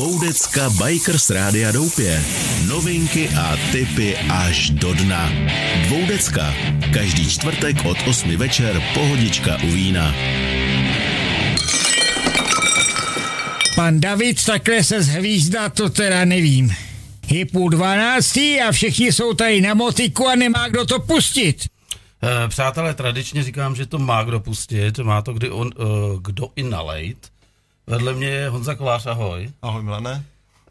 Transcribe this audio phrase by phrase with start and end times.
[0.00, 2.24] Dvoudecka Bikers Rádia Doupě.
[2.68, 5.32] Novinky a tipy až do dna.
[5.84, 6.54] Dvoudecka.
[6.94, 10.14] Každý čtvrtek od 8 večer pohodička u vína.
[13.74, 16.74] Pan David takhle se zhvízdá, to teda nevím.
[17.30, 21.64] Je půl dvanáctý a všichni jsou tady na motiku a nemá kdo to pustit.
[22.22, 26.48] Eh, Přátelé, tradičně říkám, že to má kdo pustit, má to kdy on, uh, kdo
[26.56, 27.29] i nalejt.
[27.90, 29.52] Vedle mě je Honza Kolář, ahoj.
[29.62, 30.24] Ahoj Milane.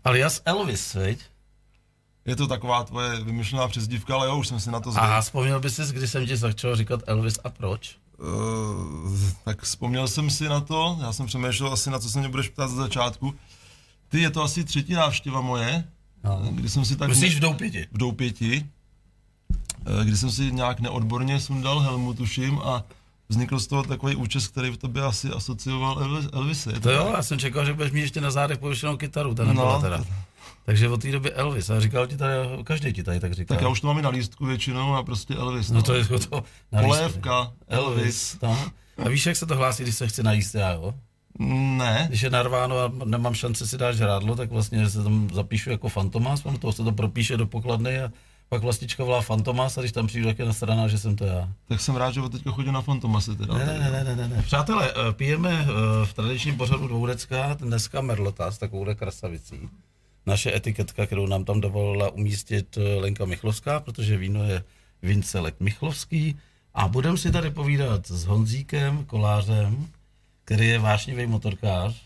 [0.03, 1.19] Alias Elvis, veď?
[2.25, 5.05] Je to taková tvoje vymyšlená přezdívka, ale jo, už jsem si na to zvykl.
[5.05, 7.97] A vzpomněl bys si, kdy jsem ti začal říkat Elvis a proč?
[8.19, 12.29] Uh, tak vzpomněl jsem si na to, já jsem přemýšlel asi na co se mě
[12.29, 13.35] budeš ptát za začátku.
[14.09, 15.83] Ty, je to asi třetí návštěva moje,
[16.23, 16.41] No.
[16.51, 17.09] kdy jsem si tak...
[17.09, 17.87] Myslíš v Doupěti?
[17.91, 18.65] V Doupěti,
[20.01, 22.83] eh, kdy jsem si nějak neodborně sundal helmu, tuším, a
[23.29, 26.69] vznikl z toho takový účes, který v tobě asi asocioval Elvis, Elvisy.
[26.73, 29.45] Je To jo, já jsem čekal, že budeš mít ještě na zádech pověšenou kytaru, ta
[29.45, 29.81] nebyla No.
[29.81, 30.03] teda.
[30.65, 33.57] Takže od té doby Elvis, a říkal ti tady, každý ti tady tak říkal.
[33.57, 35.69] Tak já už to mám i na lístku většinou a prostě Elvis.
[35.71, 36.43] No to je to.
[36.71, 37.97] na Polévka, Elvis.
[37.97, 38.37] Elvis.
[38.41, 38.59] No.
[39.05, 40.93] A víš, jak se to hlásí, když se chce najíst já, jo?
[41.39, 45.69] Ne, Když je narváno a nemám šanci si dát žrádlo, tak vlastně se tam zapíšu
[45.69, 48.11] jako Fantomas, ono toho se to propíše do pokladny a
[48.49, 51.49] pak vlastička volá Fantomas a když tam přijdu, tak je nasraná, že jsem to já.
[51.67, 53.57] tak jsem rád, že od teďka chodím na Fantomasy teda.
[53.57, 54.41] Ne, ne, ne, ne, ne, ne.
[54.41, 55.65] Přátelé, eh, pijeme eh,
[56.05, 59.69] v tradičním pořadu Dvoudecka dneska Merlota s takovouhle krasavicí.
[60.25, 64.63] Naše etiketka, kterou nám tam dovolila umístit eh, Lenka Michlovská, protože víno je
[65.01, 66.37] Vincelek Michlovský.
[66.73, 69.87] A budeme si tady povídat s Honzíkem Kolářem,
[70.45, 72.01] který je vášnivý motorkář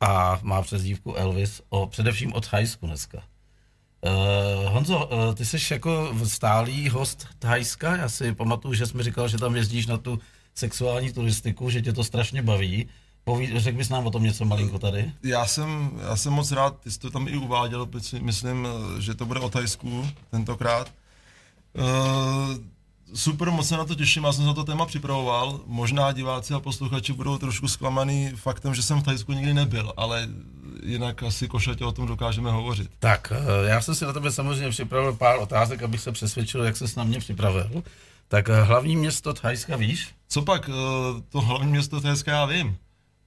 [0.00, 3.22] a má přezdívku Elvis, o, především od Thajsku dneska.
[4.00, 9.02] Uh, Honzo, uh, ty jsi jako stálý host Thajska, já si pamatuju, že jsi mi
[9.02, 10.18] říkal, že tam jezdíš na tu
[10.54, 12.88] sexuální turistiku, že tě to strašně baví.
[13.24, 15.12] Poví, řekl bys nám o tom něco malinko tady?
[15.22, 17.88] Já jsem, já jsem moc rád, ty jsi to tam i uváděl,
[18.20, 20.92] myslím, že to bude o Tajsku tentokrát.
[21.78, 22.56] Uh,
[23.14, 25.60] super, moc se na to těším, já jsem se na to téma připravoval.
[25.66, 30.28] Možná diváci a posluchači budou trošku zklamaný faktem, že jsem v Tajsku nikdy nebyl, ale
[30.82, 32.90] jinak asi košatě o tom dokážeme hovořit.
[32.98, 36.76] Tak, eh, já jsem si na tebe samozřejmě připravil pár otázek, abych se přesvědčil, jak
[36.76, 37.82] ses na mě připravil.
[38.28, 40.08] Tak eh, hlavní město Thajska víš?
[40.28, 40.74] Co pak, uh,
[41.28, 42.76] to hlavní město Tajska já vím,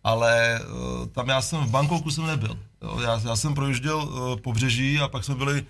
[0.03, 0.59] ale
[1.11, 2.59] tam já jsem v Bangkoku jsem nebyl.
[3.03, 4.09] Já, já jsem projížděl
[4.43, 5.65] pobřeží a pak jsme byli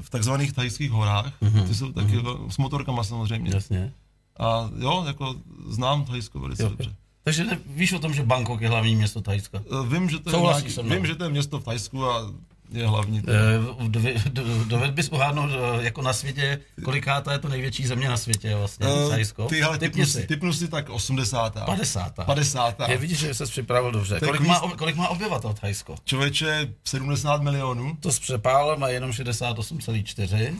[0.00, 1.68] v takzvaných tajských horách, mm-hmm.
[1.68, 2.48] ty jsou taky mm-hmm.
[2.48, 3.50] s motorkama samozřejmě.
[3.54, 3.92] Jasně.
[4.38, 5.34] A jo, jako
[5.68, 6.68] znám Thajsko velice Jo.
[6.68, 6.94] dobře.
[7.24, 9.62] Takže víš o tom, že Bangkok je hlavní město Thajska?
[9.88, 12.32] Vím, že to je, nějaký, vím, že to je město v Thajsku a
[12.74, 13.22] je hlavní.
[13.28, 18.08] Eh, dově- do- Doved bys uhádnout eh, jako na světě, kolikátá je to největší země
[18.08, 19.44] na světě vlastně, Eh, Thajsko?
[19.46, 20.26] Ty, hele, typnu, si.
[20.26, 21.64] typnu si tak 80.
[21.64, 22.14] 50.
[22.26, 22.88] 50.
[22.88, 24.20] Je vidíš, že jsi připravil dobře.
[24.24, 25.94] Kolik víš- má, kolik má obyvatel Thajsko?
[26.04, 27.96] Člověče 70 milionů.
[28.00, 30.54] To s přepálem má jenom 68,4.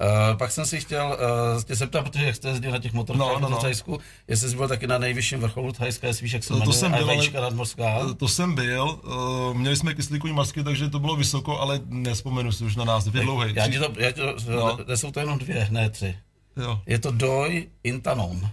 [0.00, 1.18] Uh, pak jsem si chtěl
[1.56, 3.58] uh, tě zeptat, protože jak jste jezdil na těch motorkách No, no, no, no, no.
[3.58, 6.54] v Thajsku, jestli jsi byl taky na nejvyšším vrcholu Thajska, jestli víš, jak se To-
[6.54, 7.98] to jmenuje, jsem byl, ale- nadmorská.
[8.10, 12.52] Eh, To jsem byl, uh, měli jsme kyslíkový masky, takže to bylo vysoko, ale nespomenu
[12.52, 13.52] si už na název, je dlouhý.
[13.56, 14.78] Já ti to, já ti to, No.
[14.88, 14.96] no.
[14.96, 16.16] jsou to jenom dvě, ne tři.
[16.56, 16.80] Jo.
[16.86, 18.48] Je to Doj Intanon.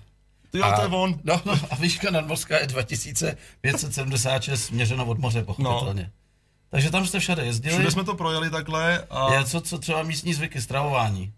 [0.52, 1.16] Ty jo, to je on.
[1.24, 6.04] No, no, a výška nadmorská je 2576 měřeno od moře, pochopitelně.
[6.04, 6.10] No.
[6.76, 7.76] Takže tam jste všade jezdili.
[7.76, 11.34] Všude jsme to projeli takhle a Je, co, co třeba místní zvyky, stravování.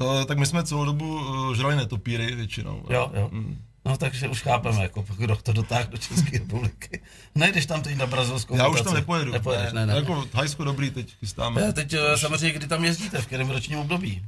[0.00, 2.82] uh, tak my jsme celou dobu uh, žrali netopíry většinou.
[2.90, 3.28] Jo, jo.
[3.32, 3.58] Mm.
[3.84, 7.02] No takže už chápeme, jako kdo to dotáhl do České republiky.
[7.34, 8.84] Nejdeš tam teď na brazilskou Já už mutaci.
[8.84, 9.32] tam nepojedu.
[9.32, 9.94] Nepojedeš, ne, ne.
[9.94, 11.60] Jako Thajsko dobrý, teď chystáme.
[11.60, 14.22] Ne, teď eh, samozřejmě, kdy tam jezdíte, v kterém ročním období.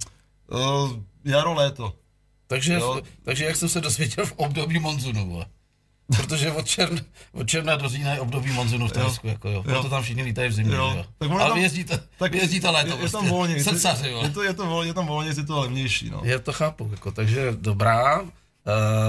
[0.51, 0.93] Uh,
[1.25, 1.93] jaro, léto.
[2.47, 3.01] Takže, Jo.
[3.23, 5.43] takže jak jsem se dosvěděl v období monzunu.
[6.17, 7.01] Protože od, čern,
[7.33, 9.63] od června do října je období monzunu v Thajsku, jako jo.
[9.63, 10.87] Proto tam všichni lítají v zimě, Jo.
[10.89, 10.95] jo.
[10.97, 11.05] jo.
[11.19, 13.29] Tak Ale tam- jezdíte, tak jezdíte léto, je, je tam prostě.
[13.31, 13.65] volně.
[13.65, 14.23] Srdcaři, jo.
[14.23, 16.11] je, to, je, to volně, je tam volně, je to levnější.
[16.11, 16.21] No.
[16.25, 18.21] Já to chápu, jako, takže dobrá.
[18.21, 18.29] Uh,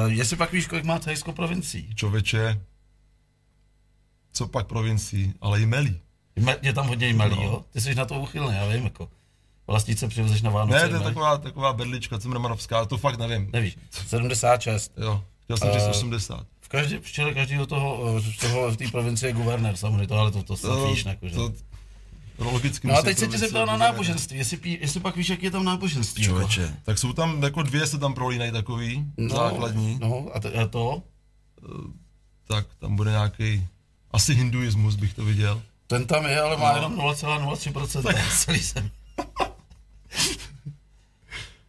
[0.08, 1.96] jestli pak víš, kolik má Thajsko provincií?
[1.96, 2.62] Člověče,
[4.34, 6.00] co pak provincií, ale i melí.
[6.40, 7.44] Me- Je tam hodně jmelí, No.
[7.44, 7.66] jo?
[7.74, 9.10] Ty jsi na to uchylný, já vím, jako.
[9.68, 10.80] Vlastice přivezeš na Vánoce.
[10.84, 13.50] Ne, to je taková, taková berlička cimrmanovská, to fakt nevím.
[13.54, 13.78] Nevíš,
[14.08, 14.92] 76.
[14.98, 16.48] Jo, chtěl jsem říct Eh, 80.
[16.76, 20.16] V každé, v čele každého toho, eh, toho v té provincie je guvernér, samozřejmě to,
[20.18, 21.36] ale to, to snad víš, jako, že?
[21.36, 21.50] to,
[22.38, 25.30] to logicky No a teď se tě zeptal na náboženství, jestli, pí, jestli pak víš,
[25.30, 26.24] jak je tam náboženství.
[26.24, 26.34] jako.
[26.34, 26.76] Člověče.
[26.84, 29.98] Tak jsou tam jako dvě se tam prolínají takový, No, základní.
[30.02, 31.02] No, a, to, a to?
[32.48, 33.68] Tak tam bude nějaký
[34.12, 35.62] asi hinduismus bych to viděl.
[35.88, 36.76] Ten tam je, ale má No.
[36.76, 38.34] jenom 0,03% tak.
[38.38, 38.90] celý jsem.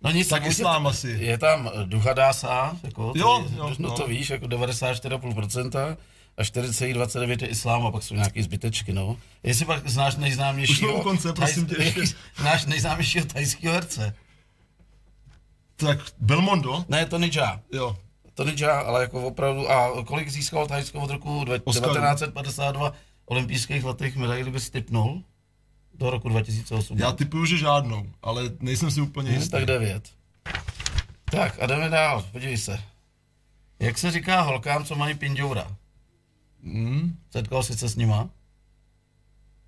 [0.02, 1.08] No nic, Tak islám asi.
[1.20, 3.96] Je tam Duhadása, jako, Jo, jo, no, no.
[3.96, 5.96] to víš, jako 94,5%.
[6.36, 9.16] a 4,29 je islám a pak jsou nějaké zbytečky, no.
[9.42, 10.94] Jestli pak znáš nejznámějšího...
[10.96, 12.02] Už konce, prosím tě, ještě.
[12.36, 14.14] Znáš nejznámějšího tajského herce?
[15.76, 16.84] Tak Belmondo?
[16.88, 17.60] Ne, to Nidža.
[17.72, 17.96] Jo.
[18.34, 21.88] To Nidža, ale jako opravdu, a kolik získal Tajsko od roku dve- Oscar.
[21.88, 22.92] 1952
[23.26, 25.22] olympijských letech medailí, kdyby si typnul?
[25.98, 26.98] Do roku 2008.
[26.98, 29.50] Já typuju, že žádnou, ale nejsem si úplně jistý.
[29.50, 30.08] tak devět.
[31.24, 32.80] Tak a jdeme dál, podívej se.
[33.80, 35.76] Jak se říká holkám, co mají pindoura?
[36.64, 37.16] Hmm?
[37.30, 38.28] Setkal jsi se s nima?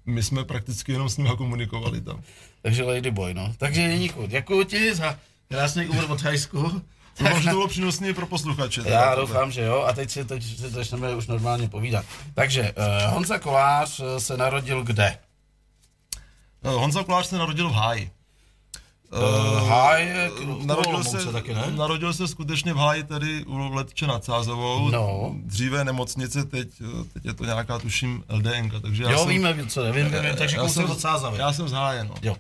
[0.07, 2.23] My jsme prakticky jenom s nimi komunikovali tam.
[2.63, 3.55] Takže Ladyboy, no.
[3.59, 6.83] Takže Jeníku, děkuji ti za krásný úvod od Hajsku.
[7.19, 8.83] Doufám, že to bylo přínosné pro posluchače.
[8.87, 9.83] Já doufám, že jo.
[9.83, 12.05] A teď si, teď si začneme už normálně povídat.
[12.35, 15.19] Takže uh, Honza Kolář eh, se narodil kde?
[16.65, 18.11] Eh, Honza Kolář se narodil v Háji.
[19.13, 21.65] Uh, Háj, u Narodil se, taky, ne?
[21.71, 24.91] narodil se skutečně v Háji, tady u Letče nad Sázovou.
[24.91, 25.35] No.
[25.45, 28.81] Dříve nemocnice, teď, eh, teď je to nějaká, tuším, LDN.
[28.83, 31.01] Takže já Jo, jsem, víme, co ne, vím, vím, vím, takže já kousek jsem, od
[31.01, 31.39] Sázavy.
[31.39, 32.15] já jsem z Háje, no.
[32.23, 32.37] Jo.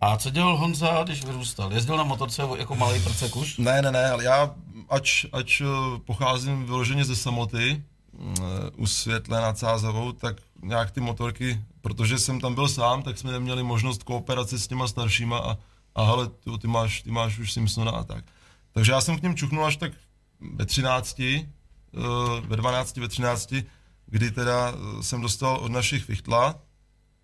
[0.00, 1.72] A co dělal Honza, když vyrůstal?
[1.72, 3.58] Jezdil na motorce jako malý prcek už?
[3.58, 4.50] Ne, ne, ne, ale já,
[4.90, 5.64] ač, ač eh,
[6.06, 7.82] pocházím vyloženě ze samoty,
[8.18, 8.42] eh,
[8.76, 13.32] u Světle nad Sázavou, tak nějak ty motorky, protože jsem tam byl sám, tak jsme
[13.32, 15.58] neměli možnost kooperace s těma staršíma a,
[15.94, 18.24] a hele, ty, ty, máš, ty máš už Simpsona a tak.
[18.72, 19.92] Takže já jsem k něm čuchnul až tak
[20.54, 21.46] ve 13, eh,
[22.46, 23.54] ve 12, ve 13,
[24.06, 26.54] kdy teda eh, jsem dostal od našich Fichtla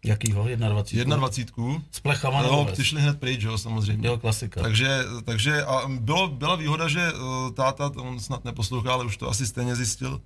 [0.05, 0.45] Jakýho?
[0.57, 1.17] 21.
[1.17, 1.83] 21.
[1.91, 4.09] S plechama nebo No, ty šli hned pryč, jo, samozřejmě.
[4.09, 4.63] Jo, klasika.
[4.63, 9.29] Takže, takže a bylo, byla výhoda, že uh, táta, on snad neposlouchá, ale už to
[9.29, 10.21] asi stejně zjistil,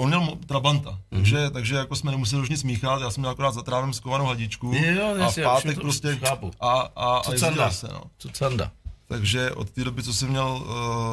[0.00, 0.98] on měl Trabanta, Mhm.
[1.10, 4.24] takže, takže jako jsme nemuseli už nic míchat, já jsem měl akorát za trávem skovanou
[4.26, 6.50] hadičku Jo, a v pátek to prostě chápu.
[6.60, 8.00] a, a, a jezdil se, no.
[8.18, 8.70] Cucanda.
[9.08, 10.62] Takže od té doby, co jsem měl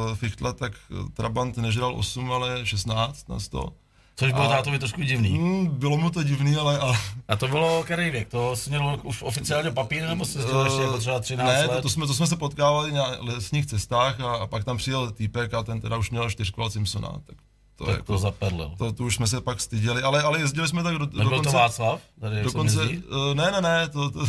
[0.09, 3.73] uh, Fichtla, tak uh, Trabant nežral 8, ale 16 na 100.
[4.15, 5.29] Což bylo A- tátovi trošku divný.
[5.29, 6.97] Hmm, bylo mu to divný, ale, ale
[7.27, 8.27] A to bylo který věk?
[8.29, 11.71] To jsi měl už oficiálně papír, nebo jsi dělal ještě jako třeba 13 ne, let?
[11.71, 15.11] to, to, jsme, to jsme se potkávali na lesních cestách a, a pak tam přijel
[15.11, 17.09] týpek a ten teda už měl čtyřkol Simpsona.
[17.25, 17.37] Tak
[17.81, 18.71] to, tak jako, to zaperlil.
[18.77, 21.29] to, to, už jsme se pak styděli, ale, ale jezdili jsme tak do, Nebyl to
[21.29, 22.01] dokonce, Václav?
[22.19, 24.25] Tady dokonce uh, ne, ne, ne, to, to,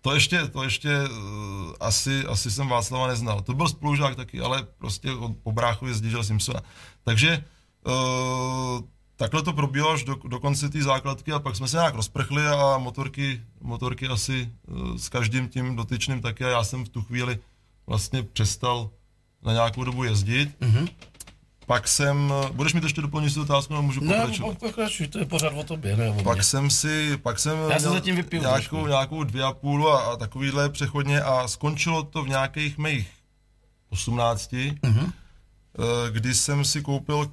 [0.00, 3.40] to ještě, to ještě uh, asi, asi jsem Václava neznal.
[3.40, 6.60] To byl spolužák taky, ale prostě od, po bráchu jezdil Simpsona.
[7.04, 7.44] Takže
[7.86, 8.80] uh,
[9.16, 12.46] takhle to probíhalo až do, do konce té základky a pak jsme se nějak rozprchli
[12.46, 17.02] a motorky, motorky asi uh, s každým tím dotyčným taky a já jsem v tu
[17.02, 17.38] chvíli
[17.86, 18.90] vlastně přestal
[19.42, 20.50] na nějakou dobu jezdit.
[20.60, 20.88] Mhm.
[21.68, 24.58] Pak jsem, budeš mi to ještě doplnit tu otázku, nebo můžu Ne, pokračovat?
[24.58, 26.22] pokračuj, to je pořád o tobě, ne o.
[26.22, 28.86] Pak jsem si, pak jsem Já měl zatím vypiju nějakou, trošku.
[28.86, 33.08] nějakou dvě a půl a, a takovýhle přechodně a skončilo to v nějakých mých
[33.90, 35.12] 18, Mhm.
[35.78, 37.30] eh, kdy jsem si koupil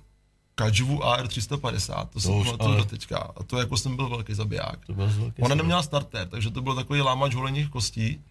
[0.55, 3.17] Kajvu AR350, to jsem už, pamatuju ale- do teďka.
[3.17, 4.85] A to jako jsem byl velký zabiják.
[4.85, 8.21] To byl velký Ona neměla starter, takže to byl takový lámač holených kostí.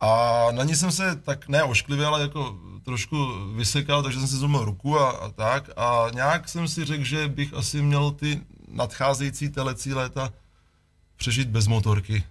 [0.00, 3.16] A na ní jsem se tak ne ošklivě, ale jako trošku
[3.54, 5.70] vysekal, takže jsem si zlomil ruku a, a tak.
[5.76, 10.32] A nějak jsem si řekl, že bych asi měl ty nadcházející telecí léta
[11.16, 12.24] přežít bez motorky.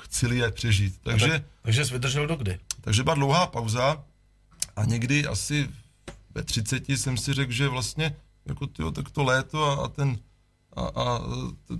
[0.00, 0.94] Chci je přežít.
[1.02, 2.58] Takže, Tak, takže jsi vydržel do kdy?
[2.80, 4.04] takže byla dlouhá pauza
[4.76, 5.68] a někdy asi
[6.34, 8.16] ve 30 jsem si řekl, že vlastně
[8.46, 10.18] jako tyjo, tak to léto a, a ten
[10.76, 11.20] a, a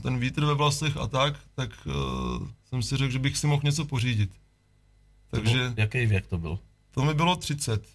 [0.03, 3.63] ten vítr ve vlasech a tak, tak uh, jsem si řekl, že bych si mohl
[3.65, 4.31] něco pořídit.
[5.31, 5.59] Takže...
[5.59, 6.59] Takže Jaký věk to byl?
[6.91, 7.87] to mi bylo 30.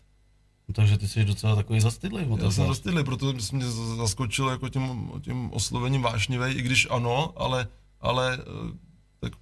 [0.68, 4.70] No, takže ty jsi docela takový zastydlý Já jsem dostydlý, proto jsem mě zaskočil jako
[4.70, 7.68] tím, tím oslovením vášnivej, i když ano, ale,
[8.02, 8.78] ale eh,
[9.20, 9.34] tak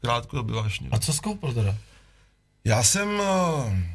[0.00, 0.92] krátko by vášnivý.
[0.92, 1.76] A co jsi koupil teda?
[2.64, 3.94] Já jsem, eh,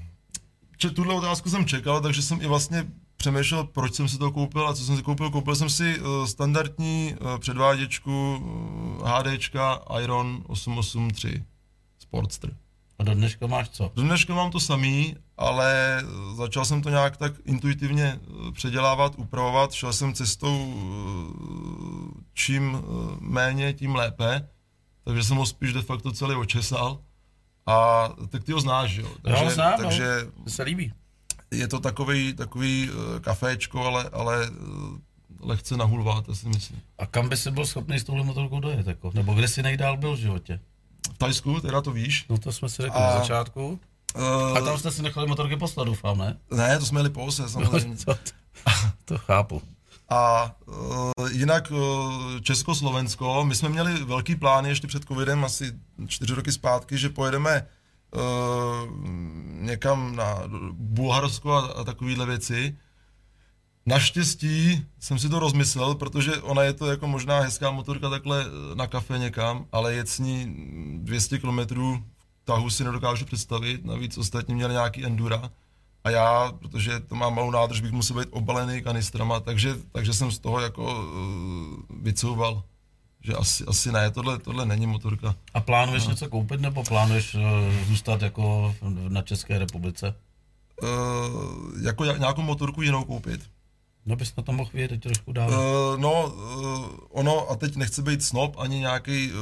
[0.78, 2.86] če, tuhle otázku jsem čekal, takže jsem i vlastně
[3.18, 5.32] přemýšlel, proč jsem si to koupil a co jsem si koupil.
[5.32, 8.44] Koupil jsem si eh, standardní předváděčku
[9.06, 11.44] HDčka Iron 883
[12.00, 12.56] Sportster.
[13.00, 13.92] A do dneška máš co?
[13.96, 16.02] Do dneška mám to samý, ale
[16.36, 19.72] začal jsem to nějak tak intuitivně eh, předělávat, upravovat.
[19.72, 24.50] Šel jsem cestou eh, čím eh, méně, tím lépe.
[25.04, 27.00] Takže jsem ho spíš de facto celý očesal.
[27.66, 29.08] A tak ty ho znáš, jo?
[29.22, 29.78] Takže, ho znám, no.
[29.84, 30.06] takže
[30.44, 30.94] To se líbí.
[31.52, 32.90] je to takový, takový
[33.22, 35.00] kaféčko, ale, ale eh,
[35.40, 36.82] lehce nahulváte, si myslím.
[36.98, 38.88] A kam by si byl schopný s touhle motorkou dojet?
[38.88, 39.12] Jako?
[39.14, 40.60] Nebo kde jsi nejdál byl v životě?
[41.14, 42.26] V Tajsku, teda to víš.
[42.30, 43.80] No to jsme si řekli A- na začátku.
[44.16, 46.38] Uh, A tam jste si nechali motorky poslat, doufám, ne?
[46.52, 47.96] Ne, to jsme jeli po ose, samozřejmě.
[48.06, 48.16] to,
[49.06, 49.62] to chápu.
[50.10, 55.74] A uh, jinak uh, Československo, my jsme měli velký plány ještě před covidem, asi
[56.08, 57.68] čtyři roky zpátky, že pojedeme
[58.16, 58.22] uh,
[59.62, 60.38] někam na
[60.72, 62.78] Bulharsko a, a takovéhle věci.
[63.86, 68.76] Naštěstí jsem si to rozmyslel, protože ona je to jako možná hezká motorka takhle eh,
[68.76, 70.56] na kafe někam, ale jet s ní
[70.98, 71.60] 200 km
[72.44, 75.52] tahu si nedokážu představit, navíc ostatní měli nějaký endura
[76.04, 80.32] a já, protože to mám malou nádrž, bych musel být obalený kanistrama, takže, takže jsem
[80.32, 82.64] z toho jako uh, vycouval
[83.24, 85.36] že asi, asi ne, tohle, tohle není motorka.
[85.54, 86.12] A plánuješ no.
[86.12, 87.42] něco koupit, nebo plánuješ uh,
[87.88, 88.76] zůstat jako
[89.08, 90.16] na České republice?
[90.84, 90.90] Uh,
[91.84, 93.42] jako nějakou motorku jinou koupit.
[94.06, 95.50] No bys na to mohl vědět trošku dál.
[95.50, 99.40] Uh, no, uh, ono, a teď nechci být snob, ani nějaký uh,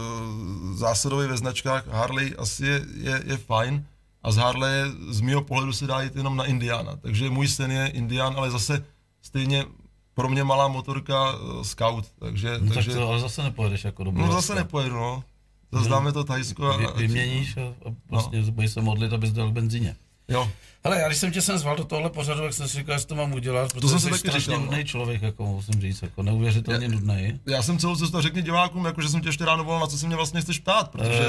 [0.75, 3.85] zásadový ve značkách, Harley asi je, je, je fajn,
[4.23, 7.71] a z Harley z mého pohledu se dá jít jenom na Indiana, takže můj sen
[7.71, 8.85] je Indian, ale zase
[9.21, 9.65] stejně
[10.13, 12.57] pro mě malá motorka uh, Scout, takže...
[12.61, 12.91] No takže...
[12.91, 15.23] tak to ale zase nepojedeš jako do No zase nepojedu, no.
[15.71, 16.77] Zase no, dáme to Thajsko a...
[16.77, 18.51] Vy, vyměníš a, a vlastně no.
[18.51, 19.95] budeš se modlit, abys dal benzíně.
[20.31, 20.51] Jo.
[20.83, 23.05] Hele, já když jsem tě sem zval do tohle pořadu, jak jsem si říkal, že
[23.05, 24.83] to mám udělat, protože to jsi strašně říkal, nudný no.
[24.83, 27.39] člověk, jako musím říct, jako neuvěřitelně já, nudný.
[27.45, 29.97] Já jsem celou cestu řekni divákům, jako, že jsem tě ještě ráno volal, na co
[29.97, 31.21] se mě vlastně chceš ptát, protože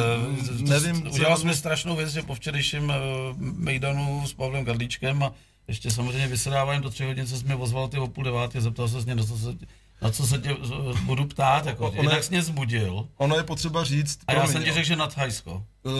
[0.60, 1.06] uh, nevím...
[1.12, 2.94] Udělal jsem strašnou věc, že po včerejším uh,
[3.38, 5.32] mejdanu s Pavlem Gardlíčkem a
[5.68, 9.00] ještě samozřejmě vysedáváním do tři hodin se mě ozval ty o půl devátý, zeptal se
[9.00, 9.54] mě, na co se,
[10.02, 10.56] na co se tě
[11.04, 13.08] budu ptát, jako, ono jinak jsi mě zbudil.
[13.16, 14.18] Ono je potřeba říct...
[14.26, 15.64] A já jsem ti řekl, že na Thajsko.
[15.82, 15.92] Uh,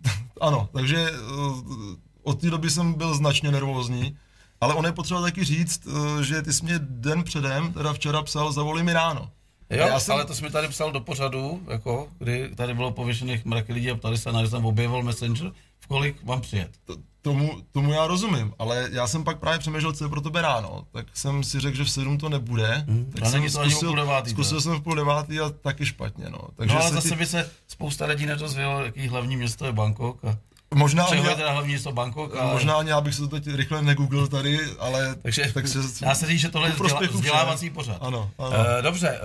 [0.40, 4.16] ano, takže uh, od té doby jsem byl značně nervózní,
[4.60, 8.22] ale ono je potřeba taky říct, uh, že ty jsi mě den předem, teda včera
[8.22, 9.30] psal, zavolí mi ráno.
[9.70, 10.14] Jo, já jsem...
[10.14, 13.90] ale to jsi mi tady psal do pořadu, jako, kdy tady bylo pověšených mraky lidí
[13.90, 16.70] a ptali se, na jsem objevil Messenger, v kolik mám přijet.
[16.84, 20.42] To, tomu, tomu já rozumím, ale já jsem pak právě přemýšlel, co je pro tebe
[20.42, 24.30] ráno, tak jsem si řekl, že v 7 to nebude, hmm, tak jsem zkusil, devátý,
[24.30, 26.38] zkusil jsem v půl devátý a taky špatně, no.
[26.56, 27.16] Takže no ale zase ty...
[27.16, 30.38] by se spousta lidí nedozvědělo, jaký hlavní město je Bangkok a...
[30.74, 32.36] Možná Čeho je teda hlavní město Bangkok?
[32.36, 32.52] Ale...
[32.52, 35.14] Možná ani já bych se to teď rychle negooglil tady, ale...
[35.14, 37.98] Takže tak se, dá se říct, že tohle je vzdělávací pořad.
[38.00, 38.48] Ano, ano.
[38.48, 39.20] Uh, dobře,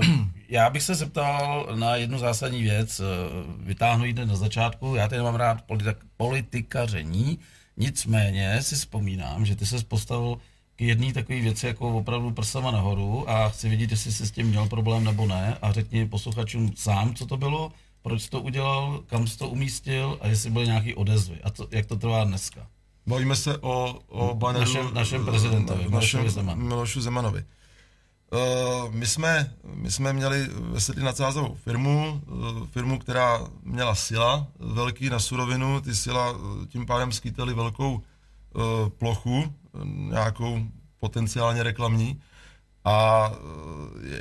[0.00, 0.04] uh,
[0.48, 3.00] já bych se zeptal na jednu zásadní věc.
[3.00, 3.06] Uh,
[3.66, 4.94] vytáhnu ji na začátku.
[4.94, 7.38] Já tady nemám rád politik, politikaření,
[7.76, 10.36] nicméně si vzpomínám, že ty se postavil
[10.76, 14.46] k jedné takové věci jako opravdu prsama nahoru a chci vidět, jestli jsi s tím
[14.46, 19.26] měl problém nebo ne a řekni posluchačům sám, co to bylo, proč to udělal, kam
[19.38, 22.66] to umístil a jestli byly nějaký odezvy a to, jak to trvá dneska.
[23.06, 26.58] Bavíme se o, o baneru, našem, našem prezidentovi, na, našem Zeman.
[26.58, 27.44] Milošu Zemanovi.
[28.32, 34.46] Uh, my, jsme, my jsme měli ve Sedli nadsázovou firmu, uh, firmu, která měla sila
[34.58, 38.02] velký na surovinu, ty sila uh, tím pádem skýtaly velkou uh,
[38.88, 39.54] plochu,
[39.84, 40.60] nějakou
[41.00, 42.20] potenciálně reklamní.
[42.84, 43.30] A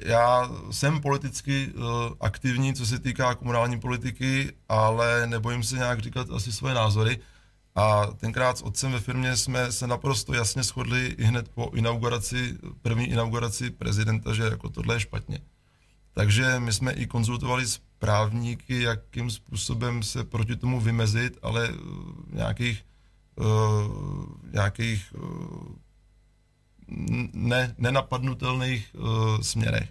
[0.06, 1.74] já jsem politicky
[2.20, 7.20] aktivní, co se týká komunální politiky, ale nebojím se nějak říkat asi svoje názory.
[7.76, 12.58] A tenkrát s otcem ve firmě jsme se naprosto jasně shodli i hned po inauguraci,
[12.82, 15.40] první inauguraci prezidenta, že jako tohle je špatně.
[16.14, 21.68] Takže my jsme i konzultovali s právníky, jakým způsobem se proti tomu vymezit, ale
[22.28, 22.86] v nějakých,
[24.52, 25.14] nějakých
[27.34, 29.90] ne, nenapadnutelných uh, směrech.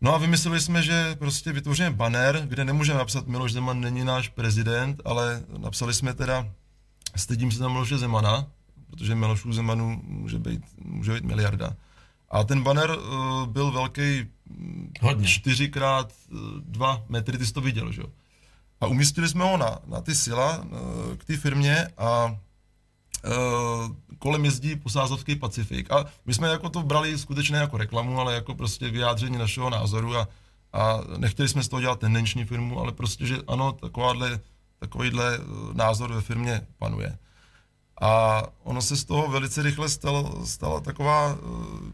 [0.00, 4.28] No a vymysleli jsme, že prostě vytvoříme banner, kde nemůžeme napsat Miloš Zeman není náš
[4.28, 6.48] prezident, ale napsali jsme teda
[7.16, 8.46] stydím se tam Miloše Zemana,
[8.90, 11.76] protože Milošů Zemanů může být, může být miliarda.
[12.30, 14.26] A ten banner uh, byl velký
[15.00, 15.28] Hodně.
[15.28, 18.08] 4x2 metry, ty jsi to viděl, že jo?
[18.80, 22.36] A umístili jsme ho na, na ty sila, uh, k té firmě a
[24.18, 25.92] kolem jezdí posázovský Pacifik.
[25.92, 30.16] A my jsme jako to brali skutečně jako reklamu, ale jako prostě vyjádření našeho názoru
[30.16, 30.28] a,
[30.72, 34.40] a nechtěli jsme z toho dělat tendenční firmu, ale prostě, že ano, takováhle,
[34.78, 35.38] takovýhle
[35.72, 37.18] názor ve firmě panuje.
[38.00, 41.36] A ono se z toho velice rychle stalo, stala taková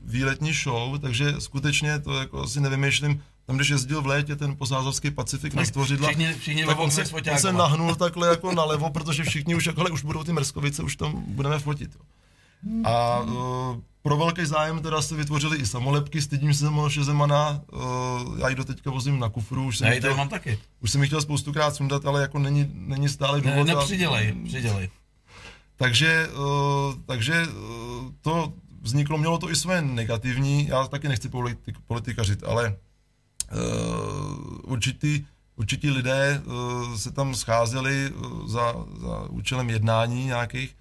[0.04, 5.10] výletní show, takže skutečně to jako si nevymýšlím, tam, když jezdil v létě ten posázovský
[5.10, 9.24] Pacifik na stvořidla, všichni, všichni tak on se, on se nahnul takhle jako nalevo, protože
[9.24, 11.90] všichni už, jako, už budou ty Mrskovice, už tam budeme fotit.
[11.94, 12.82] Jo.
[12.84, 18.38] A uh, pro velký zájem teda se vytvořili i samolepky, stydím se Miloše Zemana, uh,
[18.40, 20.58] já ji do teďka vozím na kufru, už jsem, já chtěl, mám taky.
[20.80, 23.66] už jsem ji chtěl spoustukrát sundat, ale jako není, není stále důvod.
[23.66, 24.90] Ne, nepřidělej, a, přidělej.
[25.76, 31.78] Takže, uh, takže uh, to vzniklo, mělo to i své negativní, já taky nechci politik,
[31.86, 32.76] politikařit, ale
[33.52, 35.24] uh, určitý,
[35.56, 40.76] určití lidé uh, se tam scházeli uh, za, za účelem jednání nějakých,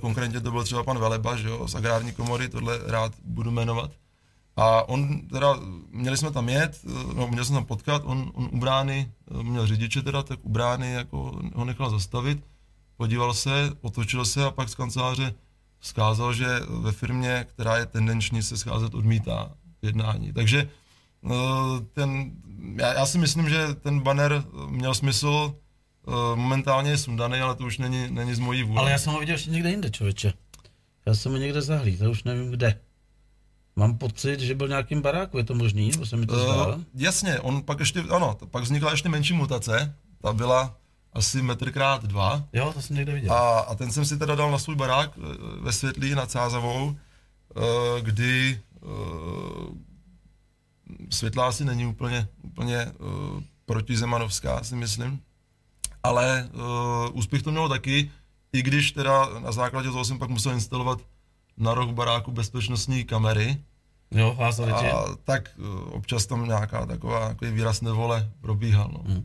[0.00, 3.90] konkrétně to byl třeba pan Veleba, že jo, z agrární komory, tohle rád budu jmenovat.
[4.56, 5.56] A on teda,
[5.90, 6.80] měli jsme tam jet,
[7.14, 10.92] no, měl jsem tam potkat, on, on u brány, měl řidiče teda, tak u brány
[10.92, 12.44] jako ho nechal zastavit,
[12.96, 15.34] podíval se, otočil se a pak z kanceláře
[15.78, 19.50] vzkázal, že ve firmě, která je tendenční se scházet, odmítá
[19.82, 20.32] jednání.
[20.32, 20.85] Takže eh,
[21.92, 22.32] ten,
[22.76, 25.54] já, já si myslím, že ten banner měl smysl,
[26.08, 28.80] eh, momentálně je sundaný, ale to už není, není z mojí vůle.
[28.80, 30.32] Ale já jsem ho viděl ještě někde jinde, člověče.
[31.06, 32.80] Já jsem ho někde zahlíd, já už nevím kde.
[33.76, 36.34] Mám pocit, že byl nějakým baráku, je to možný, nebo se mi to?
[36.34, 40.76] Uh, jasně, on pak ještě, ano, pak vznikla ještě menší mutace, ta byla
[41.12, 42.44] asi metr krát dva.
[42.52, 43.32] Jo, to jsem někde viděl.
[43.32, 45.20] A, a ten jsem si teda dal na svůj barák eh,
[45.60, 46.96] ve Světlí nad Sázavou,
[48.00, 48.60] kdy
[51.10, 55.20] Světlá asi není úplně, úplně uh, protizemanovská, si myslím.
[56.02, 58.10] Ale uh, úspěch to mělo taky,
[58.52, 60.98] i když teda na základě toho jsem pak musel instalovat
[61.56, 63.62] na roh baráku bezpečnostní kamery.
[64.10, 64.52] Jo, a
[65.24, 68.90] tak uh, občas tam nějaká taková takový výraz nevole probíhal.
[68.92, 69.02] No.
[69.06, 69.24] Hmm.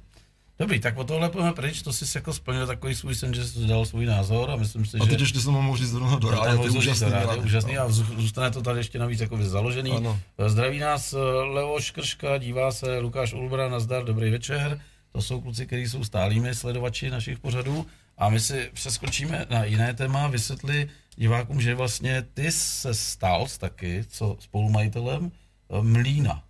[0.61, 3.67] Dobrý, tak o tohle pojďme pryč, to si jako splnil takový svůj sen, že jsi
[3.67, 5.23] dal svůj názor a myslím si, a teď že...
[5.23, 7.05] ještě jsem mohl říct zrovna do rádia, to je úžasný.
[7.05, 7.81] Do rádia, úžasný no.
[7.81, 9.91] a zůstane to tady ještě navíc jako založený.
[9.91, 10.19] Ano.
[10.47, 14.81] Zdraví nás eh, Leo Škrška, dívá se Lukáš Ulbra, nazdar, dobrý večer.
[15.11, 17.85] To jsou kluci, kteří jsou stálými sledovači našich pořadů.
[18.17, 24.05] A my si přeskočíme na jiné téma, vysvětli divákům, že vlastně ty se stal taky,
[24.09, 25.31] co spolumajitelem
[25.69, 26.43] eh, Mlína.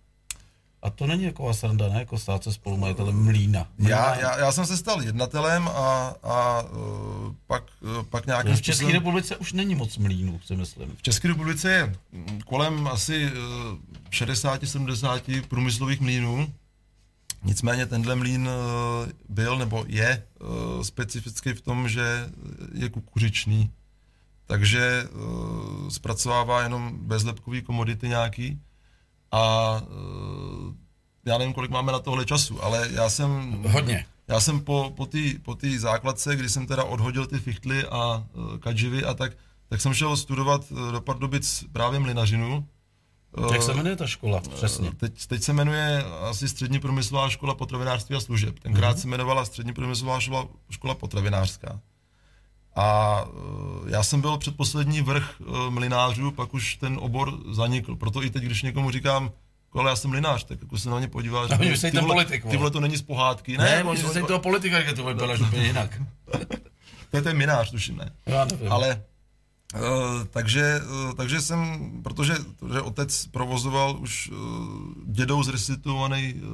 [0.82, 1.98] A to není jako sranda, ne?
[1.98, 3.66] Jako stát se spolumajitelem Mlína.
[3.78, 8.56] Já, já, já, jsem se stal jednatelem a, a uh, pak, uh, pak nějakým no,
[8.56, 8.94] V České způsobem...
[8.94, 10.96] republice už není moc mlínů, si myslím.
[10.96, 11.94] V České republice je
[12.46, 13.78] kolem asi uh,
[14.10, 16.52] 60-70 průmyslových mlínů.
[17.44, 18.48] Nicméně tenhle mlín
[19.28, 20.22] byl nebo je
[20.82, 22.30] specifický v tom, že
[22.74, 23.70] je kukuřičný.
[24.46, 25.08] Takže
[25.88, 28.60] zpracovává jenom bezlepkový komodity nějaký
[29.32, 29.80] a
[31.26, 33.62] já nevím, kolik máme na tohle času, ale já jsem...
[33.68, 34.06] Hodně.
[34.28, 38.24] Já jsem po, po té po tý základce, kdy jsem teda odhodil ty fichtly a
[38.34, 39.32] uh, kadživy a tak,
[39.68, 42.66] tak jsem šel studovat uh, do Pardubic právě mlinařinu.
[43.52, 44.92] Jak se jmenuje ta škola přesně?
[44.92, 48.58] Teď, teď se jmenuje asi Střední průmyslová škola potravinářství a služeb.
[48.58, 49.00] Tenkrát mm-hmm.
[49.00, 51.80] se jmenovala Střední průmyslová škola, škola potravinářská.
[52.76, 53.18] A
[53.86, 57.96] já jsem byl předposlední vrch mlinářů, pak už ten obor zanikl.
[57.96, 59.30] Proto i teď, když někomu říkám,
[59.80, 62.44] ale já jsem mlinář, tak jako se na ně podívá, že ty, ty, vole, politik,
[62.50, 63.58] ty vole to není z pohádky.
[63.58, 66.02] Ne, ne oni se toho politika, jak to vypadá úplně jinak.
[67.10, 68.12] to je ten minář, tuším, ne.
[68.26, 69.02] Já Ale
[69.74, 74.36] Uh, takže, uh, takže jsem, protože, protože otec provozoval už uh,
[75.04, 76.50] dědou zrestituovaný uh,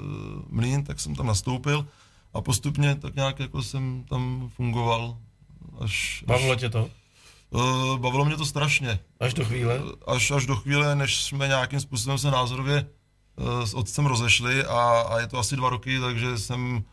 [0.48, 1.87] mlín, tak jsem tam nastoupil
[2.35, 5.18] a postupně tak nějak jako jsem tam fungoval
[5.81, 6.90] Až, Bavilo tě to?
[7.50, 8.98] Uh, bavilo mě to strašně.
[9.20, 9.81] Až do chvíle?
[10.07, 12.87] Až, až do chvíle, než jsme nějakým způsobem se názorově
[13.64, 16.85] s otcem rozešli a, a je to asi dva roky, takže jsem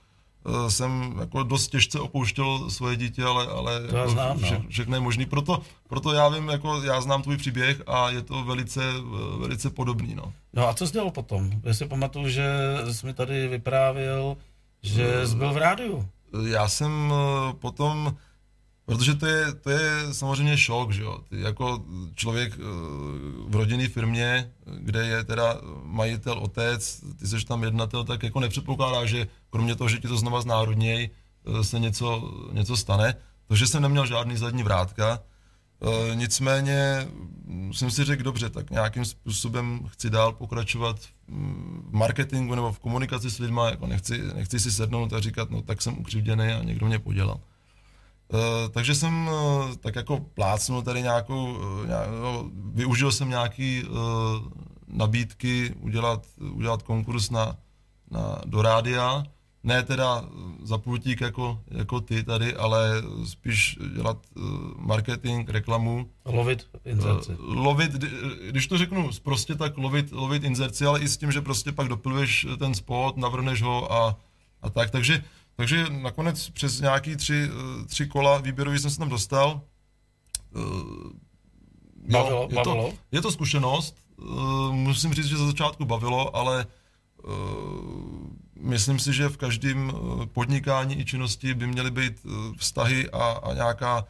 [0.44, 4.70] uh, jsem jako dost těžce opouštěl svoje dítě, ale, ale to jako znám, vše, no.
[4.70, 5.26] všechno je možný.
[5.26, 8.82] Proto, proto já vím, jako já znám tvůj příběh a je to velice,
[9.40, 10.16] velice podobný.
[10.16, 10.34] No.
[10.54, 11.52] no a co jsi dělal potom?
[11.64, 12.46] Já si pamatuju, že
[12.92, 14.38] jsi mi tady vyprávěl,
[14.82, 16.08] že jsi byl v rádiu.
[16.48, 17.14] Já jsem
[17.60, 18.16] potom
[18.86, 21.20] Protože to je, to je samozřejmě šok, že jo.
[21.30, 22.62] Ty jako člověk eh,
[23.48, 29.06] v rodinné firmě, kde je teda majitel, otec, ty jsi tam jednatel, tak jako nepředpokládá,
[29.06, 31.10] že kromě toho, že ti to znova znárodněj,
[31.60, 33.16] eh, se něco, něco stane.
[33.48, 35.20] Takže jsem neměl žádný zadní vrátka.
[35.82, 37.08] E, nicméně
[37.72, 43.32] jsem si řekl, dobře, tak nějakým způsobem chci dál pokračovat v marketingu nebo v komunikaci
[43.32, 46.86] s lidmi, jako nechci, nechci si sednout a říkat, no tak jsem ukřivděný a někdo
[46.86, 47.40] mě podělal.
[48.34, 48.40] Uh,
[48.72, 53.98] takže jsem uh, tak jako plácnul tady nějakou, uh, nějak, no, využil jsem nějaký uh,
[54.88, 57.58] nabídky udělat, udělat konkurs na,
[58.12, 59.24] na, do rádia,
[59.64, 60.26] ne teda
[60.64, 62.90] za půltík jako, jako ty tady, ale
[63.26, 64.44] spíš dělat uh,
[64.78, 66.10] marketing, reklamu.
[66.26, 67.32] Lovit inzerci.
[67.32, 67.92] Uh, lovit,
[68.50, 71.88] když to řeknu prostě tak lovit, lovit inzerci, ale i s tím, že prostě pak
[71.88, 74.18] dopiluješ ten spot, navrhneš ho a,
[74.62, 75.24] a tak, takže
[75.56, 79.62] takže nakonec přes nějaký tři, eh, tři kola výběrový jsem se tam dostal.
[80.56, 80.60] Eh,
[82.12, 82.90] bavilo, jo, je, bavilo?
[82.92, 83.98] To, je to zkušenost.
[84.20, 84.24] Eh,
[84.72, 86.66] musím říct, že za začátku bavilo, ale
[88.60, 89.92] myslím si, že v každém
[90.34, 92.26] podnikání i činnosti by měly být
[92.58, 94.06] vztahy a, a nějaká,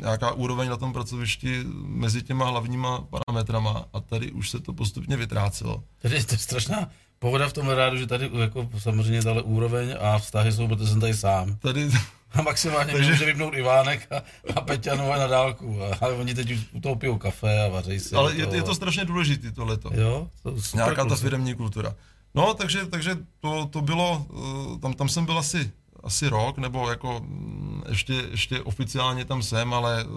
[0.00, 5.16] nějaká úroveň na tom pracovišti mezi těma hlavníma parametrama a tady už se to postupně
[5.16, 5.84] vytrácelo.
[6.02, 6.88] Tady je to strašná
[7.18, 11.00] Pohoda v tom rádu, že tady jako samozřejmě dále úroveň a vztahy jsou, protože jsem
[11.00, 11.56] tady sám.
[11.56, 11.90] Tady...
[12.32, 13.10] A maximálně Takže...
[13.10, 14.22] může vypnout Ivánek a,
[14.56, 15.78] a Peťanové na dálku.
[16.00, 18.14] A, oni teď už u toho pijou kafe a vaří si.
[18.14, 19.90] Ale je, to, je to strašně důležité tohleto.
[19.94, 20.28] Jo?
[20.42, 21.94] To Nějaká ta firmní kultura.
[22.34, 25.70] No, takže, takže to, to bylo, eh, tam, tam jsem byl asi,
[26.02, 30.10] asi rok, nebo jako mm, ještě, ještě oficiálně tam jsem, ale uh,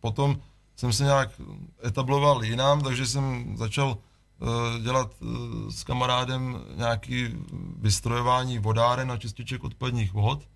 [0.00, 0.38] potom
[0.76, 1.30] jsem se nějak
[1.84, 3.98] etabloval jinam, takže jsem začal
[4.82, 5.28] dělat uh,
[5.70, 7.28] s kamarádem nějaký
[7.78, 10.48] vystrojování vodáren a čističek odpadních vod.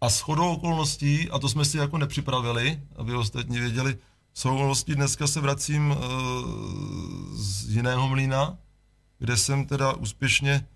[0.00, 3.98] A s chodou okolností, a to jsme si jako nepřipravili, aby ostatní věděli,
[4.34, 5.96] s okolností dneska se vracím uh,
[7.32, 8.58] z jiného mlína,
[9.18, 10.66] kde jsem teda úspěšně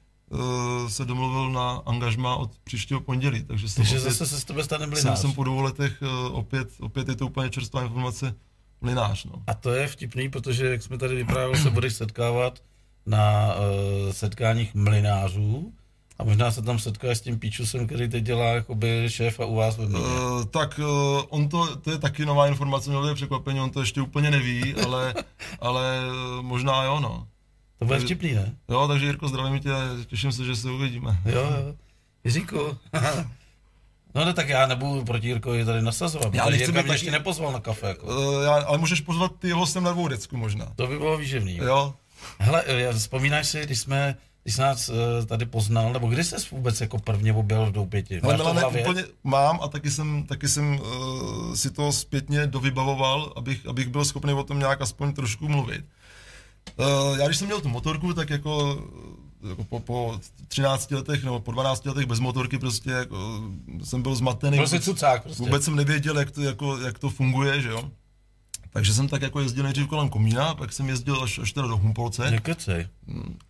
[0.89, 3.45] se domluvil na angažma od příštího pondělí.
[3.45, 5.19] Takže, jsem Takže opět, zase se z tebe stane jsem, mlinář.
[5.19, 8.35] jsem po dvou letech opět, opět je to úplně čerstvá informace,
[8.81, 9.25] mlinář.
[9.25, 9.33] No.
[9.47, 12.63] A to je vtipný, protože jak jsme tady vyprávěli, se budeš setkávat
[13.07, 15.73] na uh, setkáních mlinářů
[16.19, 19.77] a možná se tam setkáš s tím píčusem, který teď dělá jakoby šéfa u vás
[19.77, 19.85] ve.
[19.85, 23.81] Uh, tak uh, on to, to je taky nová informace, mělo je překvapení, on to
[23.81, 25.15] ještě úplně neví, ale,
[25.61, 26.01] ale
[26.41, 27.27] možná jo, no.
[27.79, 28.55] To bude vtipný, ne?
[28.69, 29.71] Jo, takže Jirko, zdravím tě,
[30.07, 31.19] těším se, že se uvidíme.
[31.25, 31.75] Jo, jo.
[32.25, 32.59] Jiříku.
[34.15, 37.53] No ne, tak já nebudu proti Jirkovi tady nasazovat, Já nechci Jirka mě ještě nepozval
[37.53, 37.87] na kafe.
[37.87, 38.07] Jako.
[38.07, 40.73] Uh, já, ale můžeš pozvat ty hostem na Dvoudecku možná.
[40.77, 41.57] To by bylo výživný.
[41.57, 41.95] Jo,
[42.39, 46.37] Hele, eh, vzpomínáš si, když jsme, když jsi nás eh, tady poznal, nebo kdy jsi
[46.51, 48.21] vůbec jako prvně objel v Doupěti?
[48.23, 48.83] Máš Milane, hlavě?
[48.83, 54.05] úplně mám a taky jsem, taky jsem uh, si to zpětně dovybavoval, abych, abych byl
[54.05, 55.85] schopný o tom nějak aspoň trošku mluvit.
[56.77, 58.85] Uh, já když jsem měl tu motorku, tak jako,
[59.49, 63.43] jako po, po 13 letech nebo po 12 letech bez motorky prostě jako,
[63.85, 64.57] jsem byl zmatený.
[64.57, 65.43] Byl jsi Vůbec- cucák prostě.
[65.43, 67.91] Vůbec jsem nevěděl, jak to, jako, jak to funguje, že jo.
[68.73, 71.77] Takže jsem tak jako jezdil nejdřív kolem Komína, pak jsem jezdil až, až teda do
[71.77, 72.31] Humpolce.
[72.31, 72.89] Nekecej.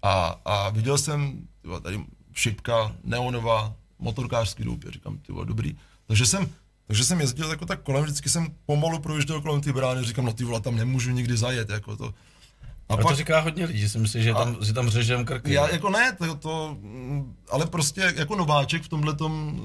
[0.03, 2.00] A, a viděl jsem tyva, tady
[2.35, 5.76] šipka, neonová, motorkářský důb, já říkám, ty dobrý.
[6.07, 6.48] Takže jsem,
[6.87, 10.33] takže jsem jezdil jako tak kolem, vždycky jsem pomalu projížděl kolem ty brány, říkám, no
[10.33, 12.14] ty vole, tam nemůžu nikdy zajet, jako to.
[12.90, 15.53] A A to říká hodně lidí, si myslí, že tam, že tam řežem krky.
[15.53, 16.76] já jako ne, to, to,
[17.50, 19.61] ale prostě jako nováček v tomhle tom,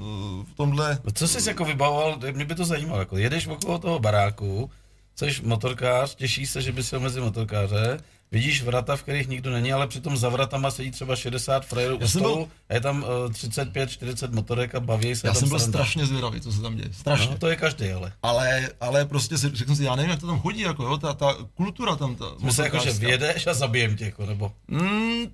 [0.52, 3.98] v tomhle, No co jsi jako vybavoval, mě by to zajímalo, jako jedeš okolo toho
[3.98, 4.70] baráku,
[5.14, 7.98] jsi motorkář, těšíš se, že by se mezi motorkáře,
[8.32, 12.08] vidíš vrata, v kterých nikdo není, ale přitom za vratama sedí třeba 60 frajerů u
[12.08, 15.58] stolu byl- a je tam uh, 35-40 motorek a baví se já tam jsem byl
[15.58, 15.78] sranda.
[15.78, 17.30] strašně zvědavý, co se tam děje, strašně.
[17.30, 18.12] No, to je každý, ale.
[18.22, 20.96] Ale, ale prostě si, řekl jsem si, já nevím, jak to tam chodí, jako jo,
[20.98, 24.52] ta, ta kultura tam, ta Myslím, jako, že vjedeš a zabijem tě, jako, nebo...
[24.68, 25.24] Mm,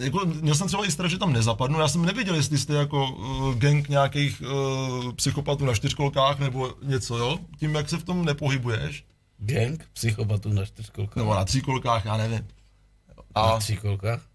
[0.00, 3.10] jako, měl jsem třeba i strach, že tam nezapadnu, já jsem nevěděl, jestli jste jako
[3.10, 7.38] uh, gang nějakých uh, psychopatů na čtyřkolkách nebo něco, jo?
[7.58, 9.04] Tím, jak se v tom nepohybuješ,
[9.38, 11.16] Gang psychopatů na čtyřkolkách.
[11.16, 12.46] nebo na tříkolkách, já nevím.
[13.36, 14.20] Na A, tříkolkách?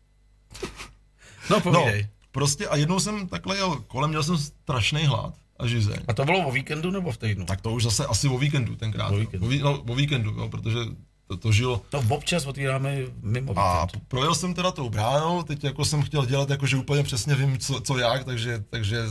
[1.50, 2.08] No, no, povídej.
[2.32, 5.98] prostě a jednou jsem takhle jel kolem, měl jsem strašný hlad a žizeň.
[6.08, 7.46] A to bylo o víkendu nebo v týdnu?
[7.46, 9.12] Tak to už zase asi o víkendu tenkrát.
[9.12, 9.46] O víkendu.
[9.46, 10.80] O, ví, no, o víkendu, jo, protože
[11.28, 11.82] to, to žilo.
[11.90, 14.04] To občas otvíráme mimo A víkend.
[14.08, 17.58] projel jsem teda tou bránou, teď jako jsem chtěl dělat, jako že úplně přesně vím,
[17.60, 19.04] co, co jak, takže, takže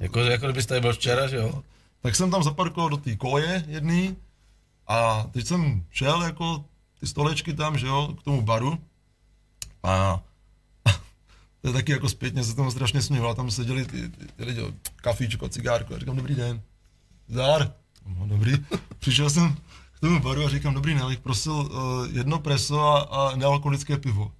[0.00, 1.62] Jako, jako kdybyste tady byl včera, že jo?
[2.00, 4.16] Tak jsem tam zaparkoval do té koje jedný
[4.92, 6.64] a teď jsem šel jako
[7.00, 8.78] ty stolečky tam, že jo, k tomu baru.
[9.82, 10.20] A
[11.60, 14.62] to je taky jako zpětně se tomu strašně smělo, tam seděli ty, ty, ty lidi,
[14.96, 16.62] kafíčko, cigárko, a říkám, dobrý den,
[17.28, 17.72] zdar,
[18.06, 18.52] no, dobrý,
[18.98, 19.56] přišel jsem
[19.92, 21.68] k tomu baru a říkám, dobrý den, já bych prosil uh,
[22.10, 24.32] jedno preso a, a nealkoholické pivo.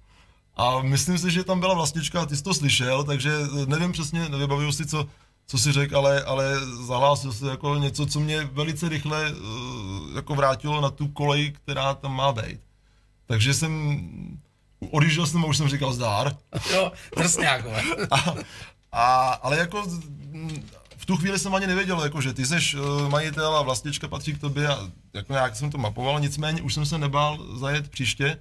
[0.55, 4.29] A myslím si, že tam byla vlastnička, ty jsi to slyšel, takže eh, nevím přesně,
[4.29, 5.07] nevybavuju si, co,
[5.47, 9.39] co si řekl, ale, ale zahlásil se jako něco, co mě velice rychle uh,
[10.15, 12.59] jako vrátilo na tu kolej, která tam má být.
[13.25, 13.99] Takže jsem,
[14.91, 16.37] odjížděl jsem a už jsem říkal zdár.
[16.73, 17.81] Jo, drsňákové.
[18.11, 18.35] A,
[18.91, 19.83] a, ale jako
[20.97, 24.33] v tu chvíli jsem ani nevěděl, jako, že ty jsi uh, majitel a vlastnička patří
[24.33, 24.79] k tobě a
[25.13, 28.39] jako nějak jsem to mapoval, nicméně už jsem se nebál zajet příště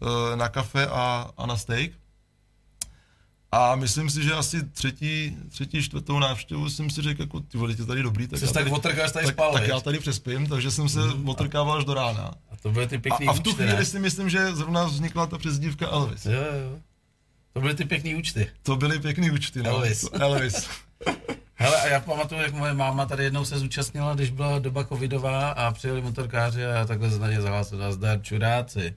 [0.00, 1.90] uh, na kafe a, a na steak.
[3.52, 7.74] A myslím si, že asi třetí, třetí čtvrtou návštěvu jsem si řekl, jako ty vole,
[7.78, 9.98] je tady dobrý, tak, Jsi já tak tady, otrkáš tady tak, spal, tak já tady
[9.98, 12.34] přespím, takže jsem se otrkával až do rána.
[12.50, 13.84] A to byly ty A, pěkný a v tu účty, chvíli ne?
[13.84, 16.26] si myslím, že zrovna vznikla ta přezdívka Elvis.
[16.26, 16.78] Jo, jo.
[17.52, 18.50] To byly ty pěkný účty.
[18.62, 19.70] To byly pěkný účty, no.
[19.70, 20.08] Elvis.
[20.20, 20.68] Elvis.
[21.54, 25.50] Hele, a já pamatuju, jak moje máma tady jednou se zúčastnila, když byla doba covidová
[25.50, 28.94] a přijeli motorkáři a takhle se na ně zahlásila, zdar čuráci.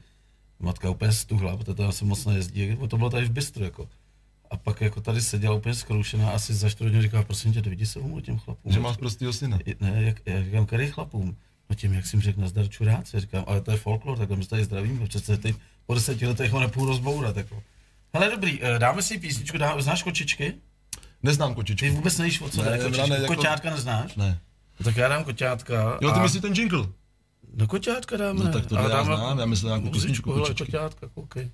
[0.59, 3.89] Matka úplně stuhla, protože to asi moc nejezdí, to bylo tady v Bystru, jako.
[4.51, 7.89] A pak jako tady seděla úplně zkroušená, asi za čtvrt hodinu říká, prosím tě, vidíš
[7.89, 8.71] se umů těm chlapům.
[8.71, 9.59] že máš prostýho syna.
[9.79, 11.37] Ne, jak, já říkám, který chlapům?
[11.69, 14.49] No tím, jak jsem řekl, nazdar čuráci, říkám, ale to je folklor, takhle my se
[14.49, 17.63] tady zdravíme, přece teď po deseti letech ho nepůjdu rozbourat, jako.
[18.13, 20.53] Hele, dobrý, eh, dáme si písničku, dá, znáš kočičky?
[21.23, 21.85] Neznám kočičku.
[21.85, 24.15] Ty vůbec nevíš, o co Ne, ne, jako- Koťátka neznáš?
[24.15, 24.39] Ne.
[24.79, 25.97] No, tak já dám koťátka.
[26.01, 26.23] Jo, ty a...
[26.23, 26.87] myslíš ten jingle?
[27.55, 28.43] No koťátka dáme.
[28.43, 30.65] No, tak to ale já dáme znám, já myslím nějakou písničku hele, kočičky.
[30.65, 31.51] koťátka, koukej.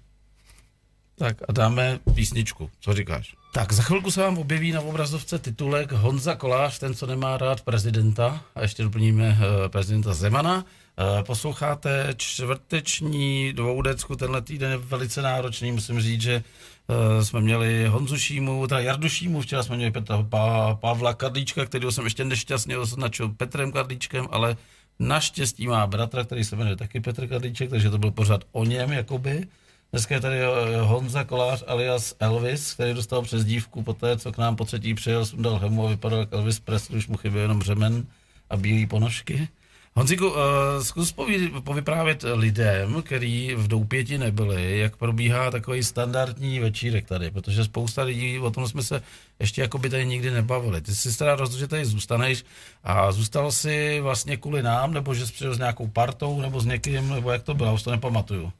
[1.20, 2.70] Tak a dáme písničku.
[2.80, 3.36] Co říkáš?
[3.54, 7.62] Tak za chvilku se vám objeví na obrazovce titulek Honza Kolář, ten, co nemá rád
[7.62, 8.42] prezidenta.
[8.56, 10.56] A ještě doplníme uh, prezidenta Zemana.
[10.56, 16.44] Uh, posloucháte čtvrteční dvoudecku, tenhle týden je velice náročný, musím říct, že
[16.88, 21.66] uh, jsme měli Honzu Šímu, teda Jardu Šímu, včera jsme měli Petra pa, Pavla Karlíčka,
[21.66, 24.58] kterého jsem ještě nešťastně označil Petrem Karlíčkem, ale
[25.00, 28.92] naštěstí má bratra, který se jmenuje taky Petr Karlíček, takže to byl pořád o něm,
[28.92, 29.48] jakoby.
[29.91, 30.38] Dneska je tady
[30.82, 34.93] Honza Kolář alias Elvis, který dostal přes dívku po té, co k nám po třetí
[34.93, 38.08] přijel, sundal hemu a vypadal jak Elvis Presley, už mu chyběl jenom řemen
[38.50, 39.47] a bílý ponožky.
[39.95, 40.36] Honziku, uh,
[40.82, 41.15] zkus
[41.63, 48.39] povyprávět lidem, kteří v Doupěti nebyli, jak probíhá takový standardní večírek tady, protože spousta lidí,
[48.39, 49.02] o tom jsme se
[49.39, 50.82] ještě jako by tady nikdy nebavili.
[50.82, 52.45] Ty jsi teda rozhodl, že tady zůstaneš
[52.84, 56.65] a zůstal jsi vlastně kvůli nám, nebo že jsi přijel s nějakou partou, nebo s
[56.65, 58.52] někým, nebo jak to bylo, už to nepamatuju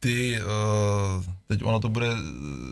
[0.00, 2.10] ty, uh, teď ono to bude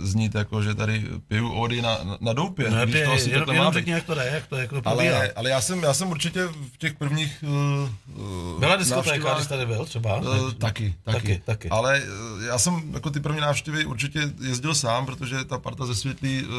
[0.00, 2.70] znít jako, že tady piju ody na, na doupě.
[2.70, 5.32] No, když to asi jenom, jenom řekni, jak to jde, jak to, jak to ale,
[5.32, 9.84] ale já jsem, já jsem určitě v těch prvních uh, Byla diskotéka, když tady byl
[9.84, 10.16] třeba?
[10.16, 11.68] Uh, taky, taky, taky, taky.
[11.68, 12.02] Ale
[12.46, 16.50] já jsem jako ty první návštěvy určitě jezdil sám, protože ta parta ze Světlí uh,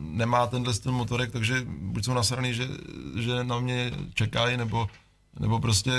[0.00, 2.68] nemá tenhle styl motorek, takže buď jsou nasraný, že,
[3.18, 4.88] že na mě čekají, nebo,
[5.40, 5.90] nebo prostě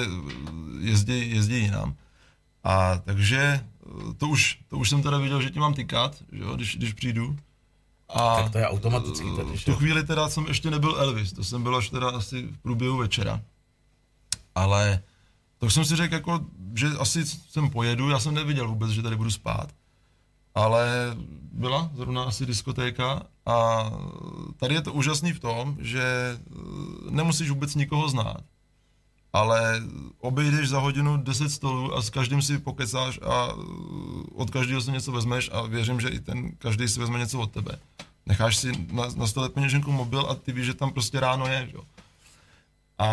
[0.80, 1.96] jezdí, jezdí jinam.
[2.64, 3.60] A takže
[4.18, 6.94] to už, to už jsem teda viděl, že ti mám tykat, že jo, když, když
[6.94, 7.36] přijdu.
[8.10, 11.44] A tak to je automaticky tady, V tu chvíli teda jsem ještě nebyl Elvis, to
[11.44, 13.42] jsem byl až teda asi v průběhu večera.
[14.56, 15.04] Ale
[15.58, 16.46] to jsem si řekl, jako,
[16.76, 19.70] že asi sem pojedu, já jsem neviděl vůbec, že tady budu spát.
[20.56, 21.16] Ale
[21.52, 23.90] byla zrovna asi diskotéka a
[24.58, 26.38] tady je to úžasný v tom, že
[27.10, 28.42] nemusíš vůbec nikoho znát
[29.36, 29.84] ale
[30.20, 34.92] obejdeš za hodinu 10 stolů a s každým si pokecáš a uh, od každého si
[34.92, 37.80] něco vezmeš a věřím, že i ten každý si vezme něco od tebe.
[38.26, 41.68] Necháš si na, na stole peněženku mobil a ty víš, že tam prostě ráno je,
[41.72, 41.78] že?
[42.98, 43.08] A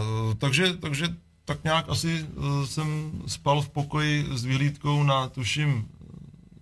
[0.00, 1.08] uh, takže, takže
[1.44, 5.88] tak nějak asi uh, jsem spal v pokoji s vyhlídkou na, tuším,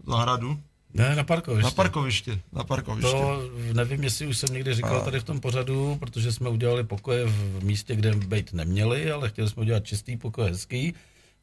[0.06, 0.58] zahradu,
[0.94, 1.64] ne, na parkoviště.
[1.64, 3.10] Na parkoviště, na parkoviště.
[3.10, 5.04] To nevím, jestli už jsem někdy říkal a...
[5.04, 9.48] tady v tom pořadu, protože jsme udělali pokoje v místě, kde být neměli, ale chtěli
[9.48, 10.94] jsme udělat čistý pokoj, hezký,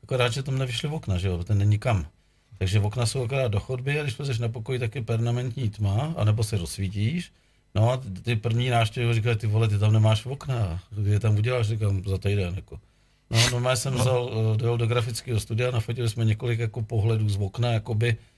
[0.04, 2.06] akorát, že tam nevyšly okna, že jo, ten není kam.
[2.58, 6.14] Takže okna jsou akorát do chodby a když lezeš na pokoj, tak je permanentní tma,
[6.18, 7.32] anebo se rozsvítíš.
[7.76, 11.38] No a ty první návštěvy říkají, ty vole, ty tam nemáš okna, kdy je tam
[11.38, 12.80] uděláš, říkám, za týden, jako.
[13.30, 17.38] No, no, jsem vzal, eh, dojel do grafického studia, nafotili jsme několik jako pohledů z
[17.38, 18.31] okna, jakoby, Eh,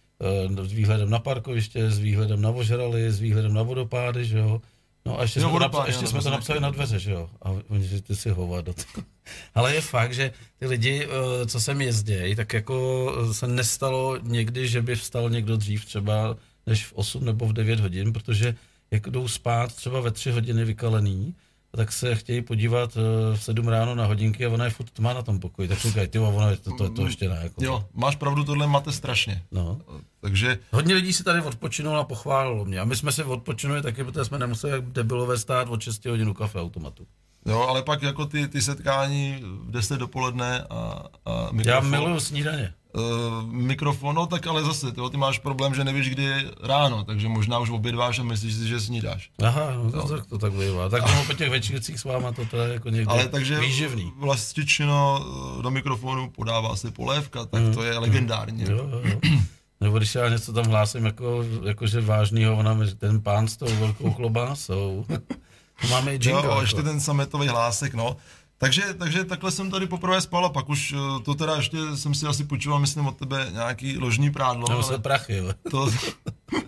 [0.63, 4.61] s výhledem na parkoviště, s výhledem na ožraly, s výhledem na vodopády, že jo.
[5.05, 7.29] No a ještě jo, jsme, to, napsali, ještě jsme to napsali na dveře, že jo.
[7.41, 8.73] A oni že ty si hovado.
[9.55, 14.17] Ale je fakt, že ty lidi, eh, co sem jezdějí, tak jako eh, se nestalo
[14.21, 18.55] někdy, že by vstal někdo dřív třeba než v 8 nebo v 9 hodin, protože
[18.91, 21.35] jak jdou spát třeba ve 3 hodiny vykalený,
[21.77, 25.13] tak se chtějí podívat eh, v sedm ráno na hodinky a ona je furt tma
[25.13, 25.67] na tom pokoji.
[25.67, 27.39] Tak říkají, ty ona je to, to, to ještě ne.
[27.43, 29.43] Jako jo, máš pravdu, tohle máte strašně.
[29.51, 29.81] No.
[30.21, 30.59] Takže...
[30.71, 32.79] Hodně lidí si tady odpočinulo a pochválilo mě.
[32.79, 36.29] A my jsme se odpočinuli taky, protože jsme nemuseli jak debilové stát od 6 hodin
[36.29, 37.07] u kafe automatu.
[37.45, 41.65] Jo, ale pak jako ty, ty setkání v 10 dopoledne a, a mikrofon.
[41.65, 42.73] Já miluju snídaně.
[42.93, 47.03] Uh, mikrofon, no tak ale zase, tyjo, ty máš problém, že nevíš, kdy je ráno,
[47.03, 49.29] takže možná už obědváš a myslíš si, že snídáš.
[49.43, 50.89] Aha, no, to, tak to tak bývá.
[50.89, 51.23] Tak a...
[51.27, 54.13] po těch večírcích s váma to, to je jako někde ale takže výživný.
[54.17, 55.25] vlastičino
[55.61, 57.73] do mikrofonu podává se polévka, tak mm.
[57.73, 58.63] to je legendární.
[58.63, 59.19] Jo, jo, jo.
[59.81, 63.75] Nebo když já něco tam hlásím jako, jakože vážnýho, ona mi ten pán s tou
[63.75, 65.05] velkou klobásou.
[65.89, 66.61] Máme i jingle, Jo, jako.
[66.61, 68.17] ještě ten sametový hlásek, no.
[68.57, 72.15] Takže, takže takhle jsem tady poprvé spal a pak už eh, to teda ještě jsem
[72.15, 74.69] si asi počíval, myslím od tebe nějaký ložní prádlo.
[74.69, 75.53] Nebo se prachy, jo.
[75.71, 75.91] To,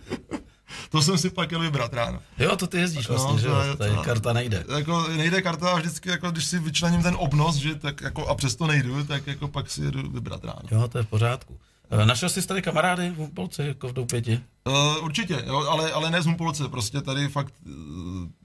[0.89, 2.19] to jsem si pak jel vybrat ráno.
[2.39, 3.76] Jo, to ty jezdíš vlastně, no, že jo?
[3.78, 4.65] Tady to, karta nejde.
[4.76, 8.36] Jako nejde karta a vždycky, jako když si vyčlením ten obnos, že tak jako a
[8.36, 10.62] přesto nejdu, tak jako pak si jedu vybrat ráno.
[10.71, 11.58] Jo, to je v pořádku.
[11.89, 14.39] Eh, našel jsi tady kamarády v Humpolce, jako v Doupěti?
[14.67, 17.54] Uh, určitě, jo, ale, ale ne z Humpolce, prostě tady fakt,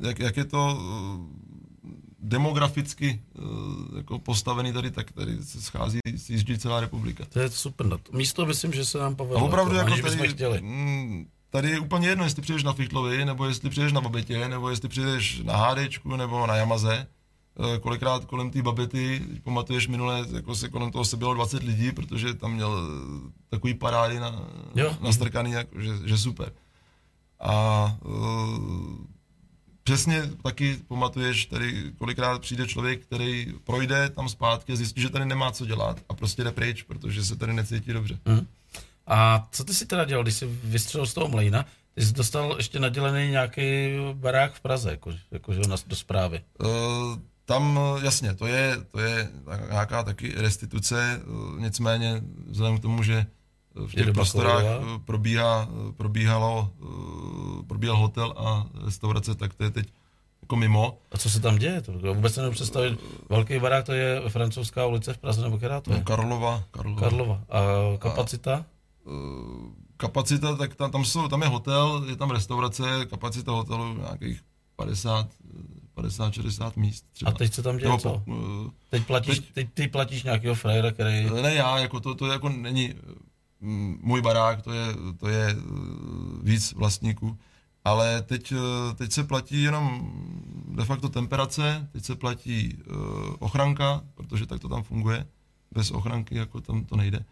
[0.01, 0.79] jak, jak je to
[2.23, 7.25] demograficky uh, jako postavený tady, tak tady se schází, jíždí celá republika.
[7.29, 7.87] To je super.
[7.87, 9.39] No místo myslím, že se nám povedlo.
[9.39, 10.61] A opravdu jako, jako tady, chtěli.
[10.61, 14.71] Mm, tady je úplně jedno, jestli přijdeš na Fichtlovi, nebo jestli přijdeš na Babetě, nebo
[14.71, 17.07] jestli přijdeš na HDčku, nebo na Yamaze.
[17.59, 21.93] Eh, kolikrát kolem té babety, pamatuješ minule, jako se kolem toho se bylo 20 lidí,
[21.93, 24.97] protože tam měl eh, takový parády na, jo.
[25.01, 26.53] na strkaný, jako, že, že super.
[27.41, 27.85] A
[29.91, 35.25] přesně taky pamatuješ, tady kolikrát přijde člověk, který projde tam zpátky a zjistí, že tady
[35.25, 38.19] nemá co dělat a prostě jde pryč, protože se tady necítí dobře.
[38.25, 38.47] Mm.
[39.07, 41.67] A co ty si teda dělal, když jsi vystřelil z toho mlejna?
[41.95, 43.63] Ty jsi dostal ještě nadělený nějaký
[44.13, 46.41] barák v Praze, jako, jako že, do zprávy.
[46.61, 46.69] Uh,
[47.45, 49.29] tam, jasně, to je, to je
[49.71, 53.27] nějaká taky restituce, uh, nicméně vzhledem k tomu, že
[53.75, 54.65] v těch prostorách
[55.05, 56.71] probíhá, probíhalo,
[57.67, 59.93] probíhal hotel a restaurace, tak to je teď
[60.43, 60.99] jako mimo.
[61.13, 61.81] A co se tam děje?
[61.81, 63.01] To vůbec se představit.
[63.29, 65.99] Velký barák to je francouzská ulice v Praze, nebo která to je?
[65.99, 66.65] No, Karlova.
[66.71, 67.01] Karlova.
[67.01, 67.41] Karlova.
[67.49, 67.61] A
[67.99, 68.55] kapacita?
[68.55, 68.65] A,
[69.97, 74.41] kapacita, tak tam, tam, jsou, tam je hotel, je tam restaurace, kapacita hotelu nějakých
[74.77, 75.29] 50,
[75.95, 77.05] 50, 60 míst.
[77.13, 77.31] Třeba.
[77.31, 78.23] A teď se tam děje co?
[78.27, 78.37] Uh,
[78.91, 81.31] teď platíš, teď, teď ty platíš nějakého frajera, který...
[81.43, 82.95] Ne já, jako to, to jako není
[84.01, 84.87] můj barák, to je,
[85.19, 85.57] to je
[86.43, 87.39] víc vlastníků.
[87.85, 90.13] Ale teď, eh, teď se platí jenom
[90.69, 92.97] de facto temperace, teď se platí uh,
[93.39, 95.27] ochranka, protože tak to tam funguje.
[95.73, 97.25] Bez ochranky jako tam to nejde.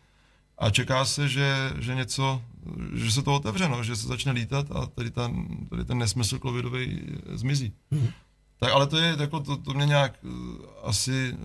[0.59, 2.43] A čeká se, že, že něco,
[2.95, 6.39] že se to otevře, no, že se začne lítat a tady, ten, tady ten nesmysl
[6.39, 7.01] covidový
[7.33, 7.73] zmizí.
[7.93, 8.13] Mm-hmm.
[8.59, 10.19] Tak, ale to je, jako to, to mě nějak
[10.83, 11.37] asi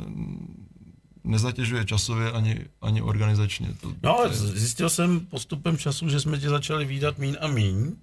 [1.24, 3.74] nezatěžuje časově ani, ani organizačně.
[3.82, 4.34] To, no, to je...
[4.34, 7.96] zjistil jsem postupem času, že jsme tě začali výdat mín a mín.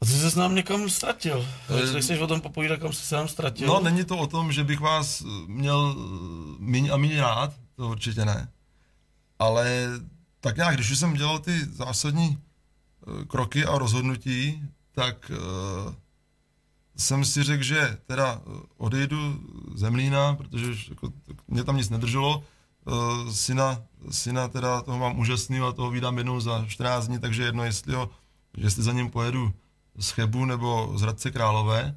[0.00, 1.46] A ty jsi se nám někam ztratil.
[1.68, 3.68] Když chceš o tom popovídat, kam jsi se nám ztratil?
[3.68, 7.54] No, není to o tom, že bych vás eh, měl eh, míň a míň rád,
[7.76, 8.48] to určitě ne.
[9.38, 9.88] Ale
[10.40, 14.62] tak nějak, když jsem dělal ty zásadní eh, kroky a rozhodnutí,
[14.94, 15.94] tak uh,
[16.96, 18.40] jsem si řekl, že teda
[18.76, 19.40] odejdu
[19.74, 21.12] ze Mlína, protože jako,
[21.48, 22.44] mě tam nic nedrželo.
[22.86, 27.42] Uh, syna, syna teda toho mám úžasný a toho vydám jednou za 14 dní, takže
[27.42, 28.10] jedno, jestli, ho,
[28.56, 29.52] jestli za ním pojedu
[29.98, 31.96] z Chebu nebo z Hradce Králové.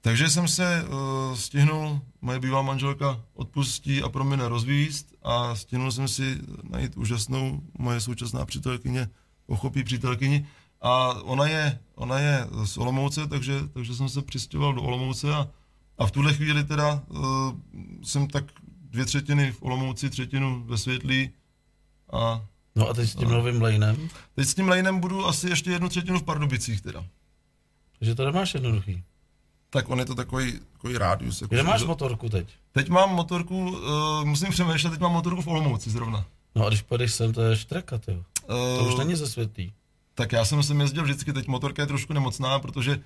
[0.00, 5.92] Takže jsem se uh, stihnul, moje bývalá manželka odpustí a pro mě nerozvíst a stihnul
[5.92, 9.08] jsem si najít úžasnou moje současná přítelkyně,
[9.46, 10.46] pochopí přítelkyni
[10.84, 15.48] a ona je, ona je z Olomouce, takže, takže jsem se přistěhoval do Olomouce a,
[15.98, 17.52] a v tuhle chvíli teda uh,
[18.02, 18.44] jsem tak
[18.90, 21.30] dvě třetiny v Olomouci, třetinu ve Světlí
[22.12, 22.44] a
[22.76, 23.34] No a teď s tím no.
[23.34, 24.08] novým lejnem?
[24.34, 27.04] Teď s tím lejnem budu asi ještě jednu třetinu v Pardubicích teda.
[27.98, 29.02] Takže to nemáš jednoduchý.
[29.70, 31.40] Tak on je to takový, takový rádius.
[31.40, 31.86] Jako Kde máš že...
[31.86, 32.48] motorku teď?
[32.72, 36.24] Teď mám motorku, uh, musím přemýšlet, teď mám motorku v Olomouci zrovna.
[36.54, 38.12] No a když pojedeš sem, to je štreka, ty.
[38.12, 38.24] Uh,
[38.78, 39.72] to už není ze světý.
[40.14, 43.00] Tak já jsem sem jezdil vždycky, teď motorka je trošku nemocná, protože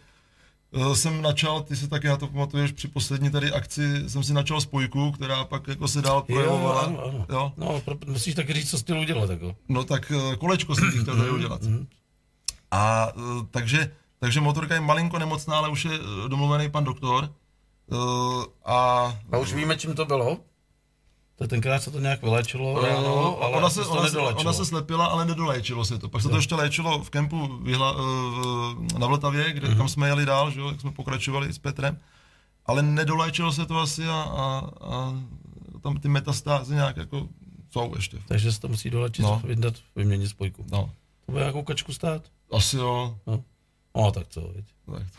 [0.70, 4.32] uh, jsem načal, ty se taky na to pamatuješ, při poslední tady akci jsem si
[4.32, 6.82] načal spojku, která pak jako se dál projevovala.
[6.82, 7.26] Jo, ano, ano.
[7.28, 7.52] Jo?
[7.56, 9.30] No, pro, musíš taky říct, co s tím udělat.
[9.30, 9.56] Jako.
[9.68, 11.62] No tak uh, kolečko jsem chtěl tady udělat.
[11.62, 11.86] Mm-hmm.
[12.70, 13.90] A uh, takže
[14.20, 17.34] takže motorka je malinko nemocná, ale už je eh, domluvený pan doktor.
[18.64, 18.76] A,
[19.32, 20.38] a už víme, čím to bylo?
[21.38, 24.64] To tenkrát se to nějak vyléčilo, uh, ráno, ale ona se, ona, se, ona se
[24.64, 26.09] slepila, ale nedoléčilo se to.
[26.09, 29.77] Pak se to ještě léčilo v kempu vyhla, uh, na Vltavě, kde, uh-huh.
[29.77, 31.98] kam jsme jeli dál, že jo, jak jsme pokračovali s Petrem.
[32.66, 35.14] Ale nedoléčilo se to asi a, a, a
[35.83, 37.29] tam ty metastázy nějak jako
[37.70, 38.18] jsou ještě.
[38.29, 39.42] Takže se to musí dolečit, no.
[39.44, 40.64] vydat, vyměnit spojku.
[40.70, 40.90] No.
[41.27, 42.22] To bude nějakou kačku stát?
[42.53, 43.18] Asi jo.
[43.27, 43.44] No.
[43.96, 44.64] No, tak co, viď?
[44.87, 45.18] Tak to.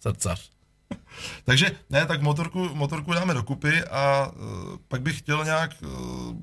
[0.00, 0.50] Srdcař.
[1.44, 6.36] Takže ne, tak motorku, motorku dáme dokupy a uh, pak bych chtěl nějak, uh,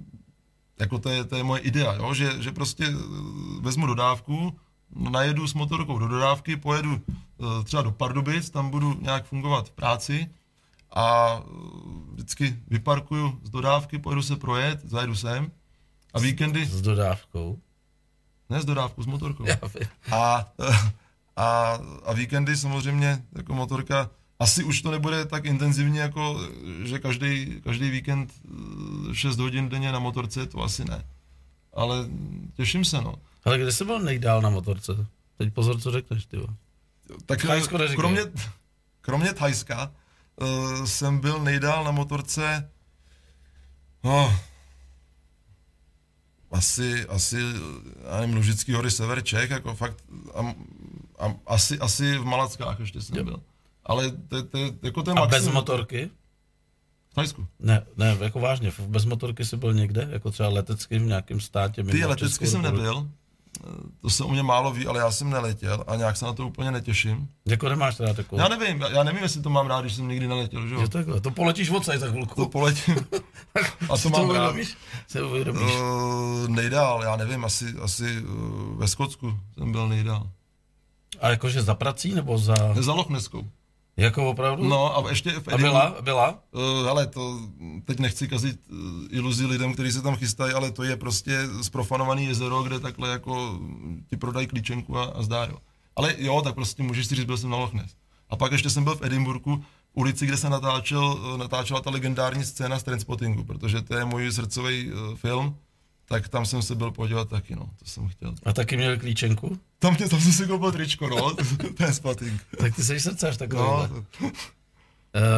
[0.80, 2.14] jako to je, to je moje idea, jo?
[2.14, 4.60] Že, že prostě uh, vezmu dodávku,
[4.96, 7.02] najedu s motorkou do dodávky, pojedu
[7.38, 10.30] uh, třeba do Pardubic, tam budu nějak fungovat v práci
[10.92, 15.52] a uh, vždycky vyparkuju z dodávky, pojedu se projet, zajedu sem
[16.14, 16.66] a víkendy...
[16.66, 17.60] S dodávkou?
[18.50, 19.46] Ne s dodávkou, s motorkou.
[19.46, 19.58] Já
[20.12, 20.46] a
[21.36, 24.10] a, a víkendy samozřejmě jako motorka,
[24.44, 26.40] asi už to nebude tak intenzivně, jako
[26.84, 28.34] že každý, každý víkend
[29.14, 31.06] 6 eh, hodin denně na motorce, to asi ne.
[31.74, 32.06] Ale
[32.54, 33.16] těším se, no.
[33.46, 35.06] Ale kde jsi byl nejdál na motorce?
[35.38, 36.38] Teď pozor, co řekneš, ty.
[37.26, 38.22] Tak Thajsko kromě,
[39.02, 39.92] kromě Thajska
[40.42, 42.70] uh, jsem byl nejdál na motorce
[44.02, 44.34] oh,
[46.52, 47.38] asi, asi,
[48.12, 49.98] já nevím, Lužický hory, sever Čech, jako fakt,
[50.34, 50.56] a,
[51.26, 53.24] a, asi, asi v Malackách ještě jsem jo.
[53.24, 53.42] byl.
[53.86, 56.10] Ale to, to, jako ten A maximum, bez motorky?
[57.10, 57.48] V Thajsku.
[57.60, 61.84] Ne, ne, jako vážně, bez motorky jsi byl někde, jako třeba letecký v nějakém státě?
[61.84, 63.08] Ty letecký jsem nebyl,
[64.02, 66.48] to se u mě málo ví, ale já jsem neletěl a nějak se na to
[66.48, 67.28] úplně netěším.
[67.46, 68.42] Jako nemáš teda takovou?
[68.42, 70.88] Já nevím, já nevím, jestli to mám rád, když jsem nikdy neletěl, že jo?
[70.88, 72.36] takhle, to poletíš odsaď za chvilku.
[72.36, 72.96] To poletím.
[73.90, 74.56] a to mám to rád.
[75.08, 75.74] Se uvědomíš?
[75.76, 80.30] Uh, nejdál, já nevím, asi, asi uh, ve Skotsku jsem byl nejdál.
[81.22, 82.56] A jakože za prací nebo za...
[82.80, 83.50] Za Lochneskou.
[83.98, 84.64] Jako opravdu?
[84.64, 85.60] No a ještě v A Edinburghu...
[85.60, 86.02] byla?
[86.02, 86.40] Byla?
[86.52, 87.40] Uh, hele, to
[87.86, 88.78] teď nechci kazit uh,
[89.10, 93.60] iluzi lidem, kteří se tam chystají, ale to je prostě zprofanovaný jezero, kde takhle jako
[94.10, 95.58] ti prodají klíčenku a, a zdá, jo.
[95.96, 97.96] Ale jo, tak prostě můžeš si říct, byl jsem na Loch Ness.
[98.30, 99.64] A pak ještě jsem byl v Edinburghu,
[99.94, 104.32] ulici, kde se natáčel, uh, natáčela ta legendární scéna z Transpottingu, protože to je můj
[104.32, 105.58] srdcový uh, film,
[106.08, 108.36] tak tam jsem se byl podívat taky, no, to jsem chtěl.
[108.46, 109.60] A taky měl klíčenku?
[109.80, 111.36] Tam, mě, tam jsem si koupil tričko, no,
[111.78, 112.42] Transpotting.
[112.58, 113.62] Tak ty jsi srdcař takový.
[113.62, 113.90] No,
[114.22, 114.32] No.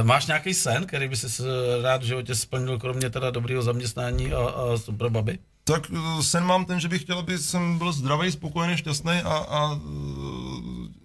[0.04, 1.44] Máš nějaký sen, který by si
[1.82, 5.40] rád v životě splnil, kromě teda dobrého zaměstnání a, a super baby?
[5.64, 9.34] Tak eh, sen mám ten, že bych chtěl, aby jsem byl zdravý, spokojený, šťastný a,
[9.34, 9.80] a uh,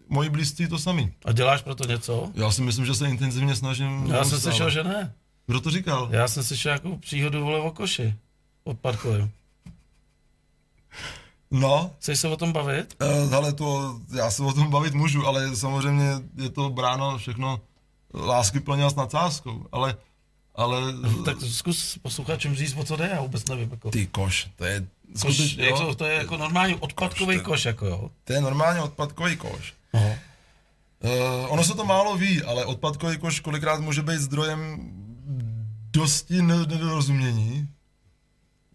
[0.08, 1.12] moji blízcí to sami.
[1.24, 2.30] A děláš pro to něco?
[2.34, 4.06] Já si myslím, že se intenzivně snažím.
[4.06, 5.12] Já jsem slyšel, že ne.
[5.46, 6.08] Kdo to říkal?
[6.12, 8.14] Já jsem slyšel jako příhodu vole o koši.
[8.64, 9.30] Odpadkovým.
[11.50, 12.94] No, Chceš se o tom bavit?
[13.26, 17.60] uh, ale to, já se o tom bavit můžu, ale samozřejmě je to bráno všechno
[18.14, 19.96] lásky plně a s nadsázkou, ale,
[20.54, 20.80] ale
[21.24, 23.70] Tak zkus posluchačům říct, o co jde, já vůbec nevím.
[23.70, 23.90] Jako.
[23.90, 24.86] ty koš, to je
[25.22, 28.10] Koš, skutečně, jak to, to je jako normální odpadkový Koš, to- koš, jako jo.
[28.24, 29.74] to je normálně odpadkový koš.
[29.94, 30.00] No.
[31.04, 34.78] Uh, ono se to málo ví, ale odpadkový koš kolikrát může být zdrojem
[35.92, 37.68] dosti ne- nedorozumění.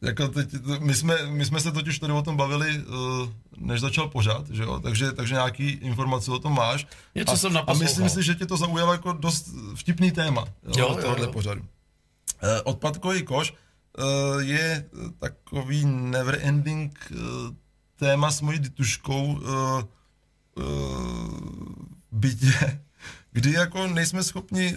[0.01, 4.07] Jako teď, my, jsme, my jsme se totiž tady o tom bavili, uh, než začal
[4.07, 4.79] pořád, že jo?
[4.79, 6.87] Takže, takže nějaký informace o tom máš.
[7.15, 10.73] Něco a, jsem A myslím si, že tě to zaujalo jako dost vtipný téma jo,
[10.77, 11.31] Jo, jo, jo, tohohle jo.
[11.31, 11.61] pořadu.
[11.61, 11.67] Uh,
[12.63, 14.85] odpadkový koš uh, je
[15.19, 17.11] takový never ending
[17.95, 19.39] téma s mojí dituškou
[22.11, 22.81] bytě,
[23.31, 24.75] kdy jako nejsme schopni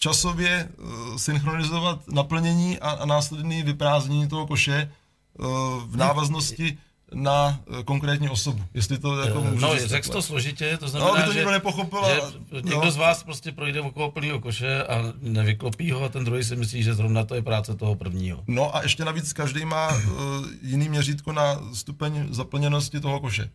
[0.00, 4.90] časově uh, synchronizovat naplnění a, a následné vyprázdnění toho koše
[5.38, 5.46] uh,
[5.86, 6.78] v návaznosti
[7.14, 8.62] na uh, konkrétní osobu.
[8.74, 12.00] Jestli to jako můžu No, řekl to složitě, to No, znamená, aby to že, nepochopil.
[12.14, 12.90] že ale- někdo no.
[12.90, 16.82] z vás prostě projde okolo plného koše a nevyklopí ho a ten druhý si myslí,
[16.82, 18.44] že zrovna to je práce toho prvního.
[18.46, 20.02] No a ještě navíc každý má uh,
[20.62, 23.50] jiný měřítko na stupeň zaplněnosti toho koše.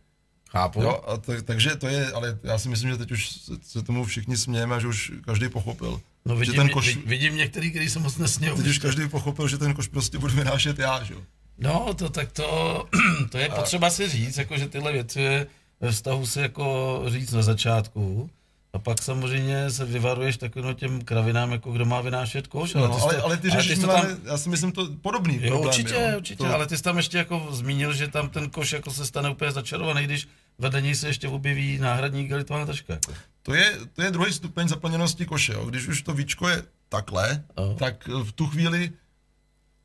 [0.50, 0.82] Chápu?
[0.82, 3.30] Jo, a tak, takže to je, ale já si myslím, že teď už
[3.62, 6.00] se, tomu všichni smějeme že už každý pochopil.
[6.26, 6.96] No že vidím, ten koš...
[6.96, 8.56] vidím některý, který se moc nesměl.
[8.56, 11.20] teď už každý pochopil, že ten koš prostě budu vynášet já, že jo.
[11.58, 12.84] No, to tak to,
[13.30, 15.46] to je potřeba si říct, jako, že tyhle věci
[15.80, 18.30] ve vztahu si jako říct na začátku.
[18.72, 22.74] A pak samozřejmě se vyvaruješ takovým těm kravinám, jako kdo má vynášet koš.
[22.74, 25.40] No, ale, to- ale ty jsi řešíš, to Milane, já si myslím, to podobný Jo,
[25.48, 25.68] problém.
[25.68, 26.16] určitě, jo.
[26.16, 29.06] určitě, to, ale ty jsi tam ještě jako zmínil, že tam ten koš jako se
[29.06, 32.92] stane úplně začarovaný, když vedle něj se ještě objeví náhradní gelitová taška.
[32.92, 33.12] Jako.
[33.42, 35.52] To je, to je druhý stupeň zaplněnosti koše.
[35.52, 35.64] Jo.
[35.66, 37.74] Když už to víčko je takhle, Ano.
[37.74, 38.92] tak v tu chvíli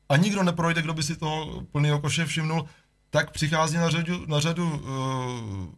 [0.08, 2.68] a nikdo neprojde, kdo by si toho plného koše všimnul,
[3.10, 4.80] tak přichází na řadu, na řadu uh,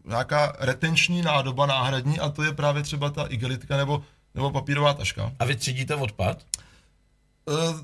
[0.05, 4.03] nějaká retenční nádoba náhradní a to je právě třeba ta igelitka nebo,
[4.35, 5.33] nebo papírová taška.
[5.39, 6.47] A vy třídíte odpad?
[7.47, 7.81] Uh,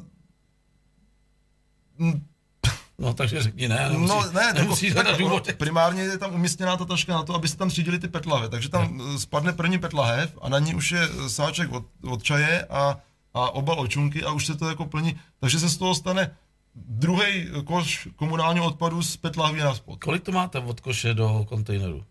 [3.01, 5.49] No takže řekni ne, nemusí, no ne, nemusí jako, hledat tak, důvod.
[5.57, 8.69] primárně je tam umístěná ta taška na to, aby se tam třídili ty petlahve, takže
[8.69, 12.65] tam eh, spadne první petlahev a na ní už je eh, sáček od, od čaje
[12.65, 12.99] a,
[13.35, 16.37] a obal očunky a už se to jako plní, takže se z toho stane
[16.75, 20.05] druhý koš komunálního odpadu z petlahví na spod.
[20.05, 22.05] Kolik to máte od koše do kontejneru?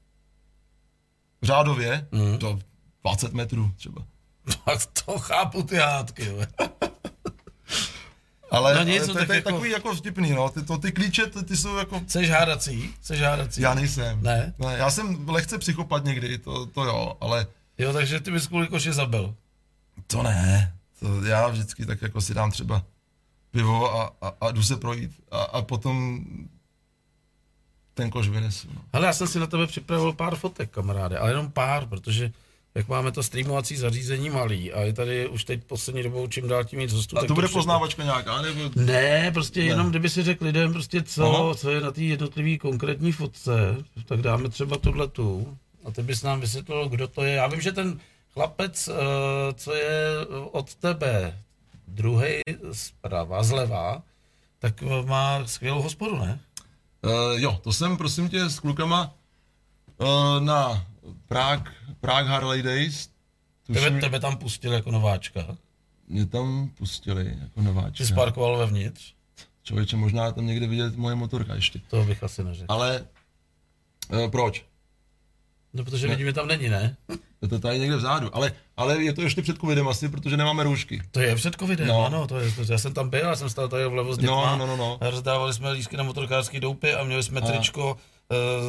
[1.44, 2.38] Řádově Mhm.
[2.38, 2.60] do
[3.04, 4.02] 20 metrů třeba.
[4.66, 6.28] Tak to chápu ty hádky.
[8.52, 10.50] Ale, No no nic, ale no to, tak to je jako- takový jako vtipný, no.
[10.50, 12.02] Ty, to, ty klíče, ty, ty jsou jako...
[12.08, 12.94] Jseš hádací?
[13.02, 13.62] Jseš hádací?
[13.62, 14.22] Já nejsem.
[14.24, 14.54] Ne?
[14.60, 14.74] ne.
[14.78, 17.48] Já jsem lehce psychopat někdy, to, to jo, ale
[17.78, 19.36] Jo, takže ty bys kvůli koši zabil.
[20.08, 20.74] To ne.
[21.00, 22.84] To já vždycky tak jako si dám třeba
[23.52, 26.26] pivo a, a, a jdu se projít a, a potom
[27.94, 28.68] ten koš vynesu.
[28.76, 28.82] No.
[28.94, 32.32] Hele, já jsem si na tebe připravil pár fotek, kamaráde, ale jenom pár, protože
[32.76, 36.64] jak máme to streamovací zařízení malý a je tady už teď poslední dobou čím dál
[36.64, 37.18] tím víc hostů.
[37.18, 38.62] A to bude při- poznávačka nějaká, nebo...
[38.76, 39.66] Ne, prostě ne.
[39.66, 41.56] jenom kdyby si řekl lidem, prostě co, Aha.
[41.56, 46.24] co je na té jednotlivé konkrétní fotce, tak dáme třeba tuhle tu a ty bys
[46.24, 47.34] nám vysvětlil, kdo to je.
[47.36, 48.00] Já vím, že ten
[48.34, 48.94] chlapec, eh,
[49.54, 51.38] co je od tebe
[51.88, 52.42] druhý
[52.72, 54.04] zprava, zleva,
[54.60, 56.40] tak má skvělou hospodu, ne?
[57.04, 57.12] Uh,
[57.42, 59.14] jo, to jsem prosím tě s klukama
[59.98, 60.86] uh, na
[61.28, 63.10] Prague, Prague Harley Days.
[63.68, 65.58] Tebe, Tuším, tebe tam pustil jako nováčka.
[66.08, 68.06] mě tam pustili jako Ty nováčka.
[68.06, 69.14] jsi parkoval vevnitř?
[69.64, 71.80] Člověče, možná tam někde vidět moje motorka ještě.
[71.90, 72.74] To bych asi neřekl.
[72.74, 73.06] Ale
[74.14, 74.66] uh, proč?
[75.74, 76.98] No, protože vidím, že tam není, ne?
[77.42, 78.36] Je to tady někde vzadu.
[78.36, 81.02] Ale, ale je to ještě před covidem asi, protože nemáme roušky.
[81.12, 81.94] To je před covidem, No.
[81.94, 82.06] no.
[82.06, 84.56] ano, to je, já jsem tam byl, já jsem stál tady vlevo s No, dětma.
[84.56, 84.98] no, no, no.
[85.02, 87.98] A rozdávali jsme lístky na motorkářský doupy a měli jsme A- tričko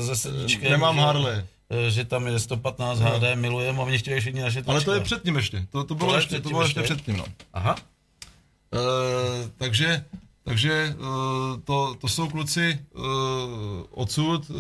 [0.02, 0.70] uh, se sedíčkem.
[0.70, 0.98] Nemám.
[0.98, 1.44] Harley.
[1.70, 5.00] Eh, že tam je 115 HD, milujeme a oni chtějí všichni naše Ale to je
[5.00, 7.24] předtím ještě, to, to bylo To je ještě, to bylo ještě předtím, no.
[7.52, 7.76] Aha.
[8.74, 10.04] Eh, takže
[10.44, 10.96] takže eh,
[11.64, 13.02] to, to jsou kluci uh,
[13.90, 14.50] odsud.
[14.50, 14.56] Uh,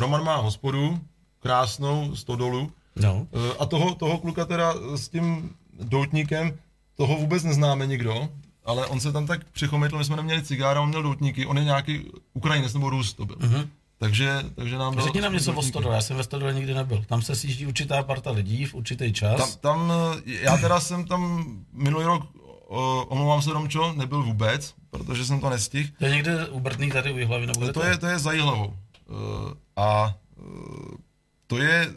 [0.00, 1.00] Roman má hospodu,
[1.40, 2.72] krásnou, stodolu.
[2.96, 3.26] No.
[3.30, 5.50] Uh, a toho, toho kluka teda s tím
[5.82, 6.58] doutníkem,
[6.96, 8.28] toho vůbec neznáme nikdo,
[8.64, 11.64] ale on se tam tak přichomitl, my jsme neměli cigára, on měl doutníky, on je
[11.64, 13.36] nějaký Ukrajinec nebo Rus to byl.
[13.36, 13.68] Mm-hmm.
[14.04, 15.62] Takže, takže nám Řekni nám něco o.
[15.62, 17.04] Stodole, já jsem ve Stodole nikdy nebyl.
[17.08, 19.56] Tam se sjíždí určitá parta lidí v určitý čas.
[19.56, 19.92] Tam, tam,
[20.26, 22.22] eh, já teda jsem tam minulý rok,
[22.68, 25.88] o, omlouvám se Romčo, nebyl vůbec, protože jsem to nestihl.
[25.98, 28.32] To je někde u Brtný tady u Jihlavy nebo kde To je, to je za
[28.32, 28.74] Jihlavou.
[29.08, 30.96] Eh, A eh,
[31.46, 31.94] to je,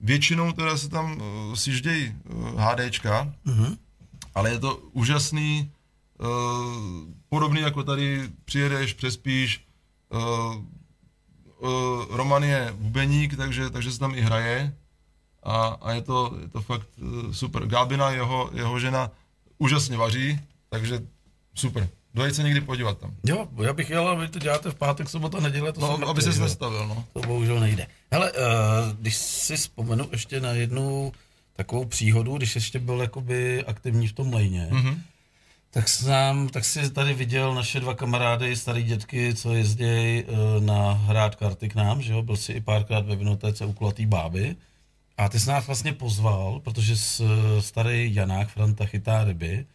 [0.00, 3.76] většinou teda se tam eh, sjíždějí eh, HDčka, Mhm.
[4.34, 5.70] ale je to úžasný,
[6.20, 6.24] eh,
[7.28, 9.64] podobný jako tady přijedeš, přespíš,
[10.12, 10.73] eh, eh,
[12.10, 14.74] Roman je bubeník, takže, takže se tam i hraje
[15.42, 17.66] a, a je, to, je to fakt eh, super.
[17.66, 19.10] Gábina, jeho, jeho žena,
[19.58, 20.40] úžasně vaří,
[20.70, 21.00] takže
[21.54, 21.88] super.
[22.14, 23.14] Dojď se někdy podívat tam.
[23.26, 26.22] Jo, já bych jel, a vy to děláte v pátek, sobota, neděle, to No, aby
[26.22, 27.04] se nestavil, no.
[27.12, 27.86] To bohužel nejde.
[28.12, 28.38] Hele, uh,
[29.00, 31.12] když si vzpomenu ještě na jednu
[31.56, 34.80] takovou příhodu, když ještě byl jakoby aktivní v tom lejně, Mhm.
[34.88, 34.98] mm-hmm.
[35.74, 40.92] Tak, jsem, tak si tady viděl naše dva kamarády, starý dětky, co jezdí uh, na
[40.92, 44.56] hrát karty k nám, že jo, byl si i párkrát ve vinotéce u kulatý báby.
[45.18, 49.66] A ty jsi nás vlastně pozval, protože s, eh, starý Janák Franta chytá ryby,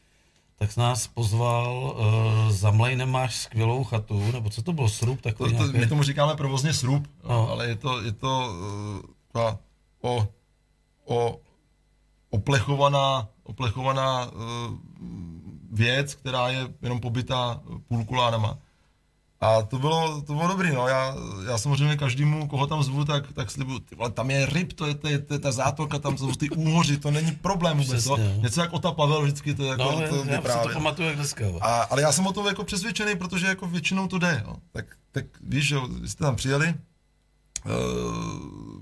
[0.60, 5.22] tak jsi nás pozval, uh, za mlejnem máš skvělou chatu, nebo co to bylo, srub
[5.22, 5.78] To, to, nějaký?
[5.78, 7.30] my tomu říkáme provozně srub, no.
[7.30, 7.50] No.
[7.50, 9.60] ale je to, je to uh, taková
[10.02, 10.28] o,
[11.06, 11.39] o,
[12.30, 14.39] oplechovaná, oplechovaná uh,
[15.72, 18.57] věc, která je jenom pobytá půlkulánama.
[19.41, 20.88] A to bylo, to bylo dobrý, no.
[20.88, 21.15] Já,
[21.47, 24.88] já samozřejmě každému, koho tam zvu, tak, tak slibuju, ty vole, tam je ryb, to
[24.88, 27.89] je, to je, to je ta zátorka, tam jsou ty úhoři, to není problém vůbec,
[28.03, 28.41] Přesně, no.
[28.41, 31.07] Něco jak Ota Pavel vždycky, to je jako, No, to já, já si to pamatuju
[31.07, 31.45] jak dneska.
[31.45, 31.59] jo.
[31.61, 34.43] A, ale já jsem o tom jako přesvědčený, protože jako většinou to jde.
[34.47, 34.55] Jo.
[34.72, 36.74] Tak, tak víš, že vy jste tam přijeli,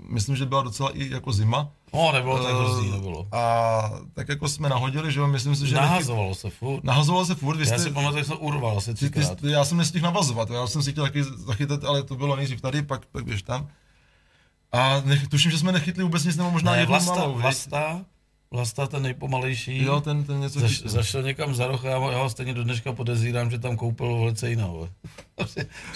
[0.08, 1.68] myslím, že byla docela i jako zima.
[1.94, 3.28] No, nebylo tak Eh, hrozný, nebylo.
[3.32, 5.74] A tak jako jsme nahodili, že jo, myslím si, že...
[5.76, 6.84] nechy- Nahazovalo se furt.
[6.84, 9.50] Nahazovalo se furt, vy Já jste, si pamatuju, jak jsem urval asi ty, ty, ty,
[9.50, 12.82] já jsem nestihl navazovat, já jsem si chtěl taky zachytat, ale to bylo nejdřív tady,
[12.82, 13.68] pak, pak běž tam.
[14.72, 17.34] A nech, tuším, že jsme nechytli vůbec nic, nebo možná Ne, jednu Vlasta, malou?
[17.34, 18.00] Vlasta,
[18.50, 19.82] Vlasta, ten nejpomalejší.
[19.84, 20.90] Jo, ten, ten něco Zaš, chytil.
[20.90, 24.18] zašel někam za roh a já, já ho stejně do dneška podezírám, že tam koupil
[24.18, 24.88] velice jinou.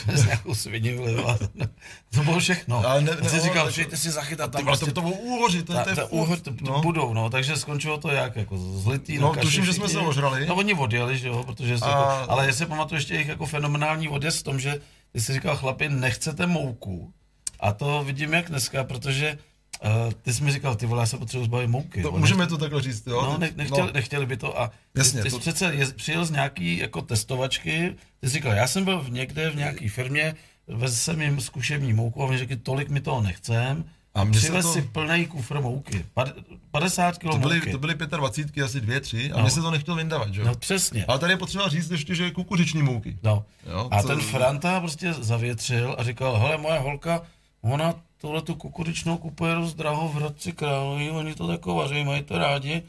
[0.06, 1.38] Přes nějakou svini vlivla.
[2.14, 2.86] To bylo všechno.
[2.88, 5.12] Ale ne- ne- říkal, ale- přijďte si zachytat tam Ty, vole, prostě to, to bylo
[5.12, 6.80] úhoři, to, Ta, to je úhor to, no.
[6.80, 10.46] budou, no, takže skončilo to jak, jako zlitý No, tuším, že jsme se ožrali.
[10.46, 13.28] No, oni odjeli, že jo, protože se A- to, ale já si pamatuju ještě jejich
[13.28, 14.80] jako fenomenální odjezd v tom, že
[15.12, 17.12] ty jsi říkal, chlapi, nechcete mouku.
[17.60, 19.38] A to vidím jak dneska, protože
[19.84, 22.02] uh, ty jsi mi říkal, ty vole, já se potřebuji zbavit mouky.
[22.02, 23.22] To, Oni- můžeme to takhle říct, jo?
[23.22, 23.92] No, ne, nechtěli, no.
[23.94, 27.02] nechtěli by to a Jasně, ty, ty to- jsi přece je, přijel z nějaký jako
[27.02, 30.34] testovačky, ty jsi říkal, já jsem byl v někde v nějaký firmě,
[30.68, 34.72] vezl jsem jim zkušební mouku a oni řekli, tolik mi toho nechcem, A přivez to-
[34.72, 36.32] si plný kufr mouky, Pad-
[36.70, 37.72] 50 kg To byly, mouky.
[37.72, 39.42] to byly 25, asi dvě, tři, a No.
[39.42, 40.46] mě se to nechtěl vyndavat, že jo?
[40.46, 41.04] No přesně.
[41.08, 43.16] Ale tady je potřeba říct ještě, že je kukuřiční mouky.
[43.22, 43.44] No.
[43.70, 47.22] Jo, a co- ten Franta prostě zavětřil a říkal, hele, moje holka,
[47.62, 52.22] ona tohle tu kukuričnou kupuje dost draho v Hradci Králový, oni to tako vaří, mají
[52.22, 52.82] to rádi.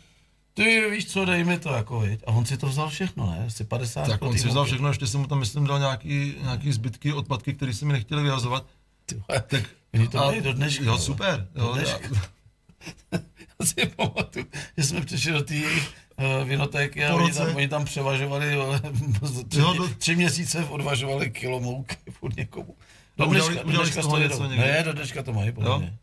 [0.53, 2.23] Ty víš co, dej mi to jako, viď?
[2.27, 3.43] A on si to vzal všechno, ne?
[3.47, 6.71] Asi 50 Tak on si vzal všechno, ještě jsem mu tam, myslím, dal nějaký, nějaký
[6.71, 8.65] zbytky, odpadky, které si mi nechtěli vyhazovat.
[9.47, 9.63] Tak,
[9.93, 10.97] Oni to a- do dneška, Jo, jo.
[10.97, 11.47] super.
[11.53, 12.09] Do Jo, dneška.
[13.59, 14.45] Já si pamatuju,
[14.77, 18.45] že jsme přišli do té uh, vinotéky a oni tam, oni tam převažovali,
[19.49, 22.75] tři, Jo, do- tři měsíce odvažovali kilo mouky furt někomu.
[23.17, 24.57] Do udělali- dneška, udělali dneška z toho to něco někdy?
[24.67, 25.97] Ne, do dneška to mají, podle mě.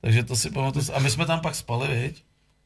[0.00, 0.84] Takže to si pamatuju.
[0.94, 2.24] A my jsme tam pak spali, viď?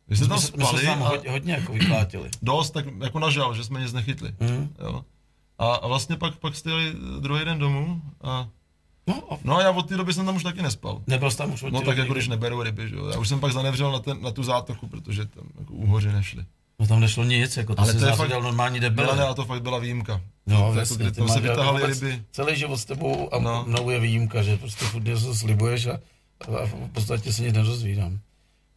[0.09, 2.31] Vy jste My tam jsme, my jsme spali tam hodně, hodně jako vyklátili.
[2.43, 4.33] dost, tak jako nažal, že jsme nic nechytli.
[4.41, 4.75] Mhm.
[4.79, 5.05] Jo.
[5.59, 8.49] A, a vlastně pak, pak jste jeli druhý den domů a
[9.07, 11.03] No a No a já od té doby jsem tam už taky nespal.
[11.07, 13.07] nebyl jsi tam už od No tak jako když neberu ryby, že jo.
[13.07, 16.45] Já už jsem pak zanevřel na, ten, na tu zátoku, protože tam jako úhoři nešly.
[16.79, 19.29] No tam nešlo nic, jako to Ale to je fakt- dělal normální Byla ne, debile.
[19.29, 20.21] a to fakt byla výjimka.
[20.49, 22.23] No, to, jasně, kdy ty tam se vytahali ryby.
[22.33, 23.51] Celý život s tebou a No.
[23.51, 23.65] no.
[23.67, 25.93] mnou je výjimka, že prostě furt něco slibuješ a,
[26.61, 28.19] a v podstatě se nic nedozvídám.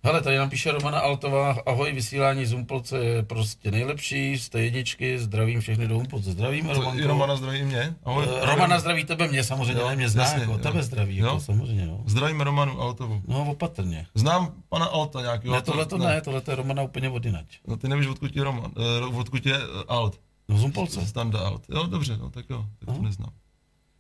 [0.04, 5.20] Hele, tady nám píše Romana Altová, ahoj, vysílání z Humpolce je prostě nejlepší, jste jedničky,
[5.20, 6.32] zdravím všechny do Humpolce.
[6.32, 7.00] Zdravím, To, Romanko.
[7.00, 7.96] I Romana zdraví mě.
[8.04, 8.26] Ahoj.
[8.42, 10.58] Eh, Romana zdraví tebe, mě samozřejmě, Jo, ne, mě zná, jasně, jako, jo.
[10.58, 11.26] tebe zdraví, Jo.
[11.26, 12.04] jako, samozřejmě, no.
[12.06, 13.22] Zdravíme Romanu Altovu.
[13.28, 14.06] No, opatrně.
[14.16, 15.56] Znám pana Alta nějakého.
[15.56, 17.46] Ne, tohle to ne, tohle to je Romana úplně odinač.
[17.68, 18.72] No ty nevíš, odkud je Roman,
[19.10, 20.20] uh, odkud je uh, Alt.
[20.50, 21.06] No, z Humpolce.
[21.08, 21.64] Standa Alt.
[21.70, 23.02] Jo, dobře, no tak jo, tak to No.
[23.02, 23.32] neznám.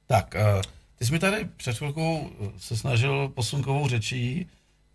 [0.08, 0.62] Tak, uh,
[0.96, 4.46] Ty jsi mi tady před chvilkou se snažil posunkovou řečí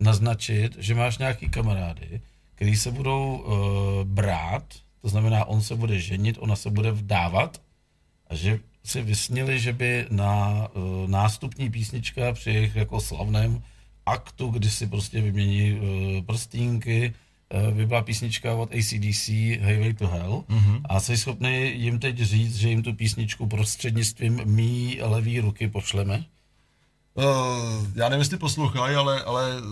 [0.00, 2.20] naznačit, že máš nějaký kamarády,
[2.54, 3.54] který se budou uh,
[4.04, 7.62] brát, to znamená, on se bude ženit, ona se bude vdávat
[8.26, 13.62] a že si vysnili, že by na uh, nástupní písnička při jejich jako slavném
[14.06, 17.14] aktu, kdy si prostě vymění uh, prstínky,
[17.70, 20.80] by byla písnička od ACDC Highway to Hell mm-hmm.
[20.84, 26.24] a jsi schopný jim teď říct, že jim tu písničku prostřednictvím mý levý ruky pošleme?
[27.14, 27.24] Uh,
[27.94, 29.66] já nevím, jestli poslouchají, ale, ale uh,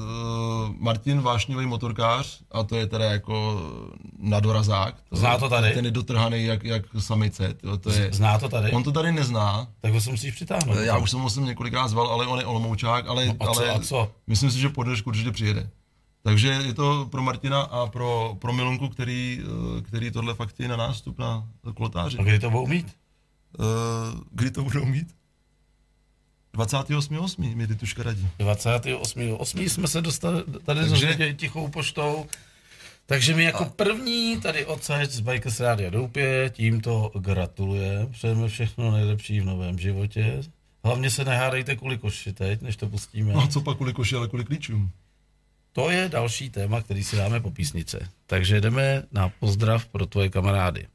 [0.78, 3.62] Martin vášnivý motorkář, a to je teda jako
[4.18, 4.94] nadorazák.
[5.08, 5.74] To, Zná to tady?
[5.74, 7.54] Ten je dotrhaný jak, jak samice.
[7.54, 8.70] To, to je, Zná to tady?
[8.70, 9.68] On to tady nezná.
[9.80, 10.76] Tak ho se musíš přitáhnout.
[10.76, 13.60] Já už jsem ho jsem několikrát zval, ale on je olomoučák, ale, no a co,
[13.60, 14.10] ale a co?
[14.26, 15.70] myslím si, že po dnešku určitě přijede.
[16.24, 19.42] Takže je to pro Martina a pro, pro Milunku, který,
[19.78, 22.18] eh, který tohle fakt je na nástup na kolotáři.
[22.18, 22.96] A kdy to budou mít?
[23.58, 25.14] Uh, kdy to budou mít?
[26.54, 27.56] 28.8.
[27.56, 28.28] mi Tuška radí.
[28.38, 29.68] 28.8.
[29.68, 31.34] jsme se dostali tady Takže...
[31.34, 32.26] tichou poštou.
[33.06, 38.06] Takže my jako první tady odsaď z Bikers Rádia Doupě tímto gratuluje.
[38.10, 40.40] Přejeme všechno nejlepší v novém životě.
[40.84, 43.32] Hlavně se nehádejte kvůli koši teď, než to pustíme.
[43.32, 44.90] No co pak kvůli koši, ale kvůli klíčům.
[45.74, 48.08] To je další téma, který si dáme po písnice.
[48.26, 50.86] Takže jdeme na pozdrav pro tvoje kamarády.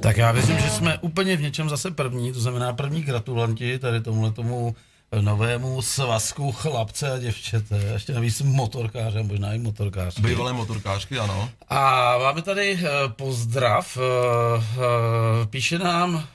[0.00, 4.00] Tak já věřím, že jsme úplně v něčem zase první, to znamená první gratulanti tady
[4.00, 4.76] tomuhle tomu
[5.20, 10.22] novému svazku chlapce a děvčete, ještě navíc motorkáře, možná i motorkářky.
[10.22, 11.50] Bývalé motorkářky, ano.
[11.68, 16.26] A máme tady uh, pozdrav, uh, uh, píše nám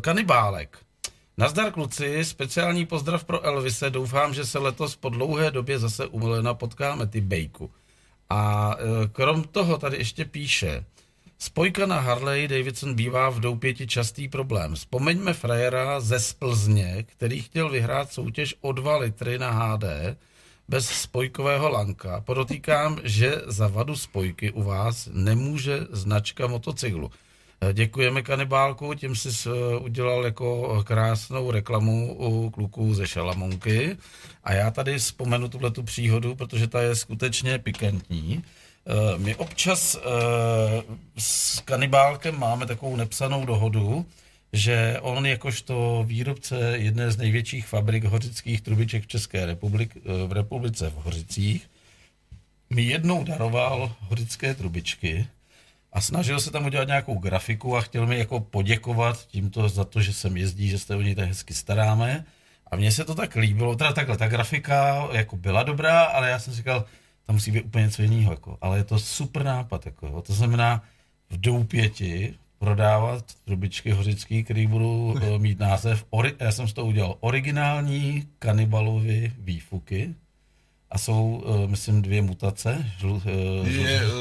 [0.00, 0.85] kanibálek.
[1.38, 6.18] Nazdar kluci, speciální pozdrav pro Elvise, doufám, že se letos po dlouhé době zase u
[6.18, 7.70] Milena potkáme ty bejku.
[8.30, 8.82] A uh,
[9.12, 10.84] krom toho tady ještě píše,
[11.38, 14.74] Spojka na Harley Davidson bývá v doupěti častý problém.
[14.74, 19.84] Vzpomeňme frajera ze Splzně, který chtěl vyhrát soutěž o 2 litry na HD
[20.68, 22.20] bez spojkového lanka.
[22.20, 27.10] Podotýkám, že za vadu spojky u vás nemůže značka motocyklu.
[27.72, 29.28] Děkujeme kanibálku, tím jsi
[29.80, 33.96] udělal jako krásnou reklamu u kluků ze Šalamonky.
[34.44, 38.44] A já tady vzpomenu tuhle tu příhodu, protože ta je skutečně pikantní.
[38.86, 39.98] Eh, my občas
[41.18, 44.06] s kanibálkem máme takovou nepsanou dohodu,
[44.52, 49.96] že on jakožto výrobce jedné z největších fabrik hořických trubiček v České republik,
[50.26, 51.70] v republice v Hořicích,
[52.70, 55.26] mi jednou daroval hořické trubičky
[55.96, 60.00] a snažil se tam udělat nějakou grafiku a chtěl mi jako poděkovat tímto za to,
[60.00, 62.24] že jsem jezdí, že jste o něj tak hezky staráme.
[62.70, 66.38] A mně se to tak líbilo, teda takhle, ta grafika jako byla dobrá, ale já
[66.38, 66.84] jsem si říkal,
[67.26, 68.32] tam musí být úplně něco jiného.
[68.32, 68.58] Jako.
[68.60, 69.86] Ale je to super nápad.
[69.86, 70.82] Jako, to znamená
[71.30, 76.88] v doupěti prodávat trubičky hořický, které budou uh, mít název, ori, já jsem z toho
[76.88, 80.14] udělal, originální kanibalovy výfuky.
[80.96, 82.92] A jsou, uh, myslím, dvě mutace.
[82.98, 84.12] Žlu, uh, je uh,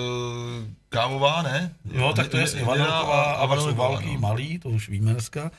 [0.89, 1.71] kávová, ne?
[1.93, 4.17] Jo, tak to je vanilková a, a jsou no.
[4.19, 5.51] malý, to už víme dneska.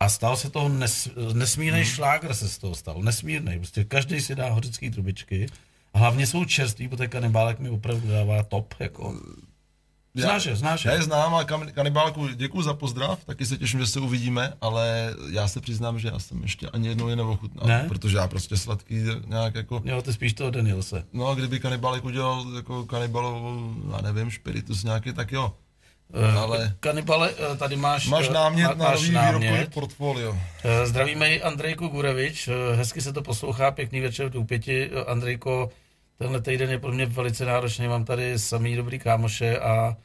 [0.00, 1.88] A stal se to nes, nesmírný hmm.
[1.88, 3.58] šlágr se z toho stal, nesmírný.
[3.58, 5.46] Prostě každý si dá hořický trubičky
[5.94, 9.20] hlavně jsou čerství, protože kanibálek mi opravdu dává top, jako.
[10.22, 10.90] Znáš je, znáš je.
[10.90, 15.14] Já je znám a kanibálku děkuji za pozdrav, taky se těším, že se uvidíme, ale
[15.30, 17.84] já se přiznám, že já jsem ještě ani jednou je neochutnal, ne?
[17.88, 18.94] protože já prostě sladký
[19.26, 19.82] nějak jako...
[19.84, 21.04] Jo, ty spíš toho Danielse.
[21.12, 25.52] No a kdyby kanibálek udělal jako kanibalovou, já nevím, špiritus nějaký, tak jo.
[26.32, 28.08] Uh, ale kanibale, eh, tady máš...
[28.08, 30.38] Máš eh, námět má, na nový výrobkový portfolio.
[30.84, 34.90] Zdravíme i Andrejku Gurevič, hezky se to poslouchá, pěkný večer v Důpěti.
[35.06, 35.70] Andrejko,
[36.18, 39.96] Tenhle týden je pro mě velice náročný, mám tady samý dobrý kámoše a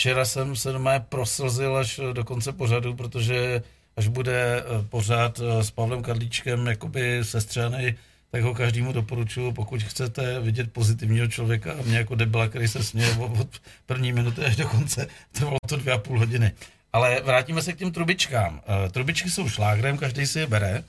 [0.00, 3.62] včera jsem se doma proslzil až do konce pořadu, protože
[3.96, 7.94] až bude eh, pořád eh, s Pavlem Karlíčkem jakoby sestřený,
[8.30, 12.82] tak ho každému doporučuji, pokud chcete vidět pozitivního člověka a mě jako debila, který se
[12.82, 13.48] směje od
[13.86, 16.52] první minuty až do konce, trvalo to dvě a půl hodiny.
[16.92, 18.60] Ale vrátíme se k těm trubičkám.
[18.66, 20.84] Eh, trubičky jsou šlágrem, každý si je bere.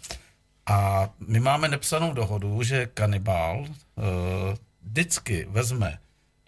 [0.65, 3.65] A my máme nepsanou dohodu, že kanibál
[4.83, 5.97] vždycky vezme,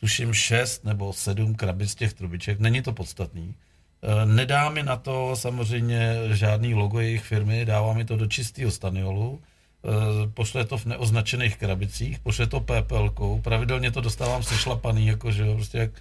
[0.03, 3.55] tuším, šest nebo sedm krabic těch trubiček, není to podstatný.
[3.55, 8.71] E, nedá mi na to samozřejmě žádný logo jejich firmy, dává mi to do čistého
[8.71, 15.53] staniolu, e, pošle to v neoznačených krabicích, pošle to pépelkou, pravidelně to dostávám sešlapaný, jakože
[15.55, 15.91] prostě jak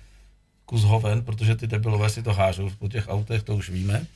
[0.67, 4.07] kus hoven, protože ty debilové si to hážou po těch autech, to už víme.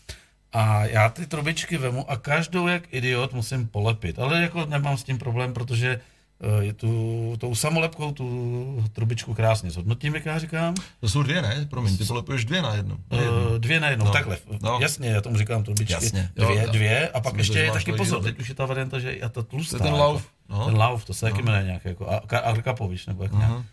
[0.52, 4.18] A já ty trubičky vemu a každou jak idiot musím polepit.
[4.18, 6.15] Ale jako nemám s tím problém, protože eh,
[6.60, 10.74] je tu, tou samolepkou tu trubičku krásně zhodnotím, jak já říkám.
[11.00, 11.66] To jsou dvě, ne?
[11.70, 12.98] Promiň, ty polepuješ dvě na jednu.
[13.10, 13.46] Na jednu.
[13.50, 14.10] Uh, dvě na jednou, No.
[14.12, 14.38] takhle.
[14.62, 14.78] No.
[14.80, 15.92] Jasně, já tomu říkám trubičky.
[15.92, 18.66] Jasně, jo, dvě, já- dvě, a pak ještě je taky pozor, teď už je ta
[18.66, 19.78] varianta, že je ta tlustá.
[19.78, 20.04] To je ten jako.
[20.08, 20.66] lauf, no.
[20.66, 21.44] Ten lauf, to se taky No.
[21.44, 23.50] jmenuje nějak jako Ar- Arkapovič, nebo jak nějak.
[23.50, 23.64] Aha.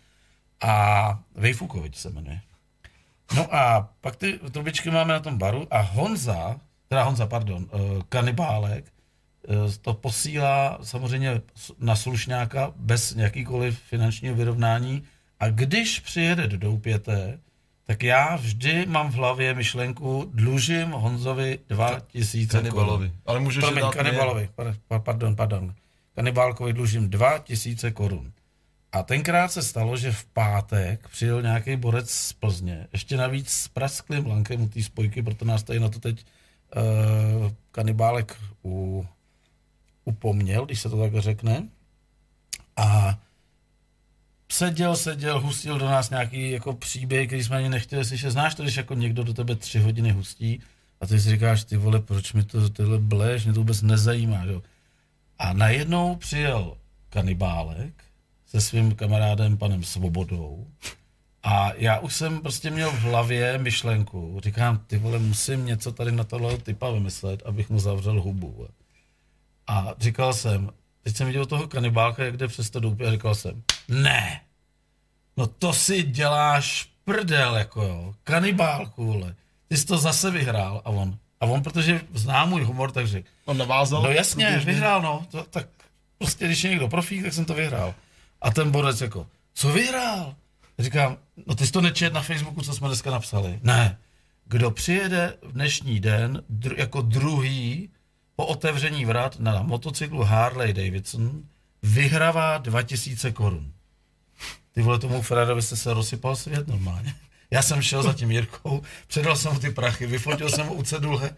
[0.60, 2.40] A Vejfukovič se jmenuje.
[3.36, 6.56] No a pak ty trubičky máme na tom baru a Honza,
[6.88, 8.90] teda Honza, pardon, eh, kanibálek, eh,
[9.80, 11.40] to posílá samozřejmě
[11.78, 15.02] na slušňáka bez jakýkoliv finančního vyrovnání
[15.40, 17.38] a když přijede do Doupěte,
[17.86, 22.62] tak já vždy mám v hlavě myšlenku, dlužím Honzovi 2000 korun.
[22.62, 23.12] Kanibalovi.
[23.26, 25.74] Ale můžeš Promiň, dát kanibalovi, par- pardon, pardon.
[26.14, 28.32] Kanibálkovi dlužím 2000 korun.
[28.92, 33.68] A tenkrát se stalo, že v pátek přijel nějaký borec z Plzně, ještě navíc s
[33.68, 36.24] prasklým lankem u té spojky, proto nás tady na to teď
[36.76, 39.06] uh, kanibálek u,
[40.04, 41.68] upomněl, když se to takhle řekne.
[42.76, 43.18] A
[44.52, 48.30] seděl, seděl, hustil do nás nějaký jako příběh, který jsme ani nechtěli slyšet.
[48.30, 50.60] Znáš to, když jako někdo do tebe tři hodiny hustí
[51.00, 54.44] a ty si říkáš, ty vole, proč mi to tyhle bleš, mě to vůbec nezajímá,
[54.44, 54.62] jo.
[55.38, 56.76] A najednou přijel
[57.08, 58.04] kanibálek
[58.46, 60.66] se svým kamarádem panem Svobodou
[61.42, 66.12] a já už jsem prostě měl v hlavě myšlenku, říkám, ty vole, musím něco tady
[66.12, 68.66] na tohle typa vymyslet, abych mu zavřel hubu.
[69.66, 70.70] A říkal jsem,
[71.02, 74.40] teď jsem viděl toho kanibálka, jak jde přes to doupě a říkal jsem, ne,
[75.36, 79.34] no to si děláš prdel, jako jo, kanibálku, vole.
[79.68, 83.28] Ty jsi to zase vyhrál a on, a on, protože zná můj humor, tak řekl,
[83.44, 84.02] On navázal.
[84.02, 84.72] No jasně, průběžně.
[84.72, 85.26] vyhrál, no.
[85.30, 85.66] To, tak
[86.18, 87.94] prostě, když je někdo profík, tak jsem to vyhrál.
[88.42, 90.34] A ten borec jako, co vyhrál?
[90.78, 93.58] Říkám, no ty jsi to nečet na Facebooku, co jsme dneska napsali.
[93.62, 93.98] Ne.
[94.44, 97.90] Kdo přijede v dnešní den dru, jako druhý
[98.36, 101.42] po otevření vrat na motocyklu Harley Davidson,
[101.82, 103.72] vyhrává 2000 korun.
[104.72, 107.14] Ty vole, tomu Ferrarovi jste se rozsypal svět normálně.
[107.50, 110.82] Já jsem šel za tím Jirkou, předal jsem mu ty prachy, vyfotil jsem mu u
[110.82, 111.30] cedule,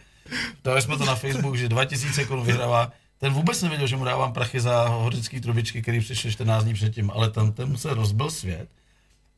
[0.65, 2.93] dali jsme to na Facebook, že 2000 korun vyhrává.
[3.19, 7.11] Ten vůbec nevěděl, že mu dávám prachy za hořický trubičky, který přišel 14 dní předtím,
[7.11, 8.69] ale ten, ten se rozbil svět.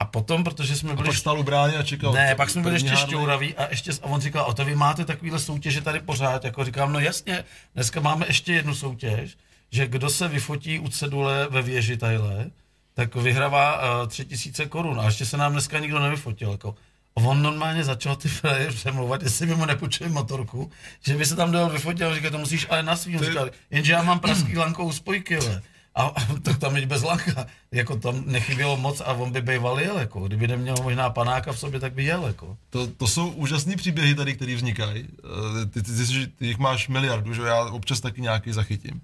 [0.00, 2.12] A potom, protože jsme A byli pak stál u brány a čekal.
[2.12, 5.04] ne, pak jsme byli ještě šťouraví a, ještě, a on říkal, o to vy máte
[5.04, 7.44] takovýhle soutěže tady pořád, jako říkám, no jasně,
[7.74, 9.36] dneska máme ještě jednu soutěž,
[9.70, 12.50] že kdo se vyfotí u cedule ve věži tajle,
[12.94, 16.74] tak vyhrává uh, tři tisíce korun a ještě se nám dneska nikdo nevyfotil, jako.
[17.16, 20.70] A on normálně začal ty frajer přemlouvat, jestli by mu nepůjčili motorku,
[21.06, 23.50] že by se tam dal vyfotit a on říkal, to musíš ale na svým, říkal,
[23.70, 25.62] jenže já mám praský lankou spojky, le.
[25.98, 29.98] A, tak tam jít bez lanka, jako tam nechybělo moc a on by býval jel,
[29.98, 30.20] jako.
[30.20, 32.56] Kdyby neměl možná panáka v sobě, tak by jel, jako.
[32.70, 35.08] To, to jsou úžasné příběhy tady, které vznikají.
[35.62, 39.00] Eh, Ty, ty, ty, ty, jich máš miliardu, že já občas taky nějaký zachytím.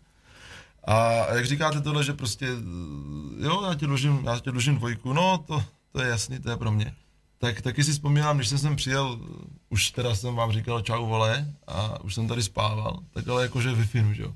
[0.85, 5.13] A jak říkáte tohle, že prostě, eh, jo, já ti dlužím, já ti dlužím dvojku,
[5.13, 6.95] no to, to je jasný, to je pro mě.
[7.39, 9.21] Tak taky si vzpomínám, když jsem sem přijel,
[9.69, 13.73] už teda jsem vám říkal čau vole a už jsem tady spával, tak ale jakože
[13.73, 14.35] wi že jo.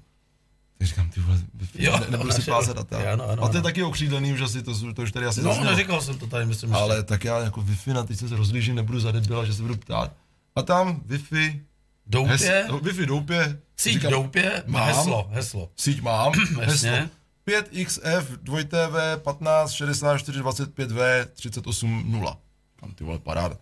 [0.78, 1.38] Tak říkám, ty vole,
[1.74, 3.12] Jo, ne, nebudu no, si plázet data.
[3.12, 3.62] ano, ano, a to je ano.
[3.62, 5.70] taky okřídlený už asi, to, to už tady asi No, zaznělo.
[5.70, 8.74] neříkal jsem to tady, myslím, Ale že tak já jako Wi-Fi na teď se rozlížím,
[8.74, 10.12] nebudu zadebila, že se budu ptát.
[10.56, 11.60] A tam Wi-Fi,
[12.06, 12.42] doupě, hes,
[12.82, 14.86] Wi-Fi doupě, síť říkám, doupě, mám.
[14.88, 15.70] heslo, heslo.
[15.76, 16.62] síť mám, heslo.
[16.62, 17.10] Jasně.
[17.48, 22.38] 5XF 2TV 15 64 25V 38 0.
[22.80, 23.56] Kam ty vole paráda.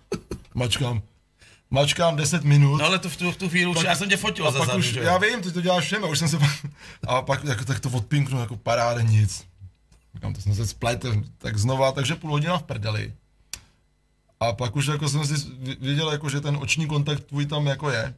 [0.55, 1.03] Mačkám,
[1.71, 2.77] mačkám 10 minut.
[2.79, 4.59] No ale to v tu, v tu chvíli už, já jsem tě fotil a za
[4.59, 6.51] pak zadu, už, že já vím, ty to děláš všem, a už jsem se pak,
[7.09, 9.45] a pak jako, tak to odpinknu, jako paráda nic.
[10.15, 11.05] Říkám, to jsem se splet,
[11.39, 13.15] tak znova, takže půl hodina v prdeli.
[14.41, 17.67] A pak už jako jsem si vě- věděl, jako, že ten oční kontakt tvůj tam
[17.67, 18.15] jako je.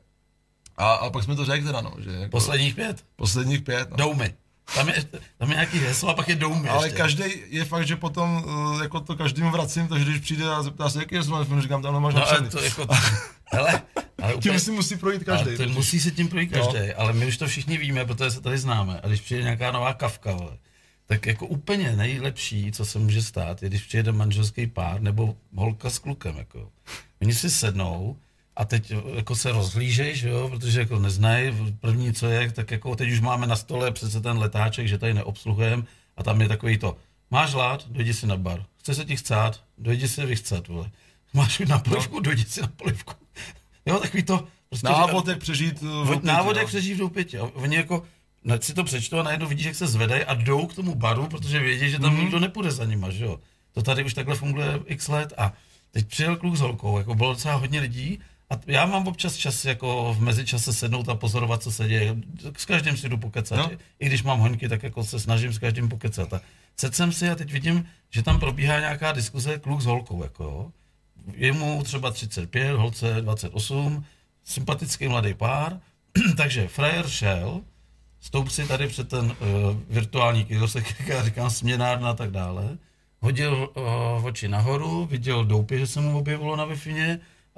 [0.76, 3.90] A, a pak jsme to řekli teda, no, že jako Posledních pět, posledních pět.
[3.90, 3.96] No.
[3.96, 4.34] doumy.
[4.74, 5.04] Tam je,
[5.38, 8.82] tam je nějaký heslo a pak je doumy Ale každý je fakt, že potom uh,
[8.82, 11.94] jako to každému vracím, takže když přijde a zeptá se, jaký je telefon, říkám, tam
[11.94, 12.48] nemáš No napsaný.
[12.50, 12.86] to jako,
[13.44, 13.82] hele,
[14.22, 15.56] ale úplně, Tím si musí projít každý.
[15.56, 16.58] to musí se tím projít No.
[16.66, 19.00] každý, ale my už to všichni víme, protože se tady známe.
[19.02, 20.56] A když přijde nějaká nová kavka, vole,
[21.06, 25.90] tak jako úplně nejlepší, co se může stát, je když přijede manželský pár nebo holka
[25.90, 26.36] s klukem.
[26.36, 26.68] Jako.
[27.22, 28.16] Oni si sednou
[28.58, 32.96] a teď jako se rozhlížej, že jo, protože jako neznají první, co je, tak jako
[32.96, 35.82] teď už máme na stole přece ten letáček, že tady neobsluhujeme
[36.16, 36.96] a tam je takový to,
[37.30, 40.90] máš hlad, dojdi si na bar, chce se ti chcát, dojdi si vychcet, vole.
[41.34, 43.14] Máš na polivku, dojdi si na polivku.
[43.86, 46.60] Jo, takový to, prostě Návod, jak přežít uh, v opětí, Návod, no.
[46.60, 47.38] jak přežít v doupětě.
[47.38, 48.02] A Oni jako
[48.60, 51.60] si to přečtou a najednou vidíš, jak se zvedají a jdou k tomu baru, protože
[51.60, 52.20] vědí, že tam Mhm.
[52.20, 53.40] nikdo nepůjde za nima, že jo.
[53.72, 55.52] To tady už takhle funguje x let a
[55.90, 58.18] teď přijel kluk s holkou, jako bylo docela hodně lidí
[58.50, 62.16] A já mám občas čas jako v mezičase sednout a pozorovat, co se děje.
[62.56, 63.58] S každým si jdu pokecat.
[63.58, 63.70] No.
[63.98, 66.32] I když mám hoňky, tak jako se snažím s každým pokecat.
[66.32, 66.40] A
[66.76, 70.22] sedl jsem si a teď vidím, že tam probíhá nějaká diskuze kluk s holkou.
[70.22, 70.70] Jako jo.
[71.34, 74.04] Je mu třeba 35, holce 28,
[74.44, 75.80] sympatický mladý pár.
[76.36, 77.60] Takže frajer šel,
[78.20, 79.36] stoup si tady před ten uh,
[79.88, 82.78] virtuální kiosk, jak já říkám, směnárna a tak dále,
[83.20, 86.76] hodil uh, oči nahoru, viděl doupě, že se mu objevilo na wi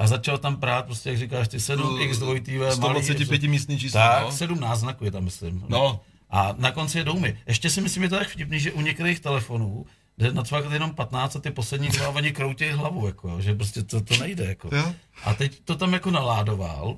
[0.01, 4.01] a začal tam prát, prostě jak říkáš, ty 7x dvojitý 125 místní číslo.
[4.01, 4.33] Tak, no.
[4.33, 5.65] 17 znaků je tam, myslím.
[5.69, 6.01] No.
[6.31, 7.39] A na konci je doumy.
[7.47, 9.87] Ještě si myslím, je to tak vtipný, že u některých telefonů
[10.19, 14.01] jde nacvakat jenom 15 a ty poslední dva oni kroutí hlavu, jako, že prostě to,
[14.01, 14.45] to nejde.
[14.45, 14.77] Jako.
[14.77, 14.95] Jo.
[15.25, 16.97] A teď to tam jako naládoval,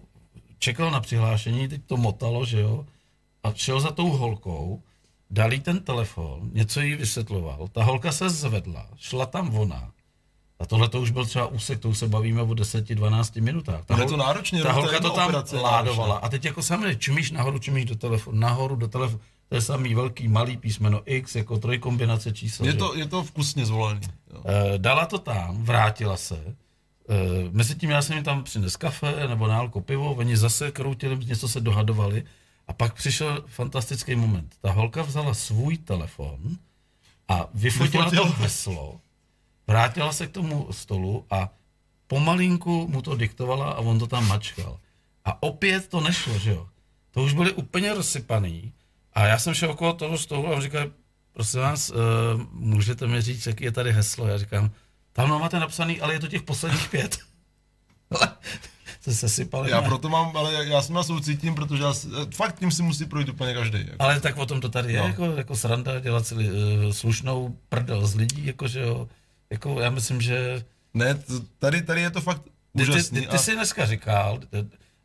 [0.58, 2.86] čekal na přihlášení, teď to motalo, že jo,
[3.42, 4.82] a šel za tou holkou,
[5.30, 9.91] dal jí ten telefon, něco jí vysvětloval, ta holka se zvedla, šla tam ona,
[10.62, 13.84] a tohle to už byl třeba úsek, to už se bavíme o 10-12 minutách.
[13.84, 16.16] Ta, hol, to náročně, ta holka to tam ládovala.
[16.16, 19.20] A teď jako samozřejmě čumíš nahoru, čumíš do telefonu, nahoru do telefonu.
[19.48, 22.66] To je samý velký, malý písmeno X, jako trojkombinace čísel.
[22.66, 24.00] Je to, je to vkusně zvolený.
[24.32, 24.42] Jo.
[24.44, 26.36] E, dala to tam, vrátila se.
[26.36, 26.54] E,
[27.50, 31.48] mezi tím já jsem jim tam přines kafe nebo nálko pivo, oni zase kroutili, něco
[31.48, 32.24] se dohadovali.
[32.68, 34.54] A pak přišel fantastický moment.
[34.60, 36.38] Ta holka vzala svůj telefon
[37.28, 38.26] a vyfotila, vyfotila.
[38.26, 39.00] to heslo
[39.66, 41.48] vrátila se k tomu stolu a
[42.06, 44.80] pomalinku mu to diktovala a on to tam mačkal.
[45.24, 46.68] A opět to nešlo, že jo.
[47.10, 48.72] To už byli úplně rozsypaný.
[49.12, 50.90] A já jsem šel okolo toho stolu a on říkal,
[51.32, 51.96] prosím vás, uh,
[52.52, 54.26] můžete mi říct, jaký je tady heslo?
[54.26, 54.70] Já říkám,
[55.12, 57.18] tam máte napsaný, ale je to těch posledních pět.
[59.04, 59.70] to se sypali.
[59.70, 59.88] Já ne?
[59.88, 61.94] proto mám, ale já s nima soucítím, protože já,
[62.34, 63.78] fakt tím si musí projít úplně každý.
[63.78, 63.96] Jako.
[63.98, 65.06] Ale tak o tom to tady je, no.
[65.06, 66.40] jako, jako sranda, dělat si uh,
[66.90, 69.08] slušnou prdel z lidí, jakože jo
[69.52, 70.64] jako já myslím, že...
[70.94, 71.22] Ne,
[71.58, 72.42] tady, tady je to fakt
[72.72, 73.20] úžasný.
[73.20, 74.40] Ty, ty, ty, ty jsi dneska říkal,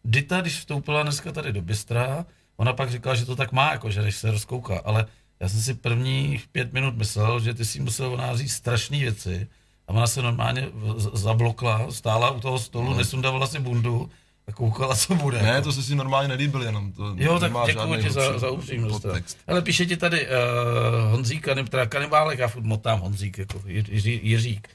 [0.05, 2.25] Dita, když vstoupila dneska tady do Bystra,
[2.57, 5.05] ona pak říkala, že to tak má, jako, že než se rozkouká, ale
[5.39, 9.47] já jsem si prvních pět minut myslel, že ty si musel ona říct strašné věci
[9.87, 10.67] a ona se normálně
[11.13, 12.97] zablokla, stála u toho stolu, no.
[12.97, 14.09] nesundavala si bundu a
[14.53, 15.41] koukala, co bude.
[15.41, 15.61] Ne, jako.
[15.61, 16.91] to se si normálně nelíbil jenom.
[16.91, 19.05] To jo, tak děkuji ti za, za upřímnost.
[19.47, 24.67] Ale píše ti tady uh, Honzík, teda kanibálek, já furt motám Honzík, jako Jiří, Jiřík.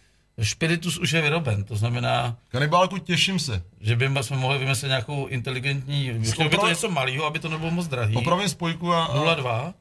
[0.43, 2.37] Špiritus už je vyroben, to znamená...
[2.49, 3.63] Kanibálku, těším se.
[3.81, 6.13] Že by jsme mohli vymyslet nějakou inteligentní...
[6.33, 8.17] Chtěl by to něco malého, aby to nebylo moc drahý.
[8.17, 9.05] Opravím spojku a...
[9.05, 9.35] a...
[9.35, 9.75] 02.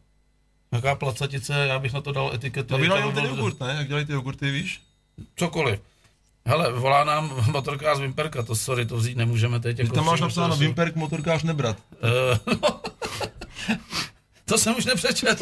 [0.71, 2.77] Nějaká placatice, já bych na to dal etiketu.
[2.77, 3.75] Vydal ten jogurt, ne?
[3.77, 4.81] Jak dělají ty jogurty, víš?
[5.35, 5.79] Cokoliv.
[6.45, 9.79] Hele, volá nám motorkář Vimperka, to sorry, to vzít nemůžeme teď.
[9.79, 11.77] Jako tam máš napsáno Vimperk, motorkář nebrat.
[12.47, 12.55] Uh,
[14.45, 15.41] to jsem už nepřečet.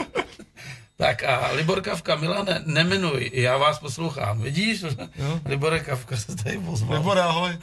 [0.98, 4.42] tak a Libor Kavka, Milane, nemenuj, já vás poslouchám.
[4.42, 4.82] Vidíš?
[5.16, 5.40] Jo.
[5.46, 6.98] Libor Kavka se tady pozval.
[6.98, 7.58] Libor, ahoj.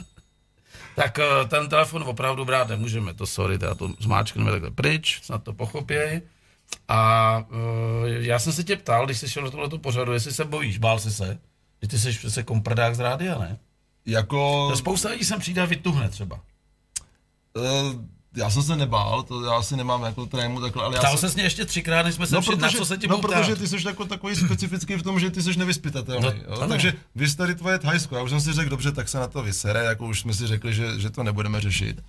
[0.96, 5.42] tak eh, ten telefon opravdu brát nemůžeme, to sorry, já to zmáčkneme takhle pryč, snad
[5.42, 6.22] to pochopěj.
[6.88, 10.44] A uh, já jsem se tě ptal, když jsi šel do tohoto pořadu, jestli se
[10.44, 11.38] bojíš, bál jsi se?
[11.82, 13.58] Že ty jsi přece kompradák z rádia, ne?
[14.06, 14.72] Jako...
[14.76, 16.40] Spousta lidí sem přijde a vytuhne třeba.
[17.56, 18.02] Uh,
[18.36, 21.30] já jsem se nebál, to já asi nemám jako trému takhle, ale já Ptal jsem...
[21.30, 23.56] se mě ještě třikrát, než jsme se no, protože, na co se ti No, protože
[23.56, 26.42] ty jsi jako takový specifický v tom, že ty jsi nevyspytatelný.
[26.60, 29.26] No, Takže vy tady tvoje Thajsko, já už jsem si řekl, dobře, tak se na
[29.26, 32.00] to vysere, jako už jsme si řekli, že, že to nebudeme řešit.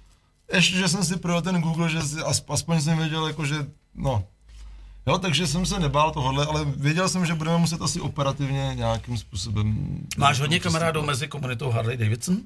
[0.53, 2.17] Ještě, že jsem si pro ten Google, že si,
[2.47, 3.55] aspoň jsem věděl, jako, že
[3.95, 4.23] no,
[5.09, 9.17] Jo, takže jsem se nebál tohohle, ale věděl jsem, že budeme muset asi operativně nějakým
[9.17, 9.97] způsobem...
[10.17, 12.37] Máš hodně kamarádů mezi komunitou Harley Davidson?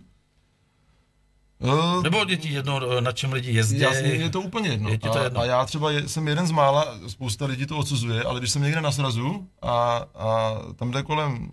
[1.59, 3.79] Uh, Nebo děti jedno, na čem lidi jezdí?
[3.79, 4.89] Jasně, je to úplně jedno.
[4.89, 5.39] Je to jedno.
[5.39, 8.51] A, a já třeba je, jsem jeden z mála, spousta lidí to odsuzuje, ale když
[8.51, 11.49] jsem někde na srazu a, a tam jde kolem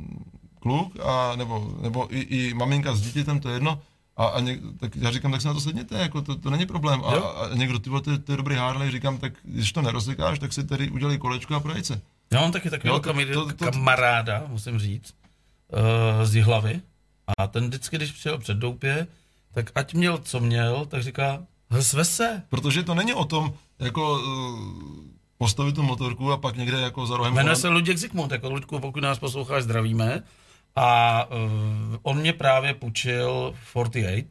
[0.60, 3.80] kluk, a, nebo, nebo i, i maminka s dítětem, to je jedno,
[4.20, 6.66] a, a něk, tak já říkám, tak se na to sedněte, jako to, to není
[6.66, 7.04] problém.
[7.04, 10.52] A, a někdo, ty to, to je dobrý Harley, říkám, tak když to nerozsekáš, tak
[10.52, 12.00] si tady udělej kolečko a projď se.
[12.30, 13.00] Já mám taky takového
[13.56, 15.14] kamaráda, musím říct,
[15.72, 16.80] uh, z hlavy.
[17.38, 19.06] A ten vždycky, když přijel před doupě,
[19.54, 22.42] tak ať měl, co měl, tak říká, zve se.
[22.48, 24.20] Protože to není o tom, jako uh,
[25.38, 27.34] postavit tu motorku a pak někde jako za rohem.
[27.34, 30.22] Jmenuje se Luděk Zikmund, jako Luďku, pokud nás posloucháš, zdravíme.
[30.82, 34.28] A uh, on mě právě půjčil 48.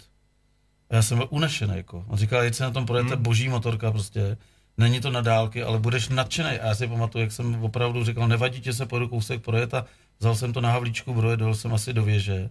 [0.90, 1.78] A já jsem byl unešený.
[1.78, 2.06] Jako.
[2.08, 3.24] On říkal, jeď se na tom projete hmm.
[3.24, 4.38] boží motorka prostě.
[4.78, 6.50] Není to na dálky, ale budeš nadšený.
[6.50, 9.86] A já si pamatuju, jak jsem opravdu říkal, nevadí tě se, pojedu kousek projet a
[10.20, 12.50] vzal jsem to na Havlíčku broje, dojel jsem asi do věže.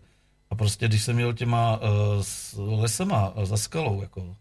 [0.51, 1.81] A prostě, když jsem jel těma
[2.57, 4.37] uh, lesema uh, za skalou, jako,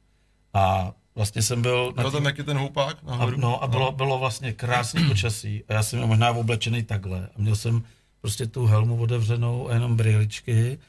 [0.54, 1.94] a vlastně jsem byl...
[1.94, 2.98] Byl tam jaký ten houpák?
[3.08, 3.92] A, no a bylo, no.
[3.92, 7.84] bylo vlastně krásný počasí a já jsem možná oblečený takhle a měl jsem
[8.28, 10.80] prostě tu helmu otevřenou a jenom brýličky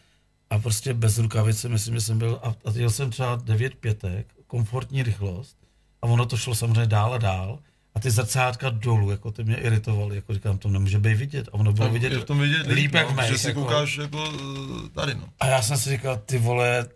[0.51, 4.26] a prostě bez rukavice, myslím, že jsem byl, a, a jel jsem třeba 9 pětek,
[4.47, 5.57] komfortní rychlost,
[6.03, 7.59] a ono to šlo samozřejmě dál a dál,
[7.95, 11.49] a ty zrcátka dolů, jako ty mě iritovaly, jako říkám, to nemůže být vidět.
[11.49, 13.61] A ono bylo vidět, je v tom vidět líp, jak no, mých, že si jako.
[13.61, 15.28] koukáš jako eh, tady, no.
[15.41, 16.86] A já jsem si říkal, ty vole,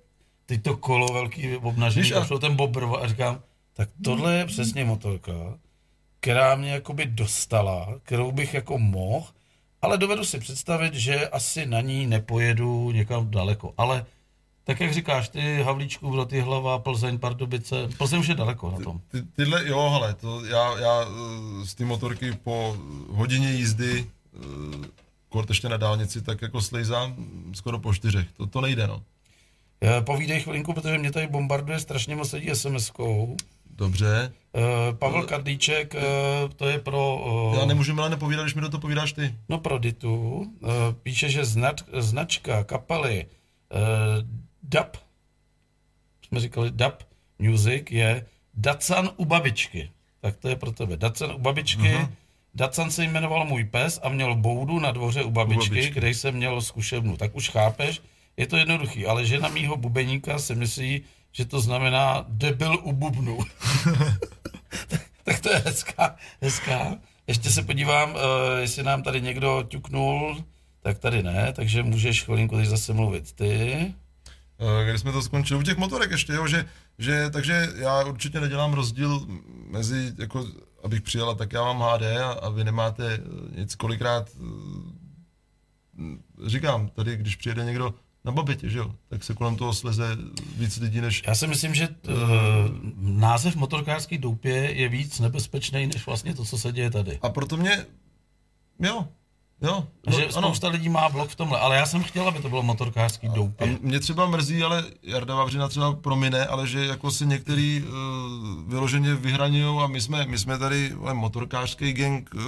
[0.46, 3.40] teď to kolo velký obnažený, Víš, a- ten bobr a říkám,
[3.72, 5.32] tak tohle je přesně motorka,
[6.20, 9.26] která mě jakoby dostala, kterou bych jako mohl,
[9.82, 13.74] ale dovedu si představit, že asi na ní nepojedu někam daleko.
[13.78, 14.06] Ale
[14.64, 19.00] tak jak říkáš, ty Havlíčku, Broty, Hlava, Plzeň, Pardubice, Plzeň už je daleko na tom.
[19.08, 22.76] Ty, tyhle, jo, hele, to já, já eh, z té motorky po
[23.10, 24.88] hodině jízdy, eh,
[25.28, 27.14] kort ještě na dálnici, tak jako slejzám
[27.54, 28.26] skoro po čtyřech.
[28.32, 29.02] To, to nejde, no.
[29.82, 33.36] Eh, Povídej chvilinku, protože mě tady bombarduje strašně moc lidí SMS-kou.
[33.82, 34.32] Dobře.
[34.54, 36.00] Eh, Pavel Kardíček, eh,
[36.56, 37.24] to je pro...
[37.54, 39.34] eh, Já nemůžu Milane povídat, když mi do toho povídáš ty.
[39.48, 40.70] No pro Ditu uh,
[41.02, 43.78] píše, že znač, značka kapely uh,
[44.62, 44.96] DAP,
[46.28, 47.02] jsme říkali DAP
[47.38, 49.90] Music, je Dacan u babičky.
[50.20, 50.96] Tak to je pro tebe.
[50.96, 51.82] Dacan u babičky.
[51.82, 52.08] Uh-huh.
[52.54, 55.94] Dacan se jmenoval můj pes a měl boudu na dvoře u babičky, u babičky.
[55.94, 57.16] kde jsem měl zkušebnu.
[57.16, 58.02] Tak už chápeš,
[58.36, 61.02] je to jednoduchý, ale žena mýho bubeníka si myslí,
[61.32, 63.38] že to znamená debil u bubnu.
[65.24, 66.96] tak to je hezká, hezká.
[67.26, 68.18] Ještě se podívám, uh,
[68.58, 70.44] jestli nám tady někdo ťuknul,
[70.82, 73.94] tak tady ne, takže můžeš chvilinku teď zase mluvit ty.
[74.58, 76.64] Eh, Když jsme to skončili, u těch motorek ještě, jo, že,
[76.98, 79.26] že, takže já určitě nedělám rozdíl
[79.70, 80.46] mezi, jako,
[80.84, 84.30] abych přijela, tak já mám HD a, a vy nemáte eh, nic, kolikrát
[86.46, 90.16] říkám, tady když přijede někdo na babetě, že jo, tak se kolem toho sleze
[90.56, 91.22] víc lidí než...
[91.26, 92.14] Já si myslím, že uh,
[93.00, 97.18] název motorkářský doupě je víc nebezpečný, než vlastně to, co se děje tady.
[97.22, 97.86] A proto mě,
[98.80, 99.08] jo,
[99.62, 100.32] jo, A no, že ano.
[100.32, 103.32] spousta lidí má blok v tomhle, ale já jsem chtěl, aby to bylo motorkářský A
[103.32, 103.78] doupě.
[103.80, 107.90] mě třeba mrzí, ale Jarda Vavřina třeba promine, ale že jako si některý uh,
[108.70, 112.42] vyloženě vyhraňují a my jsme, my jsme tady vole, motorkářský gang uh,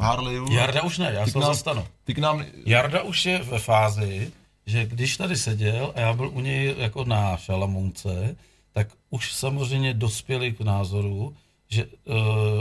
[0.00, 0.52] Harleyů.
[0.52, 1.86] Jarda už ne, já se zastanu.
[2.04, 4.32] Ty k nám, Jarda už je ve fázi,
[4.70, 8.36] že když tady seděl a já byl u něj jako na šalamounce,
[8.72, 11.34] tak už samozřejmě dospěli k názoru,
[11.68, 12.14] že uh,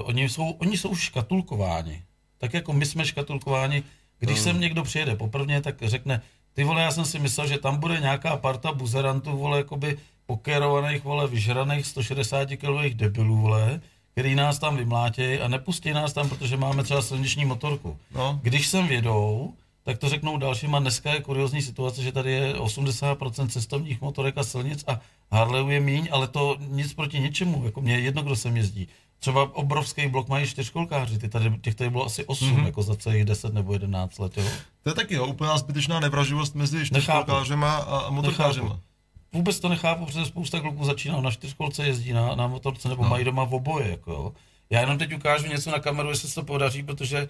[0.03, 2.03] oni, jsou, oni jsou už škatulkováni.
[2.37, 3.83] Tak jako my jsme škatulkováni,
[4.19, 6.21] když sem někdo přijede poprvé, tak řekne,
[6.53, 11.03] ty vole, já jsem si myslel, že tam bude nějaká parta buzerantů, vole, jakoby pokerovaných,
[11.03, 13.81] vole, vyžraných 160 kilových debilů, vole,
[14.11, 17.97] který nás tam vymlátějí a nepustí nás tam, protože máme třeba silniční motorku.
[18.11, 18.39] No.
[18.43, 19.53] Když sem vědou,
[19.83, 24.37] tak to řeknou dalším a dneska je kuriozní situace, že tady je 80% cestovních motorek
[24.37, 24.99] a silnic a
[25.31, 28.87] Harleyů je míň, ale to nic proti ničemu, jako mě je jedno, kdo sem jezdí.
[29.19, 32.65] Třeba obrovský blok mají čtyřkolkáři, ty tady, těch tady bylo asi 8, mm-hmm.
[32.65, 34.43] jako za celých 10 nebo 11 let, jo.
[34.83, 38.67] to je taky jo, úplná zbytečná nevraživost mezi čtyřkolkářema a, motorkářema.
[38.67, 38.89] Nechápu.
[39.33, 43.09] Vůbec to nechápu, protože spousta kluků začíná na čtyřkolce, jezdí na, na motorce nebo no.
[43.09, 43.89] mají doma v oboje.
[43.89, 44.33] Jako jo.
[44.69, 47.27] Já jenom teď ukážu něco na kameru, jestli se to podaří, protože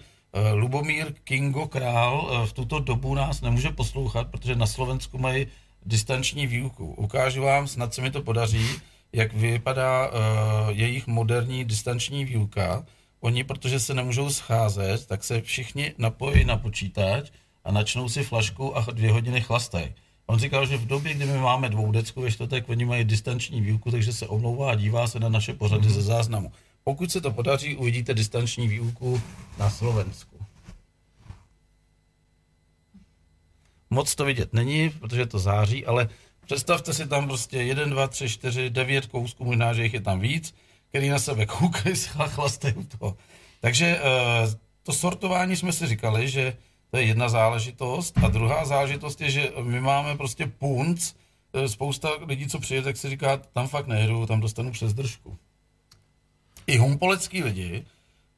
[0.52, 5.46] Lubomír Kingo Král uh, v tuto dobu nás nemůže poslouchat, protože na Slovensku mají
[5.86, 6.86] distanční výuku.
[6.86, 8.66] Ukážu vám, snad se mi to podaří,
[9.12, 10.14] jak vypadá uh,
[10.68, 12.84] jejich moderní distanční výuka.
[13.20, 17.30] Oni, protože se nemůžou scházet, tak se všichni napojí na počítač
[17.64, 19.94] a načnou si flašku a dvě hodiny chlastají.
[20.26, 23.90] On říkal, že v době, kdy my máme dvoudecku ve čtvrtek, oni mají distanční výuku,
[23.90, 25.92] takže se omlouvá a dívá se na naše pořady mm-hmm.
[25.92, 26.52] ze záznamu.
[26.84, 29.22] Pokud se to podaří, uvidíte distanční výuku
[29.58, 30.36] na Slovensku.
[33.90, 36.08] Moc to vidět není, protože to září, ale
[36.46, 40.20] představte si tam prostě 1, 2, 3, 4, 9 kousků, možná, že jich je tam
[40.20, 40.54] víc,
[40.88, 43.16] který na sebe koukají, chlastají to.
[43.60, 46.56] Takže eh, to sortování jsme si říkali, že
[46.90, 48.18] to je jedna záležitost.
[48.24, 51.12] A druhá záležitost je, že my máme prostě punc,
[51.52, 55.38] eh, spousta lidí, co přijede, tak si říká, tam fakt nejedu, tam dostanu přes držku.
[56.70, 57.84] I humpolecký lidi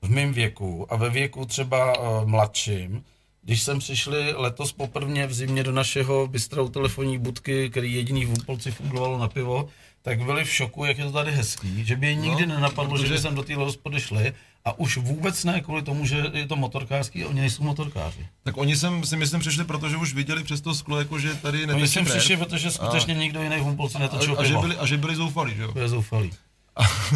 [0.03, 3.05] v mém věku a ve věku třeba uh, mladším,
[3.43, 8.29] když jsem přišli letos poprvé v zimě do našeho bystrou telefonní budky, který jediný v
[8.29, 9.69] Humpolci fungovalo na pivo,
[10.03, 12.91] tak byli v šoku, jak je to tady hezký, že by je nikdy no, nenapadlo,
[12.91, 13.07] protože...
[13.07, 14.33] že by sem do téhle hospody šli
[14.65, 18.27] a už vůbec ne kvůli tomu, že je to motorkářský a oni nejsou motorkáři.
[18.43, 21.67] Tak oni sem si myslím přišli, protože už viděli přes to sklo, jako že tady
[21.67, 23.19] Oni sem přišli, protože skutečně a...
[23.19, 25.73] nikdo jiný v Humpolci netočil a, a, že byli, a že byli zoufalí, že jo?
[25.73, 26.31] Byli zoufalí.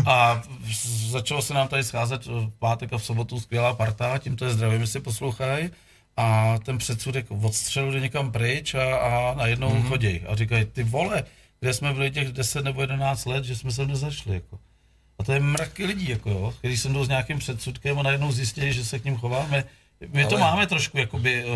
[0.06, 0.42] A
[1.08, 4.80] začalo se nám tady scházet v pátek a v sobotu skvělá parta, tímto je zdravím,
[4.80, 5.70] jestli poslouchají.
[6.16, 9.88] A ten předsudek odstřelil někam pryč a, a najednou mm-hmm.
[9.88, 10.20] chodí.
[10.20, 11.24] A říkají, ty vole,
[11.60, 14.34] kde jsme byli těch 10 nebo 11 let, že jsme se nezašli.
[14.34, 14.58] Jako.
[15.18, 18.32] A to je mraky lidí, jako jo, který jsem jdou s nějakým předsudkem a najednou
[18.32, 19.64] zjistili, že se k ním chováme.
[20.12, 20.30] My Ale...
[20.30, 21.50] to máme trošku, jakoby, uh,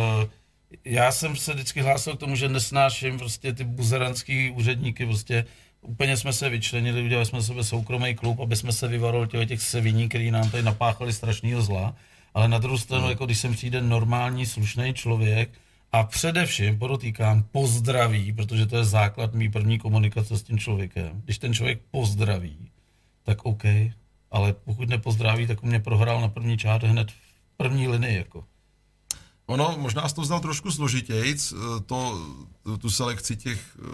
[0.84, 5.44] já jsem se vždycky hlásil k tomu, že nesnáším prostě ty buzeranský úředníky, prostě
[5.80, 9.62] úplně jsme se vyčlenili, udělali jsme sebe soukromý klub, aby jsme se vyvarovali těch, těch
[9.62, 11.94] seviní, který nám tady napáchali strašného zla.
[12.34, 15.50] Ale na druhou stranu, jako když sem přijde normální, slušný člověk,
[15.92, 21.22] a především, podotýkám, pozdraví, protože to je základ mý první komunikace s tím člověkem.
[21.24, 22.70] Když ten člověk pozdraví,
[23.22, 23.64] tak OK,
[24.30, 27.16] ale pokud nepozdraví, tak u mě prohrál na první čáře hned v
[27.56, 28.16] první linii.
[28.16, 28.44] Jako.
[29.50, 32.26] Ono, možná jsi to znal trošku složitějc, eh, to,
[32.78, 33.86] tu selekci těch eh,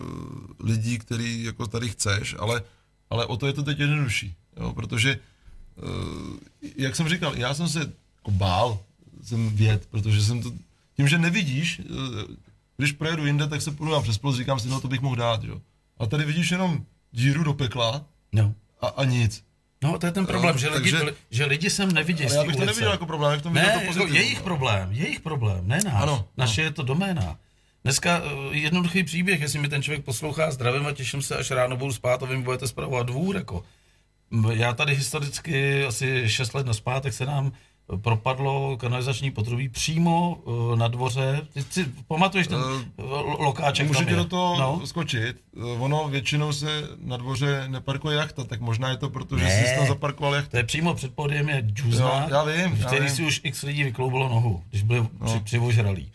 [0.60, 2.62] lidí, který jako tady chceš, ale,
[3.10, 5.18] ale o to je to teď jednodušší, jo, protože,
[5.78, 7.78] eh, jak jsem říkal, já jsem se
[8.16, 8.78] jako bál,
[9.22, 10.52] jsem věd, protože jsem to,
[10.96, 11.80] tím, že nevidíš,
[12.76, 15.44] když projedu jinde, tak se půjdu přes plot, říkám si, no to bych mohl dát,
[15.44, 15.60] jo.
[15.98, 18.54] A tady vidíš jenom díru do pekla no.
[18.80, 19.44] a, a nic.
[19.86, 22.44] No, to je ten problém, no, že, lidi, takže, že lidi sem nevidí ale já
[22.44, 25.78] bych to neviděl jako problém, jak to ne, to jako jejich problém, jejich problém, ne
[25.84, 26.02] náš.
[26.02, 26.64] Ano, Naše no.
[26.64, 27.36] je to doména.
[27.84, 31.76] Dneska uh, jednoduchý příběh, jestli mi ten člověk poslouchá, zdravím a těším se, až ráno
[31.76, 33.64] budu spát a vy mi budete zpravovat dvůr, jako.
[34.52, 37.52] Já tady historicky asi 6 let na zpátek se nám
[37.96, 41.46] propadlo kanalizační potrubí přímo uh, na dvoře.
[41.52, 42.84] Ty si pamatuješ ten uh,
[43.38, 44.86] lokáček Můžu do toho no?
[44.86, 45.36] skočit.
[45.78, 49.86] Ono většinou se na dvoře neparkuje jachta, tak možná je to proto, že jsi tam
[49.86, 50.50] zaparkoval jachta.
[50.50, 53.14] To je přímo před podiem je džuzna, já vím, já který vím.
[53.14, 55.26] si už x lidí vykloubilo nohu, když byli no.
[55.26, 56.12] při, přivožralí.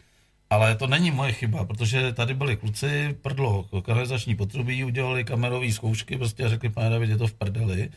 [0.50, 6.18] Ale to není moje chyba, protože tady byli kluci, prdlo, kanalizační potrubí, udělali kamerové zkoušky,
[6.18, 7.90] prostě a řekli, pane David, je to v prdeli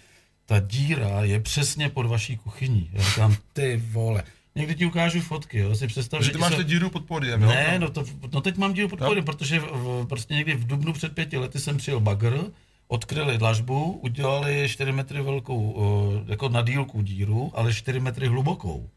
[0.47, 2.90] ta díra je přesně pod vaší kuchyní.
[2.92, 4.22] Já říkám, ty vole.
[4.55, 6.64] Někdy ti ukážu fotky, jo, si představ, že ty máš se...
[6.64, 7.49] díru pod podiem, jo?
[7.49, 9.07] Ne, no, to, no teď mám díru pod no.
[9.07, 12.40] podiem, protože v, prostě někdy v dubnu před pěti lety jsem přijel bagr,
[12.88, 18.90] odkryli dlažbu, udělali 4 metry velkou, jako na dílku díru, ale 4 metry hlubokou.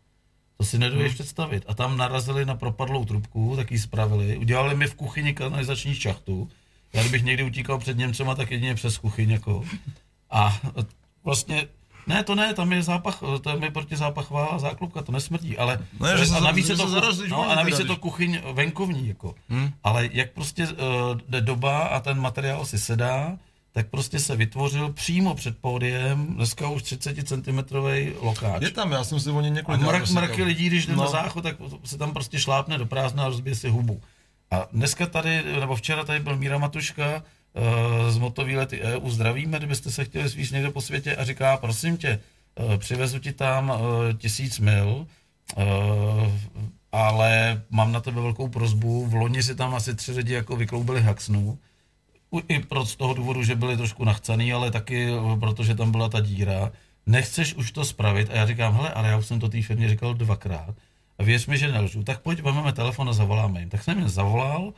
[0.58, 1.16] To si nedovedeš hmm.
[1.16, 1.64] představit.
[1.68, 4.38] A tam narazili na propadlou trubku, tak ji spravili.
[4.38, 6.50] Udělali mi v kuchyni kanalizační šachtu.
[6.94, 9.30] Já kdybych někdy utíkal před Němcema, tak jedině přes kuchyň.
[9.30, 9.66] Jako.
[10.30, 10.62] A
[11.28, 11.68] vlastně
[12.08, 16.36] ne, to ne, tam je zápach, to je protizápachová záklopka, to nesmrdí, ale ne, že
[16.36, 19.36] a navíc, je to, zarazíš, no, a navíc je to kuchyň venkovní, jako.
[19.50, 19.72] Hmm.
[19.84, 20.74] Ale jak prostě uh,
[21.28, 23.38] jde doba a ten materiál si sedá,
[23.72, 27.60] tak prostě se vytvořil přímo před pódiem, dneska už 30 cm
[28.22, 28.62] lokáč.
[28.62, 31.04] Je tam, já jsem si o ně několik A mrak, mraky lidí, když jde no.
[31.04, 34.02] na záchod, tak se tam prostě šlápne do prázdna a rozbije si hubu.
[34.52, 37.24] A dneska tady, nebo včera tady byl Míra Matuška,
[37.58, 41.98] Eh, z motovýlety EU zdravíme, kdybyste se chtěli svíst někde po světě a říká, prosím
[41.98, 42.20] tě,
[42.60, 45.08] eh, přivezu ti tam eh, tisíc mil,
[46.92, 51.02] ale mám na tebe velkou prozbu, v loni si tam asi tři lidi jako vykloubili
[51.02, 51.60] haxnu,
[52.48, 55.08] i pro z toho důvodu, že byli trošku nachcaný, ale taky
[55.40, 56.72] protože tam byla ta díra.
[57.06, 58.30] Nechceš už to spravit?
[58.30, 60.76] A já říkám, hele, ale já už jsem to té firmě říkal dvakrát.
[61.20, 62.04] A věř mi, že nelžu.
[62.04, 63.70] Tak pojď, máme telefon a zavoláme jim.
[63.70, 64.74] Tak jsem jim zavolal,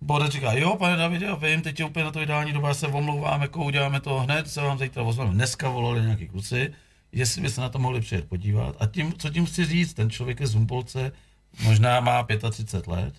[0.00, 2.86] Borec říká, jo, pane Davide, já vím, teď je úplně na to ideální doba, se
[2.86, 5.30] omlouvám, jako uděláme to hned, se vám zítra ozveme.
[5.30, 6.72] Dneska volali nějaký kluci,
[7.12, 8.76] jestli by se na to mohli přijet podívat.
[8.80, 11.12] A tím, co tím chci říct, ten člověk je z Humpolce,
[11.62, 13.14] možná má 35 let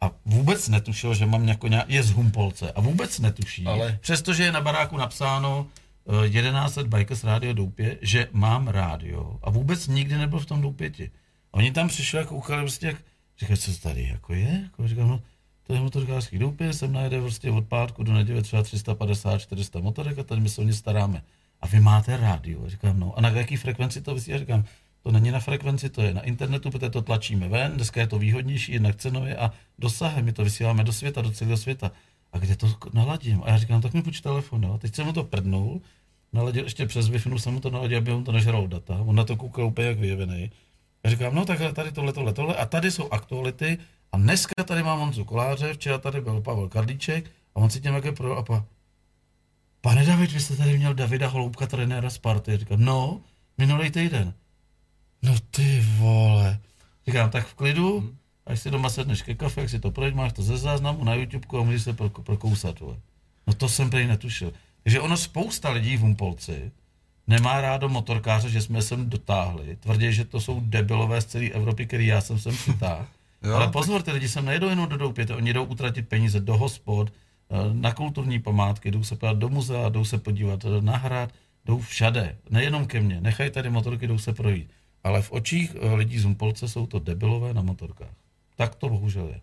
[0.00, 3.98] a vůbec netušil, že mám jako nějak, je z Humpolce a vůbec netuší, Ale...
[4.00, 5.66] přestože je na baráku napsáno
[6.04, 10.60] uh, 11 let Bikers Radio Doupě, že mám rádio a vůbec nikdy nebyl v tom
[10.60, 11.10] Doupěti.
[11.50, 12.96] Oni tam přišli jako uchali prostě jak,
[13.38, 14.60] říkají, co tady jako je?
[14.62, 15.22] Jako, říkám, no,
[15.66, 20.22] to je motorkářský doupě, sem najde prostě od pátku do neděle třeba 350-400 motorek a
[20.22, 21.22] tady my se o ně staráme.
[21.60, 22.68] A vy máte rádio?
[22.68, 23.18] Říkám, no.
[23.18, 24.38] A na jaký frekvenci to vysílá?
[24.38, 24.64] Říkám,
[25.02, 28.18] to není na frekvenci, to je na internetu, protože to tlačíme ven, dneska je to
[28.18, 31.90] výhodnější, jednak cenově a dosahem, my to vysíláme do světa, do celého světa.
[32.32, 33.42] A kde to naladím?
[33.44, 34.78] A já říkám, tak mi půjč telefon, no.
[34.78, 35.80] Teď jsem mu to prdnul,
[36.32, 38.98] naladil ještě přes wi jsem mu to naladil, aby mu to nežral data.
[39.06, 40.50] On na to koukal úplně jak vyjevený.
[41.04, 42.56] Já říkám, no tak tady tohle, tohle, tohle.
[42.56, 43.78] A tady jsou aktuality
[44.14, 47.94] a dneska tady mám Honzu Koláře, včera tady byl Pavel Karlíček a on si těm
[47.94, 48.64] jaké pro a pa,
[49.80, 52.56] pane David, vy jste tady měl Davida Holoubka, trenéra Sparty.
[52.56, 53.20] Říkám, no,
[53.58, 54.34] minulý týden.
[55.22, 56.60] No ty vole.
[57.06, 58.16] Říkám, tak v klidu, hmm.
[58.46, 61.14] až si doma sedneš ke kafe, jak si to projď, máš to ze záznamu na
[61.14, 62.80] YouTube a můžeš se prokousat.
[62.80, 62.96] Vole.
[63.46, 64.52] No to jsem prý netušil.
[64.82, 66.72] Takže ono spousta lidí v Humpolci
[67.26, 69.76] nemá rádo motorkáře, že jsme sem dotáhli.
[69.76, 73.06] Tvrdí, že to jsou debilové z celé Evropy, který já jsem sem přitáhl.
[73.44, 76.56] Jo, Ale pozor, ty lidi sem nejedou jenom do Doupěte, oni jdou utratit peníze do
[76.56, 77.12] hospod,
[77.50, 81.32] eh, na kulturní památky, jdou se podívat do muzea, jdou se podívat eh, na hrad,
[81.64, 84.70] jdou všade, nejenom ke mně, nechají tady motorky, jdou se projít.
[85.04, 88.14] Ale v očích eh, lidí z Umpolce jsou to debilové na motorkách.
[88.56, 89.40] Tak to bohužel je.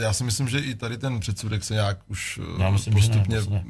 [0.00, 3.46] Já si myslím, že i tady ten předsudek se nějak už Já myslím, postupně ne,
[3.50, 3.64] ne.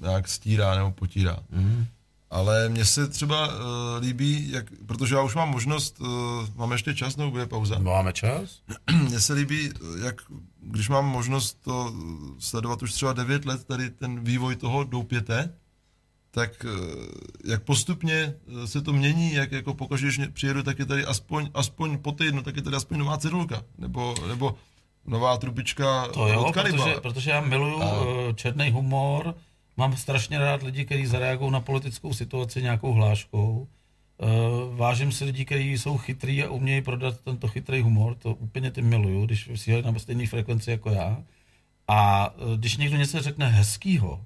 [0.00, 1.38] nějak stírá nebo potírá.
[1.50, 1.86] Mm.
[2.32, 3.54] Ale mně se třeba uh,
[4.00, 6.08] líbí, jak, protože já už mám možnost, uh,
[6.56, 7.78] mám ještě čas, nebo bude pauza?
[7.78, 8.60] Máme čas?
[9.08, 9.70] Mně se líbí,
[10.04, 10.14] jak
[10.60, 11.92] když mám možnost to
[12.38, 15.54] sledovat už třeba 9 let, tady ten vývoj toho doupěte,
[16.30, 16.66] tak
[17.44, 18.34] jak postupně
[18.64, 22.42] se to mění, jak jako pokaždé, když přijedu, tak je tady aspoň, aspoň po týdnu,
[22.42, 24.54] tak je tady aspoň nová cedulka, nebo, nebo
[25.06, 28.32] nová trubička to jo, od protože, protože já miluju a...
[28.34, 29.34] černý humor,
[29.76, 33.68] Mám strašně rád lidi, kteří zareagují na politickou situaci nějakou hláškou.
[34.18, 38.14] Uh, vážím si lidí, kteří jsou chytrý a umějí prodat tento chytrý humor.
[38.14, 41.22] To úplně ty miluju, když si na stejné frekvenci jako já.
[41.88, 44.24] A uh, když někdo něco řekne hezkýho,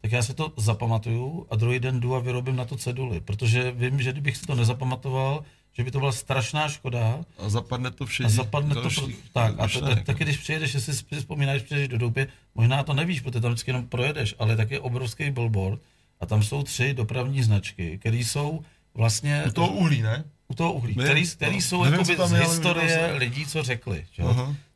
[0.00, 3.70] tak já si to zapamatuju a druhý den jdu a vyrobím na to ceduly, protože
[3.70, 5.44] vím, že kdybych si to nezapamatoval,
[5.78, 7.22] že by to byla strašná škoda.
[7.38, 8.26] A zapadne to všech.
[8.26, 11.88] A zapadne to, pro, tak, a to, tak, taky když přijedeš, jestli si vzpomínáš, přijedeš
[11.88, 15.80] do Doupě, možná to nevíš, protože tam vždycky jenom projedeš, ale tak je obrovský billboard
[16.20, 18.64] a tam jsou tři dopravní značky, které jsou
[18.94, 19.44] vlastně...
[19.46, 20.24] U toho uhlí, ne?
[20.48, 24.06] U toho uhlí, My, který, který no, jsou nevím, z historie lidí, co řekli.
[24.12, 24.22] Že?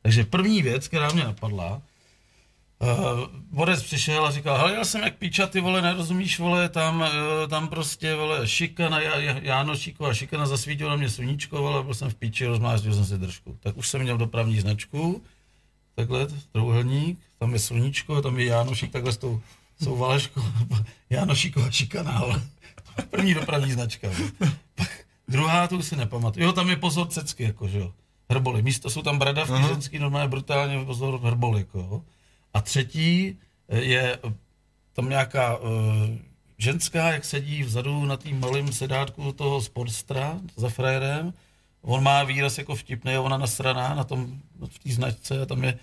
[0.03, 1.83] Takže první věc, která mě napadla,
[3.50, 7.48] Borec přišel a říkal, hele, já jsem jak píča, ty vole, nerozumíš, vole, tam, uh,
[7.48, 9.00] tam prostě, vole, šikana,
[9.42, 13.18] Jáno Šíková šikana, zasvítilo na mě sluníčko, vole, byl jsem v píči, rozmázdil jsem si
[13.18, 13.56] držku.
[13.60, 15.22] Tak už jsem měl dopravní značku,
[15.94, 19.40] takhle, trouhelník, tam je sluníčko, tam je Jánošík, takhle s tou,
[19.82, 20.42] jsou Valeškou,
[21.10, 22.42] Jánošíková šikana, ale
[23.10, 24.09] první dopravní značka.
[25.28, 26.46] Druhá, to už si nepamatuju.
[26.46, 27.92] Jo, tam je pozor cecky, jako, že jo.
[28.30, 28.62] Hrboly.
[28.62, 29.68] Místo jsou tam bradavky uh-huh.
[29.68, 32.02] ženský, normálně brutálně pozor hrboly, jako, jo.
[32.55, 33.39] A třetí
[33.69, 34.33] eh, je eh,
[34.93, 35.70] tam nějaká uh,
[36.59, 41.33] ženská, jak sedí vzadu na tým malým sedátku toho sportstra za frajerem.
[41.83, 45.79] On má výraz jako vtipný, ona nasraná na tom, v té značce a tam je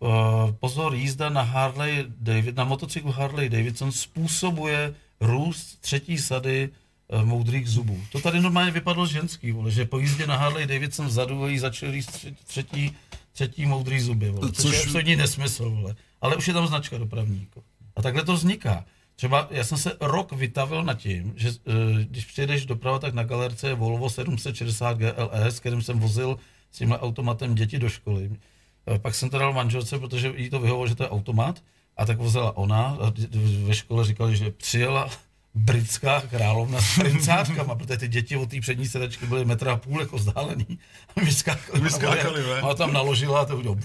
[0.00, 0.08] uh,
[0.52, 6.68] pozor, jízda na Harley David, na motocyklu Harley Davidson způsobuje růst třetí sady
[7.08, 8.00] uh, moudrých zubů.
[8.12, 11.92] To tady normálně vypadlo ženský, vole, že po jízdě na Harley Davidson vzadu jí začali
[11.92, 12.96] rýst třetí,
[13.32, 15.70] třetí moudrý zuby, vole, což, což je absolutní nesmysl.
[15.70, 17.48] Vole ale už je tam značka dopravní.
[17.96, 18.84] A takhle to vzniká.
[19.16, 21.54] Třeba já jsem se rok vytavil nad tím, že uh,
[21.98, 26.38] když přijedeš doprava, tak na galerce je Volvo 760 GLS, kterým jsem vozil
[26.72, 28.28] s tímhle automatem děti do školy.
[28.28, 31.62] Uh, pak jsem to dal manželce, protože jí to vyhovovalo, že to je automat,
[31.96, 33.12] a tak vozila ona a
[33.64, 35.10] ve škole říkali, že přijela
[35.54, 40.00] britská královna s princátkama, protože ty děti od té přední sedačky byly metra a půl
[40.00, 40.78] jako vzdálený.
[41.16, 41.80] A vyskákali.
[41.80, 43.80] Vyskákali, a tam naložila a to udělalo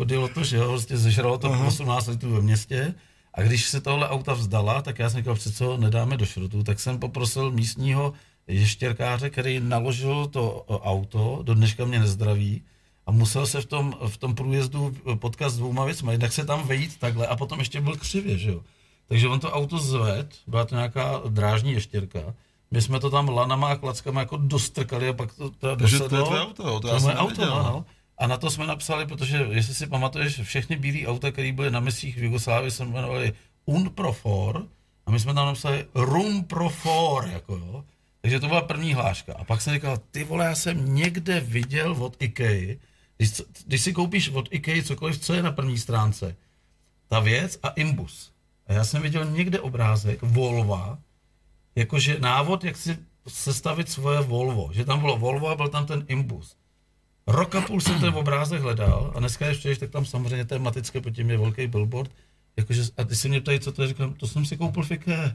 [0.00, 1.66] odjelo to, že jo, prostě zežralo to uh-huh.
[1.66, 2.94] 18 litrů ve městě.
[3.34, 6.80] A když se tohle auta vzdala, tak já jsem říkal, co nedáme do šrotu, tak
[6.80, 8.12] jsem poprosil místního
[8.46, 12.62] ještěrkáře, který naložil to auto, do dneška mě nezdraví,
[13.06, 16.12] a musel se v tom, v tom průjezdu potkat s dvouma věcmi.
[16.12, 18.60] Jednak se tam vejít takhle a potom ještě byl křivě, že jo.
[19.08, 22.34] Takže on to auto zved, byla to nějaká drážní ještěrka,
[22.70, 26.08] my jsme to tam lanama a klackama jako dostrkali a pak to, to Takže dosedlo.
[26.08, 27.84] to je tvoje auto, to, to já jsem auto, no, no.
[28.20, 31.80] A na to jsme napsali, protože jestli si pamatuješ, všechny bílé auta, které byly na
[31.80, 33.32] misích v Jugoslávii, se jmenovali
[33.66, 34.66] Un Pro For,
[35.06, 37.84] a my jsme tam napsali Rum Pro For, jako jo.
[38.20, 39.34] Takže to byla první hláška.
[39.38, 42.76] A pak jsem říkal, ty vole, já jsem někde viděl od IKEA,
[43.16, 46.36] když, když si koupíš od IKEA cokoliv, co je na první stránce,
[47.08, 48.32] ta věc a imbus.
[48.66, 50.98] A já jsem viděl někde obrázek Volva,
[51.74, 52.98] jakože návod, jak si
[53.28, 54.70] sestavit svoje Volvo.
[54.72, 56.56] Že tam bylo Volvo a byl tam ten imbus.
[57.30, 61.10] Rok a půl jsem ten obrázek hledal a dneska ještě, tak tam samozřejmě tematické pod
[61.10, 62.10] tím je velký billboard.
[62.56, 65.34] Jakože, a ty si mě ptají, co to je, říkám, to jsem si koupil IKEA.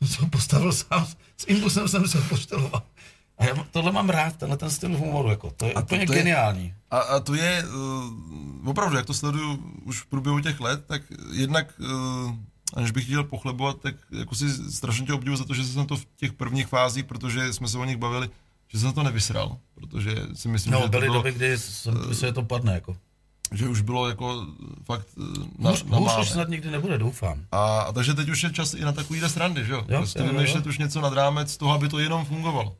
[0.04, 1.06] Jsem postavil sám,
[1.36, 2.82] s impulsem jsem se pošteloval.
[3.38, 6.12] A já tohle mám rád, tenhle ten styl humoru, jako, to je a úplně to,
[6.12, 6.64] to geniální.
[6.64, 10.84] Je, a, a to je, uh, opravdu, jak to sleduju už v průběhu těch let,
[10.86, 11.02] tak
[11.32, 12.34] jednak, uh,
[12.74, 15.96] aniž bych chtěl pochlebovat, tak jako si strašně tě obdivu za to, že jsem to
[15.96, 18.30] v těch prvních fázích, protože jsme se o nich bavili,
[18.68, 22.14] že jsem to nevysral, protože si myslím, no, že byly to bylo, doby, kdy jsem,
[22.14, 22.96] se to padne, jako.
[23.52, 24.46] Že už bylo jako
[24.84, 27.44] fakt eh, na, hůř, na hůř už snad nikdy nebude, doufám.
[27.52, 29.84] A, a takže teď už je čas i na takovýhle srandy, že jo?
[29.88, 32.76] jo prostě vymýšlet už něco nad rámec toho, aby to jenom fungovalo.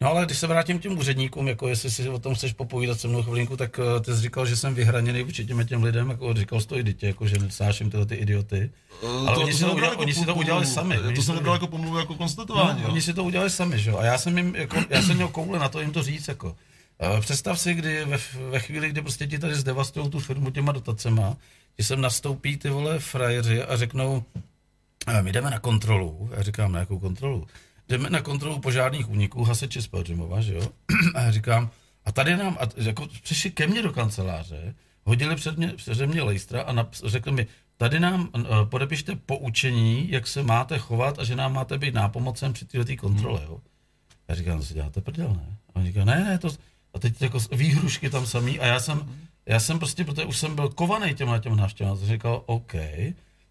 [0.00, 3.00] No ale když se vrátím k těm úředníkům, jako jestli si o tom chceš popovídat
[3.00, 6.10] se mnou chvilinku, tak uh, ty jsi říkal, že jsem vyhraněný vůči těm, těm lidem,
[6.10, 8.70] jako říkal jsi to i dítě, jako že nesnáším tyhle ty idioty.
[9.02, 10.98] Uh, ale to, oni, to si, to udělali, jako oni si to udělali sami.
[11.16, 12.82] To jsem nebral jako pomluvu, jako konstatování.
[12.82, 13.98] No, oni si to udělali sami, že jo.
[13.98, 16.56] A já jsem jim, jako, já jsem měl koule na to jim to říct, jako.
[17.20, 18.18] Představ si, kdy ve,
[18.50, 21.36] ve chvíli, kdy prostě ti tady zdevastují tu firmu těma dotacema,
[21.78, 24.24] že sem nastoupí ty vole frajeři a řeknou,
[25.20, 26.30] my jdeme na kontrolu.
[26.36, 27.46] Já říkám, na jakou kontrolu?
[27.88, 30.68] Jdeme na kontrolu požárních úniků, hasiči z Pelřimova, že jo?
[31.14, 31.70] A já říkám,
[32.04, 34.74] a tady nám, a jako přišli ke mně do kanceláře,
[35.04, 37.46] hodili před mě, před mě lejstra a nap, řekli mi,
[37.76, 42.52] tady nám uh, podepište poučení, jak se máte chovat a že nám máte být nápomocem
[42.52, 43.40] při této kontrole.
[43.44, 43.60] Jo.
[44.28, 45.56] Já říkám, si děláte prdel, ne?
[45.68, 46.48] A on říká, ne, ne, to,
[46.94, 49.16] a teď jako výhrušky tam samý a já jsem,
[49.46, 52.74] já jsem prostě, protože už jsem byl kovaný těma těm návštěvám, říkal, OK,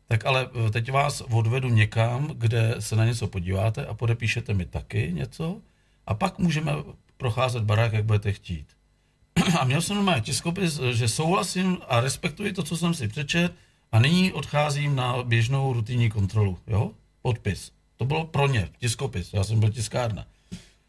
[0.08, 4.66] tak ale eh, teď vás odvedu někam, kde se na něco podíváte a podepíšete mi
[4.66, 5.62] taky něco
[6.08, 6.72] a pak můžeme
[7.18, 8.68] procházet barák, jak budete chtít.
[9.60, 13.54] A měl jsem normálně tiskopis, že souhlasím a respektuji to, co jsem si přečet
[13.92, 16.92] a nyní odcházím na běžnou rutinní kontrolu, jo?
[17.22, 17.72] Podpis.
[17.98, 20.26] To bylo pro ně, tiskopis, já jsem byl tiskárna.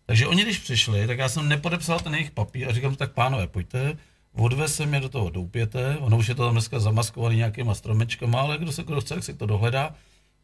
[0.07, 3.47] Takže oni, když přišli, tak já jsem nepodepsal ten jejich papír a říkám, tak pánové,
[3.47, 3.97] pojďte,
[4.39, 8.59] odveze mě do toho doupěte, ono už je to tam dneska zamaskovaný nějakýma stromečkama, ale
[8.59, 9.95] kdo se kdo chce, jak si to dohledá.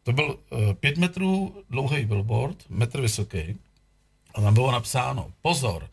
[0.03, 3.57] To byl uh, pět metrů dlouhý billboard, metr vysoký,
[4.35, 5.89] a tam bylo napsáno, pozor,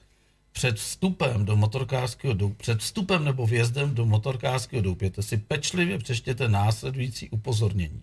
[0.52, 6.48] před vstupem do motorkářského doupěte, před vstupem nebo vjezdem do motorkářského doupěte si pečlivě přečtěte
[6.48, 8.02] následující upozornění.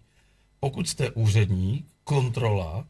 [0.60, 2.86] Pokud jste úředník, kontrola,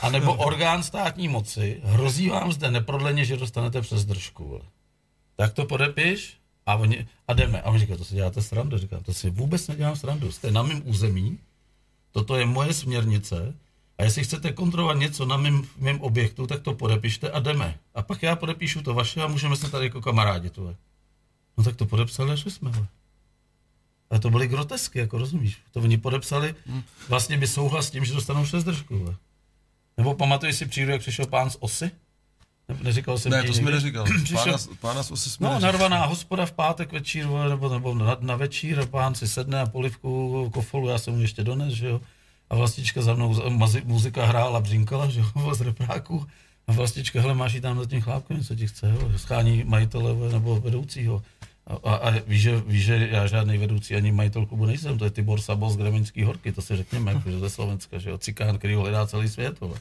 [0.00, 4.60] anebo orgán státní moci, hrozí vám zde neprodleně, že dostanete přes držku.
[5.36, 6.36] Tak to podepiš
[6.66, 7.62] a, oni, a jdeme.
[7.62, 8.78] A on říká, to si děláte srandu.
[8.78, 10.32] Říkám, to si vůbec nedělám srandu.
[10.32, 11.38] Jste na mém území,
[12.12, 13.54] toto je moje směrnice
[13.98, 17.78] a jestli chcete kontrolovat něco na mém, mém objektu, tak to podepište a jdeme.
[17.94, 20.50] A pak já podepíšu to vaše a můžeme se tady jako kamarádi.
[20.50, 20.76] Tohle.
[21.56, 22.70] No tak to podepsali a šli jsme.
[22.76, 22.86] Ale.
[24.10, 25.58] A to byly grotesky, jako rozumíš.
[25.72, 26.54] To oni podepsali,
[27.08, 29.16] vlastně by souhlas s tím, že dostanou šest držků.
[29.96, 31.90] Nebo pamatuješ si přijdu, jak přišel pán z osy?
[32.68, 33.72] Ne, neříkal jsem Ne, to jsi mi někdy?
[33.72, 34.04] neříkal.
[34.24, 38.80] Přišel- Pána, osy jsme No, narvaná hospoda v pátek večír, nebo, nebo na, na večír,
[38.80, 42.00] a pán si sedne a polivku kofolu, já jsem mu ještě dones, že jo.
[42.50, 43.50] A vlastička za mnou,
[43.84, 46.26] muzika hrála, břinkala, že jo, z repráku.
[46.68, 50.32] A vlastička, hele, máš jí tam za tím chlápkem, co ti chce, jo, schání majitele
[50.32, 51.22] nebo vedoucího.
[51.66, 55.04] A, a, a víš, že, víš, že já žádný vedoucí ani majitel klubu nejsem, to
[55.04, 58.18] je Tibor Sabo z Gremenský horky, to si řekněme, jako, že ze Slovenska, že jo,
[58.18, 59.78] cikán, který ho hledá celý svět, vole.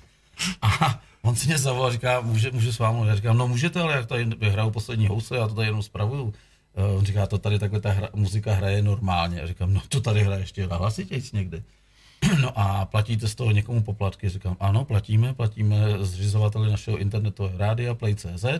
[0.61, 3.07] A on si mě zavolal, říká, může, můžu s vámi?
[3.07, 6.33] Já říkám, no můžete, ale jak tady hraju poslední housle, já to tady jenom spravuju.
[6.75, 9.39] Eh, On říká, to tady takhle ta hra, muzika hraje normálně.
[9.39, 11.63] Já říkám, no to tady hraje ještě hlasitějc někdy.
[12.41, 14.29] No a platíte z toho někomu poplatky?
[14.29, 18.59] Říkám, ano, platíme, platíme zřizovateli našeho internetového rádia Play.cz eh,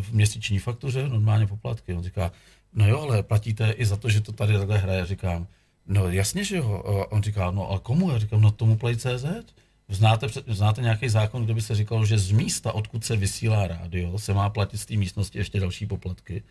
[0.00, 1.94] v měsíční faktuře, normálně poplatky.
[1.94, 2.32] On říká,
[2.72, 5.06] no jo, ale platíte i za to, že to tady takhle hraje.
[5.06, 5.46] Říkám,
[5.86, 6.82] no jasně, že jo.
[6.86, 8.10] A On říká, no ale komu?
[8.10, 9.24] Já říkám, no tomu Play.cz.
[9.88, 14.18] Znáte, znáte nějaký zákon, kde by se říkalo, že z místa, odkud se vysílá rádio,
[14.18, 16.42] se má platit z té místnosti ještě další poplatky?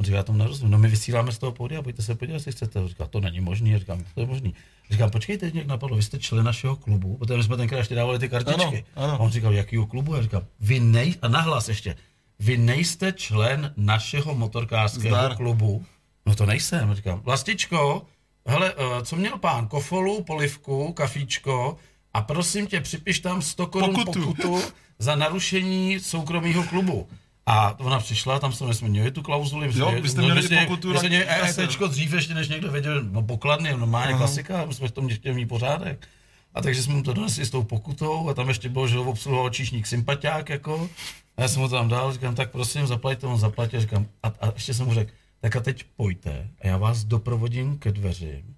[0.00, 0.72] On říká, já tomu nerozumím.
[0.72, 2.80] No my vysíláme z toho pódia, pojďte se podívat, jestli chcete.
[2.80, 3.70] On říká, to není možný.
[3.70, 4.54] Já říkám, to je možný.
[4.90, 8.18] Říkám, počkejte, nějak napadlo, vy jste člen našeho klubu, protože my jsme tenkrát ještě dávali
[8.18, 8.84] ty kartičky.
[8.96, 9.12] Ano, ano.
[9.14, 10.14] A on říkal, jakýho klubu?
[10.14, 11.96] Já říkám, vy nej, a nahlas ještě,
[12.38, 15.36] vy nejste člen našeho motorkářského Zdar.
[15.36, 15.84] klubu.
[16.26, 18.02] No to nejsem, Já říkám, Vlastičko,
[18.46, 19.68] hele, eh, co měl pán?
[19.68, 21.76] Kofolu, polivku, kafíčko
[22.14, 24.20] a prosím tě, připiš tam 100 korun Pokutu.
[24.20, 24.62] pokutu.
[24.98, 27.08] za narušení soukromého klubu.
[27.46, 29.70] A ona přišla, tam jsme měli tu klauzuli.
[29.74, 33.02] Jo, vy jste měli pokutu My na- jsme měli EETčko dřív, ještě než někdo věděl,
[33.02, 36.08] no pokladny, normálně klasika, my jsme v tom chtěli mít pořádek.
[36.54, 39.04] A takže jsme mu to donesli s tou pokutou a tam ještě bylo, že ho
[39.04, 40.90] obsluhoval číšník sympatiák, jako.
[41.36, 44.28] A já jsem mu to tam dal, říkám, tak prosím, zaplaťte, on zaplatil, říkám, a,
[44.28, 45.10] a ještě jsem mu řekl,
[45.40, 48.56] tak a teď pojďte a já vás doprovodím ke dveřím,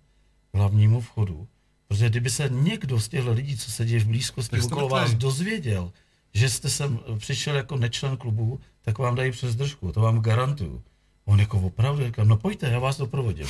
[0.55, 1.47] hlavnímu vchodu,
[1.89, 5.93] protože kdyby se někdo z těchto lidí, co sedí v blízkosti Tak okolo vás, dozvěděl,
[6.35, 10.83] že jste sem přišel jako nečlen klubu, tak vám dají přes držku, to vám garantuju.
[11.25, 13.47] On jako opravdu, říkám, no pojďte, já vás doprovodím.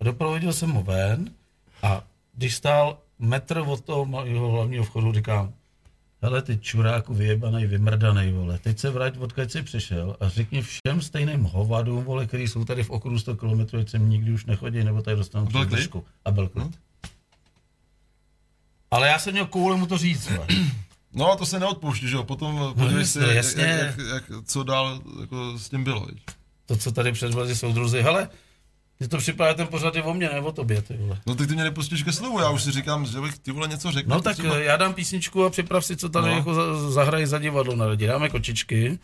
[0.00, 1.30] A doprovodil jsem ho ven
[1.82, 2.04] a
[2.34, 5.52] když stál metr od toho jeho hlavního vchodu, říkám,
[6.22, 11.00] hele ty čuráku vyjebanej, vymrdanej, vole, teď se vrať, odkud jsi přišel a řekni všem
[11.00, 14.84] stejným hovadům, vole, který jsou tady v okruhu 100 km, ať sem nikdy už nechodí,
[14.84, 15.76] nebo tady dostanou Byl přes klid?
[15.76, 16.04] držku.
[16.24, 16.78] A byl klid.
[18.90, 20.28] Ale já jsem měl koule mu to říct.
[21.12, 22.24] No a to se neodpouští, že jo?
[22.24, 23.62] Potom podívej jasně, si, jak, jasně.
[23.64, 26.06] jak, jak, jak, co dál jako s tím bylo.
[26.06, 26.18] Viď?
[26.66, 28.02] to, co tady předvedli soudruzi.
[28.02, 28.28] Hele,
[28.98, 31.20] mě to připadá ten pořad je o mně, ne o tobě, ty vole.
[31.26, 33.68] No tak ty mě nepustíš ke slovu, já už si říkám, že bych ty vole
[33.68, 34.08] něco řekl.
[34.10, 36.32] No tak třeba- eh, já dám písničku a připrav si, co tady No.
[36.32, 36.38] no.
[36.38, 38.06] jako za, zahrají za divadlo na lidi.
[38.06, 38.98] Dáme kočičky,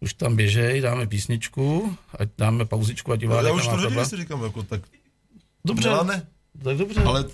[0.00, 3.86] už tam běžej, dáme písničku, ať dáme pauzičku a No, divádek já už to hodně
[3.86, 4.06] problém.
[4.06, 4.80] si říkám, jako tak
[5.64, 6.26] Dobře, Milane,
[6.64, 7.02] tak dobře.
[7.02, 7.24] Ale...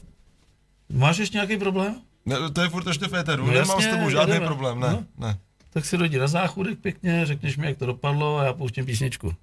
[0.92, 1.94] Máš ještě nějaký problém?
[2.26, 4.46] ne, to je furt ještě v éteru, No nemám jasně, s tebou žádný jedeme.
[4.46, 5.04] problém, ne, No.
[5.18, 5.38] ne.
[5.72, 9.34] Tak si dojdi na záchůdek pěkně, řekneš mi, jak to dopadlo a já pouštím písničku.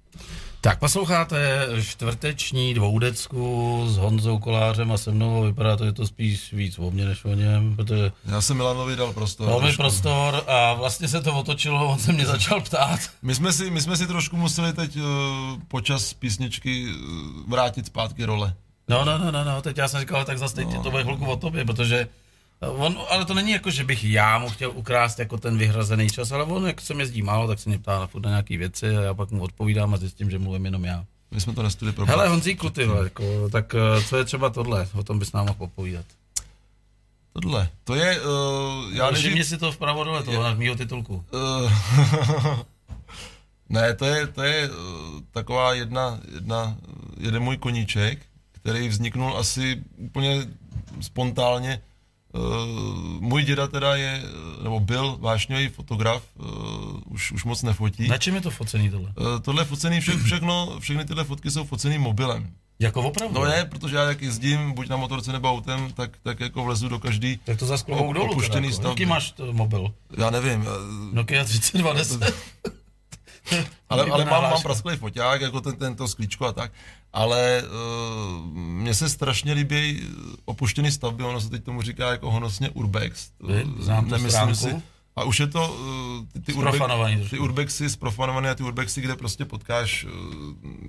[0.60, 5.42] Tak posloucháte čtvrteční dvoudecku s Honzou Kolářem a se mnou.
[5.42, 8.96] Vypadá to, že to spíš víc o mně, než o něm, protože Já jsem Milanovi
[8.96, 9.48] dal prostor.
[9.48, 13.00] dal mi prostor a vlastně se to otočilo, on se mě začal ptát.
[13.22, 15.02] My jsme, si, my jsme si trošku museli teď uh,
[15.68, 18.54] počas písničky uh, vrátit zpátky role.
[18.88, 20.82] No, no, no, no, no, teď já jsem říkal, tak zase teď no.
[20.82, 22.08] to bude chvilku o tobě, protože
[22.60, 26.32] On, ale to není jako, že bych já mu chtěl ukrást jako ten vyhrazený čas,
[26.32, 28.96] ale on, jak se mě jezdí málo, tak se mě ptá na, na nějaké věci
[28.96, 31.04] a já pak mu odpovídám a zjistím, že mluvím jenom já.
[31.30, 34.88] My jsme to nestudili pro Hele, Honzíku, ty jako, tak eh, co je třeba tohle?
[34.94, 36.04] O tom bys nám mohl popovídat.
[37.32, 39.32] Tohle, to je, uh, já nevím...
[39.32, 41.24] mě si to vpravo dole, toho je, mýho titulku.
[41.30, 41.70] Uh,
[43.68, 44.76] ne, to je, to je uh,
[45.30, 46.76] taková jedna, jedna,
[47.20, 48.18] jeden můj koníček,
[48.62, 50.46] který vzniknul asi úplně
[51.00, 51.80] spontánně
[52.34, 54.22] Uh, můj děda teda je,
[54.62, 56.46] nebo byl vášnivý fotograf, uh,
[57.04, 58.08] už, už moc nefotí.
[58.08, 59.12] Na čem je to focený tohle?
[59.20, 62.50] Uh, tohle je focený, vše, všechno, všechny tyhle fotky jsou focený mobilem.
[62.78, 63.40] Jako opravdu?
[63.40, 66.88] No je, protože já jak jezdím, buď na motorce nebo autem, tak, tak jako vlezu
[66.88, 68.88] do každý Tak to za dolů opuštěný teda, jako.
[68.88, 69.94] Jaký máš to mobil?
[70.18, 70.66] Já nevím.
[71.12, 72.34] Nokia 3210.
[73.88, 76.72] ale, ale mám, mám prasklý foťák, jako ten, tento sklíčko a tak
[77.12, 80.00] ale uh, mně se strašně líbí
[80.44, 83.30] opuštěný stavby, ono se teď tomu říká jako honosně urbex.
[83.78, 84.82] Znám Nemyslím si.
[85.16, 89.16] A už je to uh, ty, ty, urbex, ty urbexy zprofanované a ty urbexy, kde
[89.16, 90.10] prostě potkáš uh,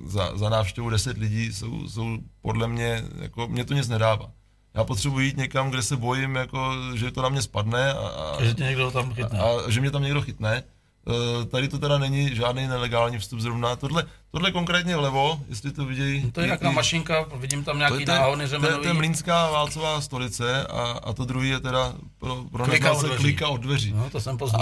[0.05, 4.31] za, za návštěvu 10 lidí, jsou, jsou podle mě, jako mě to nic nedává.
[4.73, 8.43] Já potřebuji jít někam, kde se bojím, jako, že to na mě spadne a, a,
[8.43, 9.39] že, tě někdo tam chytne.
[9.39, 10.63] a, a že mě tam někdo chytne.
[11.05, 13.75] Uh, tady to teda není žádný nelegální vstup zrovna.
[13.75, 16.21] Tohle, tohle konkrétně vlevo, jestli to vidějí.
[16.25, 18.73] No to je nějaká mašinka, vidím tam nějaký náhony řemenový.
[18.73, 22.65] To je, to je Mlínská válcová stolice a, a to druhý je teda pro, pro
[22.65, 23.23] klika, od dveří.
[23.23, 23.93] klika od dveří.
[23.93, 24.61] No, to jsem poznal.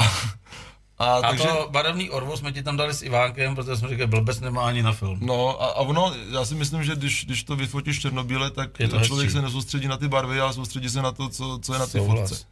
[0.97, 3.89] A, a, a takže, to barevný orvo jsme ti tam dali s Ivánkem, protože jsme
[3.89, 5.19] říkali, blbec nemá ani na film.
[5.21, 9.09] No a, a ono, já si myslím, že když, když to vyfotíš černobíle, tak člověk
[9.11, 9.29] hezčí.
[9.29, 11.99] se nesoustředí na ty barvy, ale soustředí se na to, co, co je na té
[11.99, 12.45] fotce.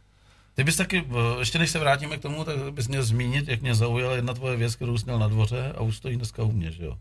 [0.54, 3.62] Ty bys taky, eh, ještě než se vrátíme k tomu, tak bys měl zmínit, jak
[3.62, 6.52] mě zaujala jedna tvoje věc, kterou jsi měl na dvoře a už stojí dneska u
[6.52, 6.98] mě, že jo?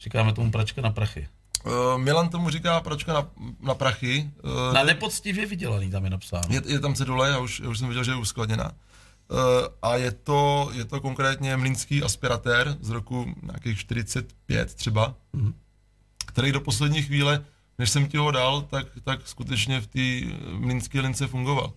[0.00, 1.28] Říkáme tomu pračka na prachy.
[1.66, 3.28] Uh, Milan tomu říká pračka na,
[3.60, 4.30] na prachy.
[4.44, 6.42] Uh, na nepoctivě vydělaný tam je napsáno.
[6.50, 8.64] Je, je tam cedule, já už, já už jsem viděl, že je uskladněná.
[8.70, 9.38] Uh,
[9.82, 15.54] a je to, je to konkrétně mlínský aspiratér z roku nějakých 45 třeba, mm.
[16.26, 17.44] který do poslední chvíle,
[17.78, 21.72] než jsem ti ho dal, tak, tak skutečně v té mlínské lince fungoval.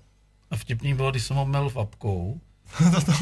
[0.54, 2.42] A vtipný bylo, když jsem ho měl v apkou,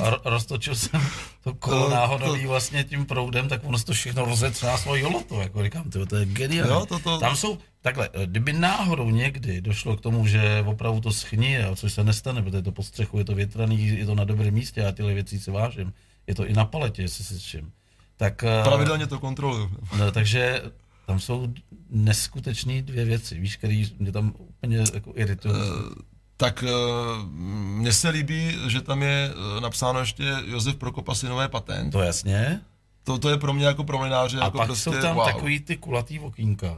[0.03, 1.01] a roztočil jsem
[1.43, 5.89] to kolo náhodový vlastně tím proudem, tak ono to všechno rozetřá svoji holotu, jako říkám,
[5.89, 6.71] tyjo, to je geniální.
[6.71, 7.19] Jo, to, to...
[7.19, 12.03] Tam jsou, takhle, kdyby náhodou někdy došlo k tomu, že opravdu to schnije, což se
[12.03, 15.13] nestane, protože to pod střechu, je to větraný, je to na dobrém místě, a tyhle
[15.13, 15.93] věci si vážím,
[16.27, 17.71] je to i na paletě, jestli si čím.
[18.17, 19.71] Tak, eh, Pravidelně to kontroluju.
[19.97, 20.61] No, takže
[21.07, 21.53] tam jsou
[21.89, 25.53] neskutečné dvě věci, víš, které mě tam úplně jako iritují.
[25.53, 26.10] Uh,
[26.41, 27.25] tak uh,
[27.77, 31.91] mně se líbí, že tam je uh, napsáno ještě Josef Prokopa synové patent.
[31.91, 32.61] To jasně.
[33.03, 35.25] To, to je pro mě jako pro mlináře A jako pak prostě, jsou tam wow.
[35.25, 36.77] takový ty kulatý okýnka.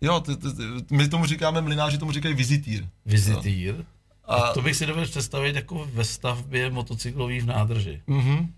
[0.00, 2.86] Jo, ty, ty, ty, my tomu říkáme, mlináři tomu říkají vizitýr.
[3.06, 3.84] Vizitýr.
[4.24, 8.02] A to bych si dovedl představit jako ve stavbě motocyklový v nádrži.
[8.08, 8.48] Mm-hmm.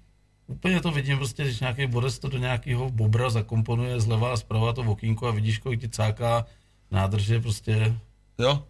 [0.47, 4.72] Úplně to vidím, prostě, když nějaký borec to do nějakého bobra zakomponuje zleva a zprava
[4.72, 6.47] to okýnko a vidíš, kolik ti cáká
[6.90, 7.98] nádrže, prostě...
[8.39, 8.64] Jo,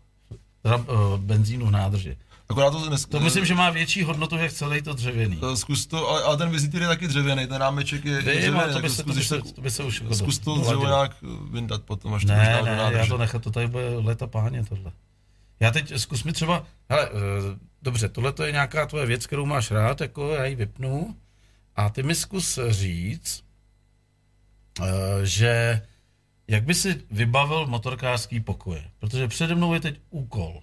[1.16, 2.16] benzínu v nádrži.
[2.51, 5.40] Akorát to, dnes, to myslím, že má větší hodnotu, jak celý to dřevěný.
[5.53, 8.73] Eh, zkus to, ale, ale ten vizitýr je taky dřevěný, ten rámeček je, Vím, dřevěný.
[8.73, 11.16] To by, se, to, by se, to by se už jako Zkus to dřevo nějak
[11.51, 14.93] vyndat potom, až to ne, ne, já to nechám, to tady bude leta páně tohle.
[15.61, 17.19] Já teď zkus mi třeba, hele, uh,
[17.82, 21.16] dobře, tohle to je nějaká tvoje věc, kterou máš rád, jako já ji vypnu,
[21.77, 23.45] a ty mi zkus říct,
[25.23, 25.82] že
[26.49, 28.85] jak by si vybavil motorkářský pokoje?
[28.99, 30.62] Protože přede mnou je teď úkol.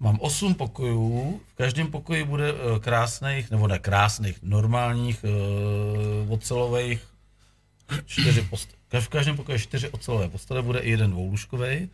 [0.00, 7.08] Mám osm pokojů, v každém pokoji bude uh, krásných, nebo ne krásných, normálních uh, ocelových
[8.06, 8.78] čtyři postele.
[9.00, 11.90] V každém pokoji čtyři ocelové postele, bude i jeden dvoulůžkový.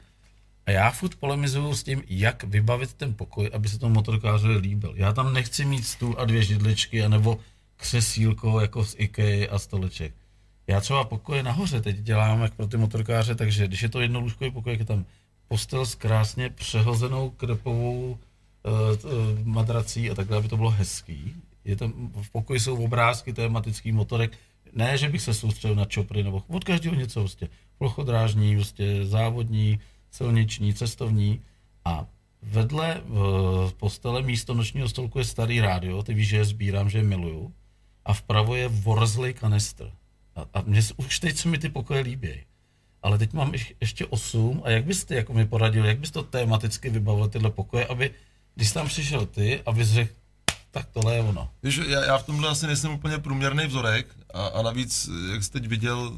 [0.67, 4.93] A já furt polemizuju s tím, jak vybavit ten pokoj, aby se tomu motorkářovi líbil.
[4.97, 7.39] Já tam nechci mít stůl a dvě židličky, anebo
[7.77, 10.15] křesílko jako z IKEA a stoleček.
[10.67, 14.51] Já třeba pokoje nahoře teď dělám jak pro ty motorkáře, takže když je to jednolůžkový
[14.51, 15.05] pokoj, jak je tam
[15.49, 18.19] postel s krásně přehozenou krepovou uh,
[19.45, 21.35] madrací a takhle, aby to bylo hezký.
[21.65, 24.39] Je tam, v pokoji jsou obrázky tematický motorek.
[24.73, 29.81] Ne, že bych se soustředil na čopry, nebo od každého něco, prostě plochodrážní, prostě závodní,
[30.11, 31.41] silniční, cestovní.
[31.85, 32.07] A
[32.43, 33.01] vedle
[33.69, 37.05] v postele místo nočního stolku je starý rádio, ty víš, že je sbírám, že je
[37.05, 37.53] miluju.
[38.05, 39.93] A vpravo je vorzlý kanistr.
[40.37, 42.41] A, a mě, už teď se mi ty pokoje líbí.
[43.03, 46.91] Ale teď mám ještě osm a jak byste jako mi poradil, jak bys to tematicky
[46.91, 48.11] vybavil tyhle pokoje, aby,
[48.55, 50.13] když tam přišel ty, aby řekl,
[50.71, 51.49] tak tohle je ono.
[51.63, 55.51] Víš, já, já v tomhle asi nejsem úplně průměrný vzorek a, a navíc, jak jsi
[55.53, 56.13] teď viděl,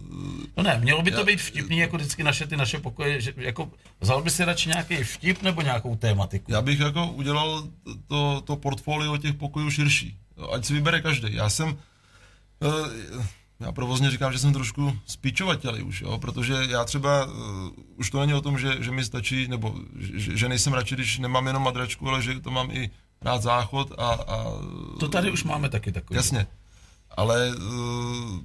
[0.57, 3.35] No ne, mělo by to Já- být vtipný, jako vždycky naše ty naše pokoje, že,
[3.37, 3.71] jako
[4.01, 6.53] vzal by si radši nějaký vtip nebo nějakou tématiku.
[6.53, 7.69] já bych jako udělal
[8.07, 10.19] to, to portfolio těch pokojů širší.
[10.53, 11.35] Ať si vybere každý.
[11.35, 11.77] Já jsem,
[12.63, 13.25] eh,
[13.61, 17.33] já provozně říkám, že jsem trošku spíčovatelý už, jo, protože já třeba, uh,
[17.97, 21.19] už to není o tom, že, že mi stačí, nebo že, že nejsem radši, když
[21.19, 22.91] nemám jenom madračku, ale že to mám i
[23.23, 24.45] rád záchod a, a
[25.01, 26.17] To tady už máme taky takový.
[26.17, 26.47] Jasně.
[27.11, 28.39] Ale uh,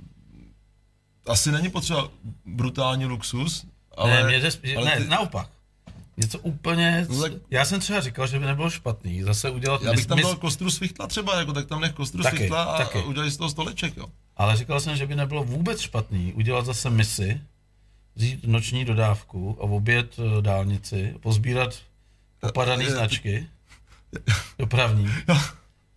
[1.27, 2.07] asi není potřeba
[2.45, 3.65] brutální luxus,
[3.97, 4.11] ale...
[4.11, 5.49] ne, mě jde, spíš- ale ne ty- naopak.
[6.17, 9.93] Něco úplně, No tak- já jsem třeba říkal, že by nebylo špatný zase udělat, Já
[9.93, 12.97] bych tam dal kostru svichtla třeba, jako, tak tam nech kostru Taky, svichtla a, taky.
[12.99, 14.05] a udělej z toho stoleček, jo.
[14.37, 17.41] Ale říkal jsem, že by nebylo vůbec špatný udělat zase misi,
[18.15, 21.75] vzít noční dodávku a obět eh, dálnici, pozbírat
[22.39, 23.47] popadané Eh, značky,
[24.59, 25.09] dopravní.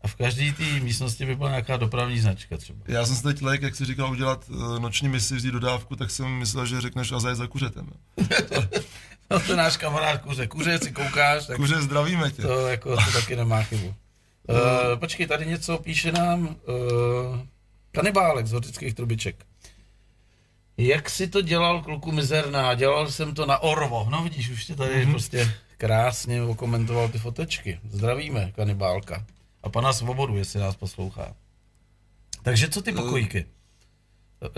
[0.02, 2.78] A v každé té místnosti by byla nějaká dopravní značka třeba.
[2.88, 6.28] Já jsem si teď lek, jak jsi říkal, udělat noční misi, vzít dodávku, tak jsem
[6.28, 7.90] myslel, že řekneš a zajet za kuřetem.
[9.30, 10.46] No to je náš kamarád kuře.
[10.46, 12.42] Kuře, si koukáš, tak Kuře, zdravíme tě.
[12.42, 13.86] to, jako, to taky nemá chybu.
[13.86, 13.94] Uh,
[14.98, 17.38] počkej, tady něco píše nám uh,
[17.94, 19.46] kanibálek z hořických trubiček.
[20.76, 22.74] Jak si to dělal, kluku mizerná?
[22.74, 24.06] Dělal jsem to na Orvo.
[24.10, 25.10] No vidíš, už tě tady mm-hmm.
[25.10, 27.80] prostě krásně okomentoval ty fotečky.
[27.90, 29.26] Zdravíme, kanibálka.
[29.62, 31.34] A pana Svobodu, jestli nás poslouchá.
[32.42, 33.46] Takže co ty pokojíky?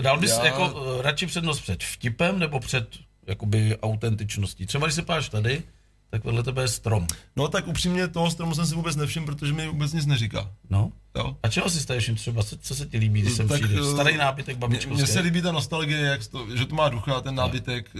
[0.01, 2.89] Dal bys Já- jako uh, radši přednost před vtipem nebo před
[3.27, 4.65] jakoby autentičností?
[4.65, 5.63] Třeba když se páš tady,
[6.09, 7.07] tak vedle tebe je strom.
[7.35, 10.51] No tak upřímně toho stromu jsem si vůbec nevšiml, protože mi vůbec nic neříká.
[10.69, 10.91] No.
[11.17, 11.37] Jo.
[11.43, 12.43] A čeho si staješ třeba?
[12.43, 13.79] Co, co se ti líbí, když sem Tak, přijdeš?
[13.87, 15.07] eh, Starý nábytek Mně babičkovský.
[15.07, 17.99] se líbí ta nostalgie, jak to, že to má ducha, ten nábytek, eh,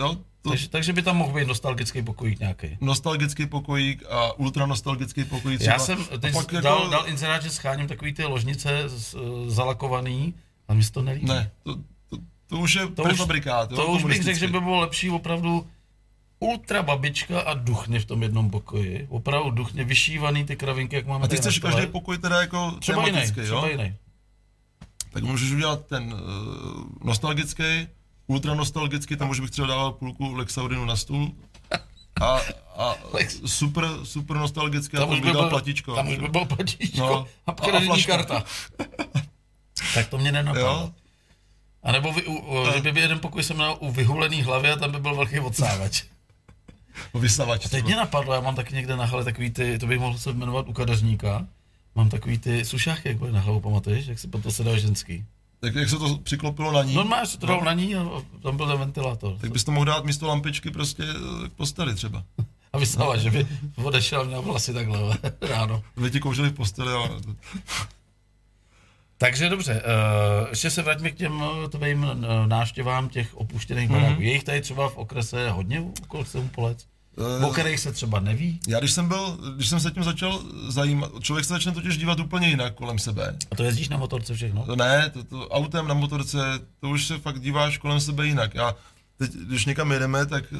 [0.00, 2.76] jo, to, Takže, takže by tam mohl být nostalgický pokojík nějaký.
[2.80, 5.72] nostalgický pokojík a ultra nostalgický pokojík třeba.
[5.72, 10.34] Já jsem teď dal, jako, dal inzerát, že scháním takový ty ložnice z, eh, zalakovaný
[10.68, 11.26] a mi se to nelíbí.
[11.26, 11.74] Ne, to,
[12.10, 12.16] to,
[12.46, 15.10] to už je to prefabrikát, už, jo, to už bych řekl, že by bylo lepší
[15.10, 15.66] opravdu
[16.40, 19.06] ultra babička a duchně v tom jednom pokoji.
[19.10, 23.00] Opravdu duchně vyšívaný ty kravinky, jak máme A ty chceš každý pokoj teda jako Třeba
[23.00, 23.68] jiný, tematický, třeba jo?
[23.68, 23.94] jiný.
[25.12, 26.20] Tak můžeš udělat ten uh,
[27.04, 27.88] nostalgický,
[28.26, 31.32] ultra nostalgický, tam už bych třeba dával půlku Lexaurinu na stůl.
[32.20, 32.40] A,
[32.76, 32.94] a
[33.46, 35.94] super, super nostalgické, Tam tam už by byl, platičko.
[35.94, 37.26] tam už by byl platíčko No.
[37.46, 38.44] a kreditní karta.
[39.94, 40.68] tak to mě nenapadlo.
[40.68, 40.92] Jo?
[41.82, 44.70] A nebo vy, u, u, že by byl jeden pokoj jsem měl u vyhulený hlavy
[44.70, 46.02] a tam by byl velký odsávač.
[47.14, 47.60] Vysavač.
[47.62, 47.86] Teď třeba.
[47.86, 50.68] mě napadlo, já mám taky někde na hale takový ty, to bych mohl se jmenovat
[50.68, 51.46] u kadeřníka.
[51.94, 55.24] Mám takový ty sušáky, jak byly na hlavu, pamatuješ, jak se potom se dá ženský.
[55.60, 58.04] Tak jak se to přiklopilo na ní, No máš se to dal na ní a
[58.42, 59.36] tam byl ten ventilátor.
[59.40, 62.24] tak bys to mohl dát místo lampičky prostě eh, k posteli třeba.
[62.72, 63.46] A vysala, že by
[63.76, 65.82] odešel a měl vlasy takhle ráno.
[65.96, 67.08] Vy ti kouřili v posteli a
[69.18, 74.22] Takže dobře, uh, ještě se vraťme k těm eh, tvým eh, návštěvám těch opuštěných baráků.
[74.22, 76.24] Je jich tady třeba v okrese hodně okolo
[76.54, 76.86] Polec,
[77.46, 78.60] o kterých se třeba neví.
[78.68, 82.20] Já když jsem byl, když jsem se tím začal zajímat, člověk se začne totiž dívat
[82.20, 83.36] úplně jinak kolem sebe.
[83.50, 84.66] A to jezdíš na motorce všechno?
[84.66, 86.38] To ne, to, to autem na motorce,
[86.80, 88.54] to už se fakt díváš kolem sebe jinak.
[88.54, 88.74] Já
[89.18, 90.58] teď, když někam jedeme, tak uh,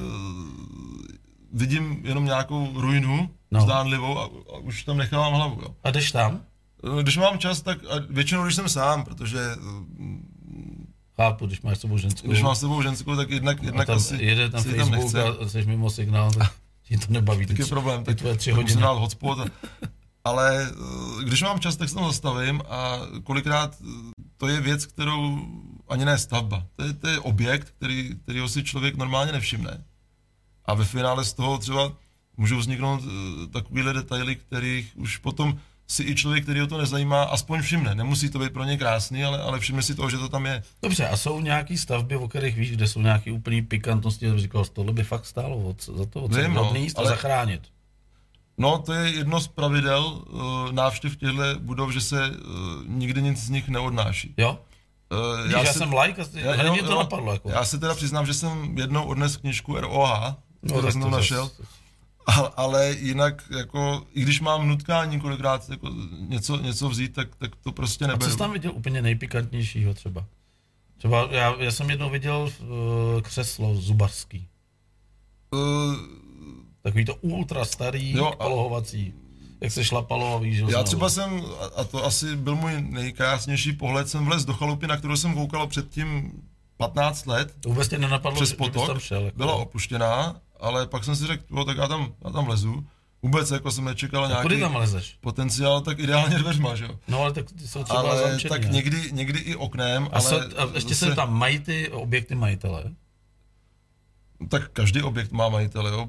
[1.52, 3.60] vidím jenom nějakou ruinu, no.
[3.60, 4.24] zdánlivou a,
[4.54, 5.60] a už tam nechávám hlavu.
[5.62, 5.74] Jo.
[5.84, 6.40] A jdeš tam?
[6.98, 7.78] Eh, Když mám čas, tak
[8.10, 10.36] většinou, když jsem sám, protože eh,
[11.16, 12.28] Chápu, když máš s sebou ženskou.
[12.28, 15.22] když mám s sebou ženskou, tak jednak, jednak tam asi jede tam Facebook nechce.
[15.22, 16.52] a jsi mimo signál, tak
[16.82, 17.46] ti to nebaví.
[17.46, 18.80] Tak je problém, tak, tvoje tři hodiny.
[18.82, 19.38] dát hotspot.
[19.38, 19.44] A,
[20.24, 23.86] ale eh, když mám čas, tak se tam zastavím a kolikrát eh,
[24.36, 25.38] to je věc, kterou
[25.88, 26.66] ani ne stavba.
[26.76, 29.84] To je, to je objekt, který, kterýho si člověk normálně nevšimne.
[30.64, 31.92] A ve finále z toho třeba
[32.36, 33.00] můžou vzniknout
[33.52, 35.58] takovéhle detaily, kterých už potom
[35.88, 37.94] si i člověk, který ho to nezajímá, aspoň všimne.
[37.94, 40.62] Nemusí to být pro ně krásný, ale, ale všimne si toho, že to tam je.
[40.82, 44.64] Dobře, a jsou nějaký stavby, o kterých víš, kde jsou nějaký úplný pikantnosti, že říkal,
[44.64, 47.62] tohle by fakt stálo od, za to Vím, no, a ale- zachránit.
[48.58, 52.34] No, to je jedno z pravidel uh, návštěv těchto budov, že se uh,
[52.86, 54.34] nikdy nic z nich neodnáší.
[54.36, 54.58] Jo?
[55.12, 57.32] Uh, Víš, já, já jsem like a já, jo, mě to jo, napadlo.
[57.32, 57.50] Jako.
[57.50, 61.50] Já se teda přiznám, že jsem jednou odnes knížku ROH, no, tak jsem to našel,
[62.26, 65.88] ale, ale jinak, jako, i když mám nutkání kolikrát jako
[66.18, 68.30] něco, něco vzít, tak, tak to prostě A co neberu.
[68.32, 70.24] jsi tam viděl úplně nejpikantnějšího třeba?
[70.98, 74.48] Třeba já, já jsem jednou viděl uh, křeslo zubarský.
[75.50, 75.94] Uh,
[76.82, 79.14] Takový to ultra starý, Jo, a- polohovací.
[79.60, 83.72] Jak se šlapalo, víš, že já třeba jsem, a- a to asi byl můj nejkrásnější
[83.72, 86.32] pohled, jsem vlez do chalupy, na kterou jsem koukal předtím
[86.76, 89.24] 15 let, To vůbec tě nenapadlo, přes že potok, tam šel.
[89.24, 89.36] Jako.
[89.38, 92.86] byla opuštěná, ale pak jsem si řekl, jo, tak já tam, já tam vlezu
[93.22, 95.18] vůbec jako jsem nečekal A nějaký kudy tam lezeš?
[95.20, 96.98] potenciál, tak ideálně dveřma, že jo.
[97.08, 98.70] No ale tak ty jsou třeba Ale zamčený, tak ne?
[98.70, 102.84] někdy, někdy i oknem, A, ale so, a ještě se tam mají ty objekty majitele.
[104.48, 106.06] tak každý objekt má majitele, jo.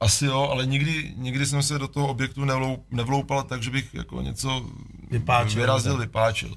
[0.00, 3.94] Asi jo, ale nikdy, nikdy jsem se do toho objektu nevlou, nevloupal tak, že bych
[3.94, 4.66] jako něco
[5.10, 6.00] Vypáčil, vyrazil, tak.
[6.00, 6.54] vypáčil.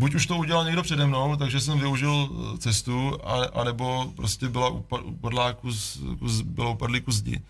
[0.00, 4.48] Buď už to udělal někdo přede mnou, takže jsem využil eh, cestu, a, anebo prostě
[4.48, 7.42] byla u pa- u padlá kus, kus, bylo upadlý kus zdi.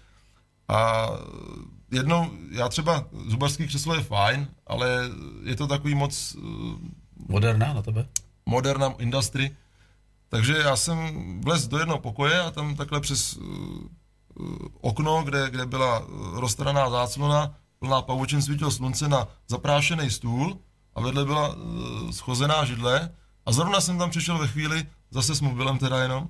[0.68, 1.08] A
[1.92, 5.10] jednou, já třeba zubařský křeslo je fajn, ale
[5.44, 6.42] je to takový moc eh,
[7.28, 8.06] Moderná na tebe?
[8.46, 9.56] moderna industry.
[10.28, 10.96] Takže já jsem
[11.40, 13.38] vlez do jednoho pokoje a tam takhle přes
[14.80, 16.02] okno, kde, kde byla
[16.32, 20.58] roztraná záclona, plná pavučin, svítilo slunce na zaprášený stůl
[20.94, 23.10] a vedle byla uh, schozená židle
[23.46, 26.28] a zrovna jsem tam přišel ve chvíli, zase s mobilem teda jenom,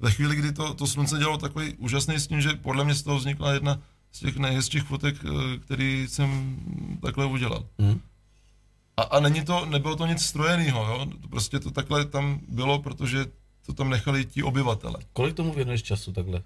[0.00, 3.18] ve chvíli, kdy to, to slunce dělalo takový úžasný stín, že podle mě z toho
[3.18, 3.78] vznikla jedna
[4.12, 6.56] z těch nejhezčích fotek, uh, který jsem
[7.02, 7.64] takhle udělal.
[7.82, 8.00] Hm?
[8.96, 11.06] A, a není to, nebylo to nic strojeného, jo?
[11.30, 13.26] Prostě to takhle tam bylo, protože
[13.66, 14.96] to tam nechali ti obyvatele.
[15.12, 16.42] Kolik tomu věnuješ času takhle?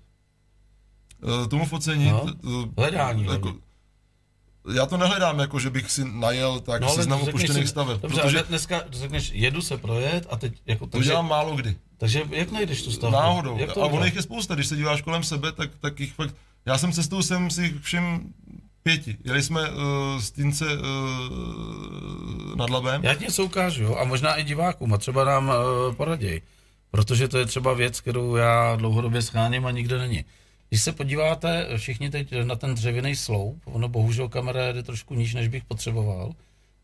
[1.44, 2.10] E, tomu focení...
[2.10, 3.54] No, t- t- hledání Jako,
[4.74, 8.42] já to nehledám jako, že bych si najel tak no, seznam opuštěných staveb, Dobře, protože
[8.42, 11.76] dneska řekneš, jedu se projet a teď jako to takže, dělám málo kdy.
[11.98, 13.16] takže jak najdeš tu stavbu?
[13.16, 13.58] Náhodou.
[13.58, 14.04] Jak A to ono udělat?
[14.04, 16.34] jich je spousta, když se díváš kolem sebe, tak, tak jich fakt...
[16.66, 18.34] Já jsem cestou jsem si všim
[18.82, 19.16] pěti.
[19.24, 19.76] Jeli jsme uh,
[20.18, 23.04] z Týnce uh, nad Labem.
[23.04, 23.96] Já ti něco ukážu, jo?
[23.96, 26.42] a možná i divákům, a třeba nám uh, poraděj,
[26.90, 30.24] protože to je třeba věc, kterou já dlouhodobě scháním a nikde není.
[30.70, 35.34] Když se podíváte všichni teď na ten dřevěný sloup, ono bohužel kamera jde trošku níž,
[35.34, 36.32] než bych potřeboval,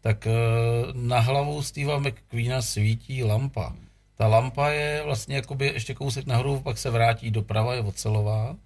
[0.01, 3.73] tak uh, na hlavu Steva McQueena svítí lampa.
[4.17, 8.57] Ta lampa je vlastně jakoby ještě kousek nahoru, pak se vrátí doprava, je ocelová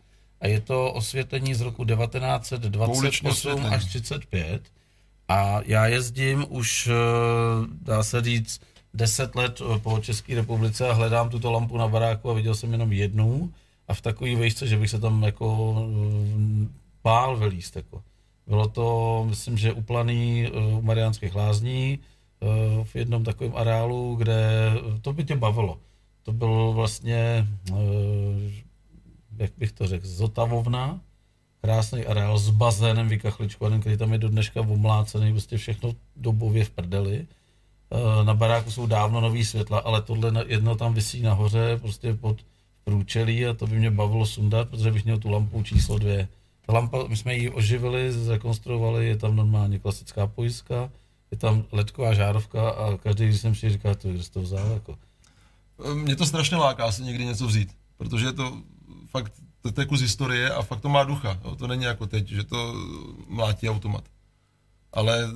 [0.41, 3.75] a je to osvětlení z roku Pouliční 1928 osvětlení.
[3.75, 4.63] až 35
[5.29, 6.93] a já jezdím už, eh,
[7.83, 8.61] dá se říct,
[8.95, 12.73] 10 let eh, po České republice a hledám tuto lampu na baráku a viděl jsem
[12.73, 13.53] jenom jednu
[13.91, 16.69] a v takový vejšce, že bych se tam jako eh,
[17.05, 17.77] bál vylíst.
[17.77, 18.03] Jako.
[18.47, 24.73] Bylo to, myslím, že uplaný eh, u Mariánských lázní eh, v jednom takovém areálu, kde
[25.03, 25.79] to by tě bavilo.
[26.23, 27.75] To byl vlastně, eh,
[29.37, 31.01] jak bych to řekl, zotavovna,
[31.61, 36.71] krásný areál s bazénem vykachličkovaným, který tam je do dneška omlácený, prostě všechno dobově v
[36.71, 37.27] prdeli.
[38.25, 42.37] Na baráku jsou dávno nový světla, ale tohle jedno tam visí nahoře, prostě pod
[42.85, 46.28] průčelí a to by mě bavilo sundat, protože bych měl tu lampu číslo dvě.
[46.66, 50.90] Ta lampa, my jsme ji oživili, zrekonstruovali, je tam normálně klasická pojistka,
[51.31, 54.70] je tam ledková žárovka a každý, když jsem si říká, to kde jsi to vzal,
[54.70, 54.98] jako.
[55.94, 58.59] Mě to strašně láká si někdy něco vzít, protože je to
[59.11, 59.32] fakt,
[59.74, 61.40] to, je kus historie a fakt to má ducha.
[61.44, 61.57] Jo?
[61.57, 62.74] To není jako teď, že to
[63.28, 64.05] mlátí automat.
[64.93, 65.28] Ale,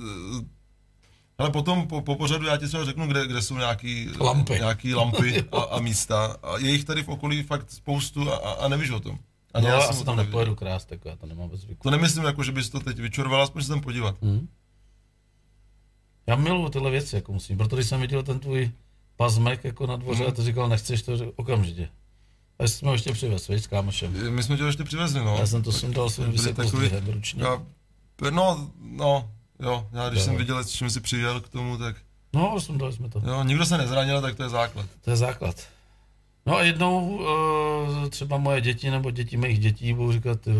[1.37, 4.53] ale potom po, po pořadu já ti třeba řeknu, kde, kde jsou nějaký Lampy.
[4.53, 6.37] nějaký lampy a, a, místa.
[6.43, 9.19] A je jich tady v okolí fakt spoustu a, a, a nevíš o tom.
[9.53, 10.31] Ani No, já, jsem se tom tam nevěděl.
[10.39, 11.83] nepojedu krást, tak já to nemám bez zvyku.
[11.83, 14.15] To nemyslím jako, že bys to teď vyčoroval, aspoň se tam podívat.
[14.21, 14.47] Hmm.
[16.27, 18.71] Já miluju tyhle věci, jako musím, protože když jsem viděl ten tvůj
[19.17, 20.31] pazmek jako na dvoře Mhm.
[20.31, 21.89] a ty říkal, nechceš to, okamžitě.
[22.59, 24.33] A jsme ho ještě přivez, víš, s kámošem.
[24.35, 25.37] My jsme tě ještě přivezli, no.
[25.39, 27.43] Já jsem to sundal svým vysokou takový- ručně.
[27.43, 27.65] No,
[28.81, 29.29] no,
[29.59, 30.25] jo, já když Jo.
[30.25, 31.95] jsem viděl, s čím si přijel k tomu, tak
[32.33, 33.21] No, sundali jsme to.
[33.27, 34.85] jo, nikdo se nezranil, tak to je základ.
[35.01, 35.55] To je základ.
[36.45, 40.51] No a jednou uh, třeba moje děti nebo děti mých dětí budou říkat, ty,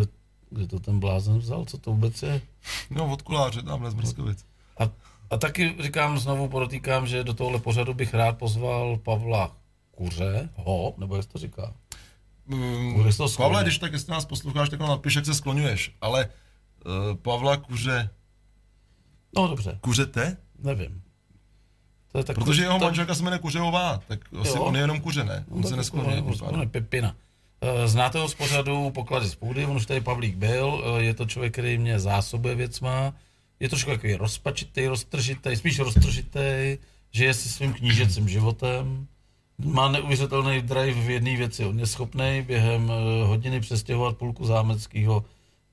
[0.50, 2.42] kde to ten blázen vzal, co to vůbec je.
[2.90, 4.46] No, od kuláře, tamhle z Mrskovic.
[4.80, 4.84] A,
[5.30, 9.56] a taky říkám, znovu podotýkám, že do tohle pořadu bych rád pozval Pavla
[9.92, 11.74] Kuře, ho, nebo jak to říká?
[13.12, 13.30] Se to.
[13.38, 15.96] Pavle, když tak, jestli nás posloucháš, tak nám napiš, jak se skloňuješ.
[16.02, 16.30] Ale
[16.86, 18.10] uh, Pavla kuře,
[19.36, 20.38] No dobře, kuřete?
[20.64, 21.02] nevím.
[22.12, 24.64] To je tak, Protože jeho to- manželka se jmenuje Kuřehová, tak asi Jo.
[24.64, 25.46] on je jenom kuře, ne?
[25.50, 27.16] On No, se on- on je Pepina.
[27.62, 31.14] Eh, Znáte ho z pořadu Poklady z půdy, on už tady Pavlík byl, eh, je
[31.14, 33.14] to člověk, který mě zásobuje věcma,
[33.60, 36.78] je trošku takový rozpačitý, roztržitý, spíš roztržitý,
[37.12, 39.08] žije si svým knížecím životem,
[39.66, 45.26] má neuvěřitelný drive v jedné věci, on je schopný během eh, hodiny přestěhovat půlku zámeckého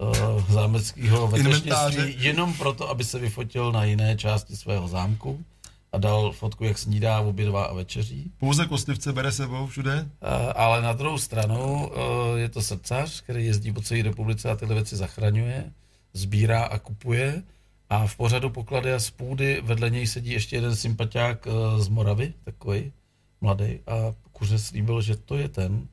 [0.02, 5.44] uh, zámeckého vetešnictví jenom proto, aby se vyfotil na jiné části svého zámku
[5.92, 8.30] a dal fotku, jak snídá, obědvá a večeří.
[8.38, 10.08] Pouze kostlivce bere sebou všude?
[10.22, 14.56] Eh, Ale na druhou stranu eh, je to srdcař, který jezdí po celé republice a
[14.56, 15.72] tyhle věci zachraňuje,
[16.14, 17.42] sbírá a kupuje.
[17.90, 21.48] A v pořadu poklady a z půdy vedle něj sedí ještě jeden sympatiák
[21.78, 22.92] z Moravy, takový
[23.40, 23.78] mladý.
[23.86, 25.86] A kuře slíbil, že to je ten,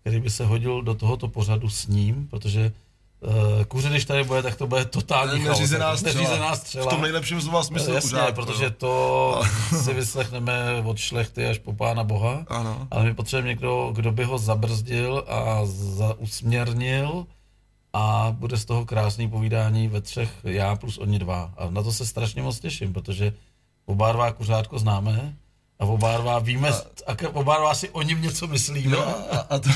[0.00, 2.72] který by se hodil do tohoto pořadu s ním, protože Uh,
[3.68, 5.58] kuře, když tady bude, tak to bude totální chaos.
[5.58, 6.14] Neřízená střela.
[6.14, 6.86] Neřízená střela.
[6.86, 7.94] V tom nejlepším slova smyslu.
[7.94, 8.70] Jasně, kuřátko, protože no.
[8.70, 9.42] to
[9.82, 12.44] si vyslechneme od šlechty až po pána boha.
[12.48, 12.88] Ano.
[12.90, 17.26] Ale my potřebujeme někdo, kdo by ho zabrzdil a za, usměrnil
[17.92, 21.50] a bude z toho krásný povídání ve třech, já plus oni dva.
[21.56, 23.32] A na to se strašně moc těším, protože
[23.86, 25.34] oba dva kuřátko známe
[25.78, 28.96] a oba dva víme, a, a oba dva si o ním něco myslíme.
[28.96, 29.70] Jo, a, a, to,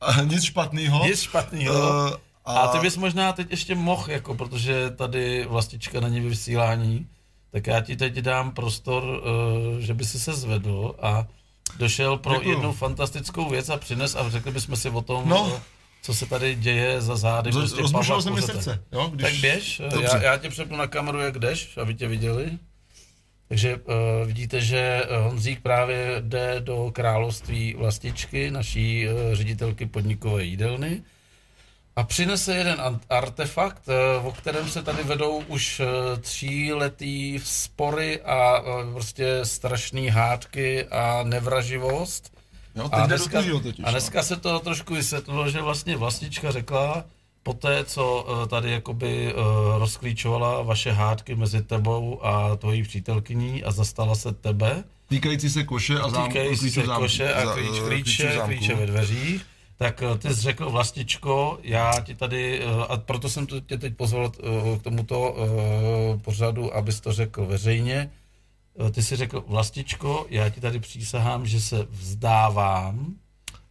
[0.00, 1.04] a nic špatného.
[1.04, 1.74] Nic špatného.
[1.74, 2.10] Uh,
[2.46, 2.60] a...
[2.60, 7.06] a ty bys možná teď ještě mohl, jako, protože tady vlastička není vysílání,
[7.50, 11.26] tak já ti teď dám prostor, uh, že by si se zvedl a
[11.78, 12.50] došel pro Děkuju.
[12.50, 15.60] jednu fantastickou věc a přines a řekli bychom si o tom, no.
[16.02, 17.52] Co se tady děje za zády.
[17.52, 18.82] Z, prostě rozbušilo se mi srdce.
[18.92, 19.32] Jo, když...
[19.32, 22.50] Tak běž, já, já tě přepnu na kameru, jak jdeš, aby tě viděli.
[23.48, 23.82] Takže uh,
[24.26, 31.02] vidíte, že Honzík právě jde do království vlastičky, naší uh, ředitelky podnikové jídelny
[31.96, 33.82] a přinese jeden artefakt,
[34.18, 35.86] uh, o kterém se tady vedou už uh,
[36.20, 42.32] tříletý spory a uh, prostě strašné hádky a nevraživost.
[42.74, 47.04] Jo, a, dneska, totiž, a dneska se to trošku vysvětlilo, že vlastně vlastička řekla,
[47.42, 49.34] poté, co eh, tady jakoby
[49.78, 54.84] rozklíčovala vaše hádky mezi tebou a tvojí přítelkyní a zastala se tebe.
[55.08, 56.28] Týkající se koše a zámku.
[56.28, 59.46] Týkající se koše a klíč, eh, klíče, klíče ve dveřích.
[59.78, 64.82] Tak ty jsi řekl, vlastičko, já ti tady, a proto jsem tě teď pozval k
[64.82, 65.36] tomuto
[66.22, 68.10] pořadu, abys to řekl veřejně,
[68.90, 73.14] ty si řekl, vlastičko, já ti tady přísahám, že se vzdávám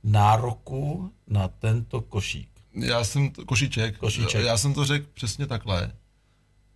[0.04, 2.50] nároku na tento košík.
[2.74, 4.46] Já jsem, to, košíček, košíček.
[4.46, 5.92] já jsem to řekl přesně takhle.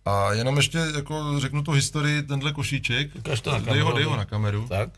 [0.04, 4.04] A jenom ještě jako řeknu tu historii, tenhle košíček, Ukaž to na dej ho, dej
[4.04, 4.68] ho na kameru.
[4.68, 4.90] Tak,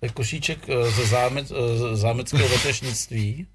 [0.00, 3.46] to je košíček eh, ze zámec, eh, zámeckého vetešnictví.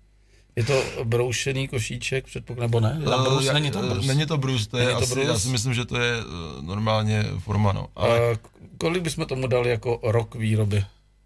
[0.56, 2.98] Je to broušený košíček, předpoklad, nebo ne?
[3.02, 4.06] Je tam brus, Uh, není to brus.
[4.06, 5.26] Není to brus, to je Není to asi, brus?
[5.28, 7.88] já si myslím, že to je uh, normálně forma, no.
[7.96, 8.38] Ale Uh,
[8.78, 10.86] kolik bychom tomu dali jako rok výroby?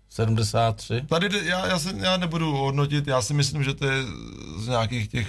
[0.10, 1.02] 73?
[1.10, 4.04] tady já, já, se, já nebudu hodnotit, já si myslím, že to je
[4.58, 5.28] z nějakých těch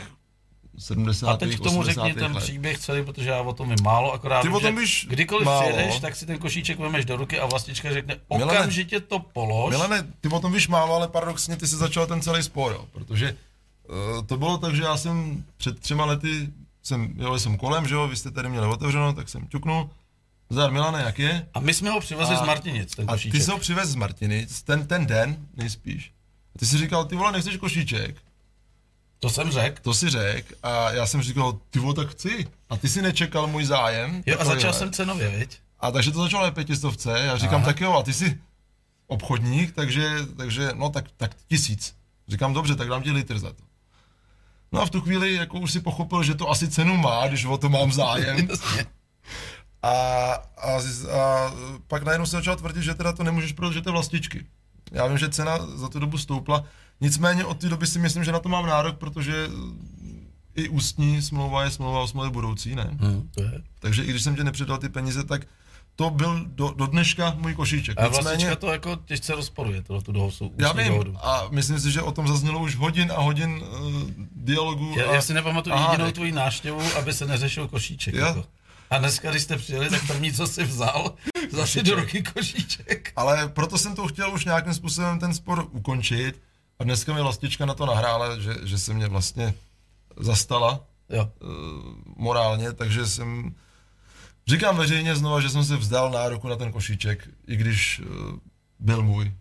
[0.78, 1.28] 70.
[1.28, 2.04] A teď k tomu 80.
[2.06, 2.42] řekni ten let.
[2.42, 5.06] příběh celý, protože já o tom vím málo, akorát Ty vím, o tom že víš
[5.10, 5.68] kdykoliv málo.
[5.68, 9.70] přijedeš, tak si ten košíček vemeš do ruky a vlastička řekne Milane, okamžitě to polož.
[9.70, 12.84] Milane, ty o tom víš málo, ale paradoxně ty jsi začal ten celý spor, jo,
[12.92, 13.36] protože
[14.26, 16.48] to bylo tak, že já jsem před třema lety,
[16.82, 19.90] jsem, jel jsem kolem, že jo, vy jste tady měli otevřeno, tak jsem ťuknul,
[20.50, 21.46] zdar Milane, jak je?
[21.54, 23.32] A my jsme ho přivezli A- z Martinic, ten A košíček.
[23.32, 26.12] ty jsi ho přivez z Martinic, ten, ten den nejspíš.
[26.54, 28.16] A ty jsi říkal, ty vole, nechceš košíček?
[29.20, 29.82] To jsem řekl.
[29.82, 32.46] To si řek a já jsem říkal, ty vole, tak chci.
[32.70, 34.22] A ty si nečekal můj zájem.
[34.26, 35.58] Jo, a začal jsem cenově, viď?
[35.80, 37.64] A takže to začalo na pětistovce, já říkám, Aha.
[37.64, 38.40] tak jo, a ty jsi
[39.06, 41.94] obchodník, takže, takže no tak, tak tisíc.
[42.28, 43.62] Říkám, dobře, tak dám ti litr za to.
[44.72, 47.44] No a v tu chvíli jako už si pochopil, že to asi cenu má, když
[47.44, 48.48] o to mám zájem.
[49.82, 49.90] A,
[50.58, 50.72] a,
[51.12, 51.52] a
[51.86, 54.46] pak najednou se začal tvrdit, že teda to nemůžeš prodat, že to vlastičky.
[54.92, 56.64] Já vím, že cena za tu dobu stoupla,
[57.00, 59.48] nicméně od té doby si myslím, že na to mám nárok, protože
[60.54, 62.90] i ústní smlouva je smlouva o smlouvě budoucí, ne?
[62.92, 63.62] Hm, to je.
[63.78, 65.46] Takže i když jsem ti nepředal ty peníze, tak
[65.98, 68.00] to byl do, do dneška můj košíček.
[68.00, 71.16] A vlastička to jako těžce rozporuje, tohle tu dohodu, já vím, dohodu.
[71.22, 74.02] a myslím si, že o tom zaznělo už hodin a hodin uh,
[74.36, 74.94] dialogu.
[74.98, 78.14] Já, a, já si nepamatuju a jedinou tvoji návštěvu, aby se neřešil košíček.
[78.14, 78.26] Jo.
[78.26, 78.44] Jako.
[78.90, 81.14] A dneska, když jste přijeli, tak první, co si vzal,
[81.50, 83.12] zase do ruky košíček.
[83.16, 86.42] Ale proto jsem to chtěl už nějakým způsobem ten spor ukončit
[86.78, 89.54] a dneska mi vlastička na to nahrála, že, že se mě vlastně
[90.16, 90.80] zastala
[91.10, 91.30] Jo.
[91.40, 91.48] uh,
[92.16, 93.54] morálně, takže jsem
[94.48, 98.06] říkám veřejně znova, že jsem se vzdal nároku na ten košíček, i když uh,
[98.78, 99.32] byl můj.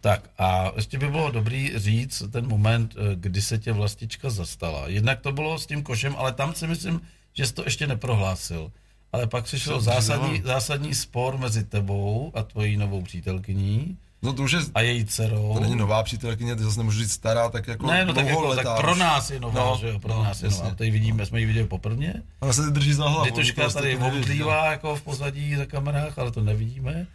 [0.00, 4.88] Tak a ještě by bylo dobrý říct ten moment, eh, kdy se tě vlastička zastala.
[4.88, 7.00] Jednak to bylo s tím košem, ale tam si myslím,
[7.32, 8.72] že jsi to ještě neprohlásil.
[9.12, 14.52] Ale pak přišel zásadní, zásadní spor mezi tebou a tvojí novou přítelkyní No to už
[14.52, 15.54] je, a její dcerou.
[15.54, 18.40] to není nová přítelkyně, ty zase nemůžu říct stará, tak jako ne, no tak, jako,
[18.40, 20.62] tak dlouholetá pro nás je nová, No, že jo, pro no, nás je jasně.
[20.64, 20.74] nová.
[20.74, 22.12] Tady vidíme, jsme ji viděli poprvé.
[22.40, 23.24] Ona se drží za hlavu.
[23.24, 27.06] Lituška to tady nevědí, omdlívá jako v pozadí za kamerách, ale to nevidíme.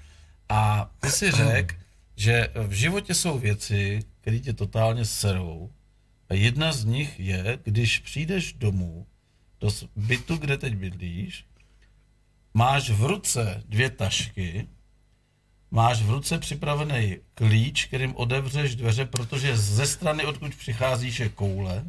[0.49, 1.75] A ty si řekl,
[2.15, 5.69] že v životě jsou věci, které tě totálně serou.
[6.29, 9.05] A jedna z nich je, když přijdeš domů
[9.61, 11.45] do bytu, kde teď bydlíš,
[12.53, 14.67] máš v ruce dvě tašky,
[15.72, 21.85] máš v ruce připravený klíč, kterým odevřeš dveře, protože ze strany, odkud přicházíš, je koule,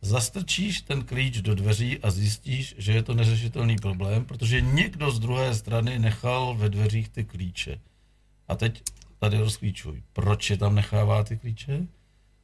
[0.00, 5.18] zastrčíš ten klíč do dveří a zjistíš, že je to neřešitelný problém, protože někdo z
[5.18, 7.80] druhé strany nechal ve dveřích ty klíče.
[8.48, 8.82] A teď
[9.18, 10.02] tady rozklíčuj.
[10.12, 11.86] Proč je tam nechává ty klíče?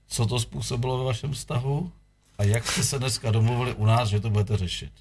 [0.07, 1.93] Co to způsobilo ve vašem vztahu?
[2.39, 4.93] A jak jste se dneska domluvili u nás, že to budete řešit?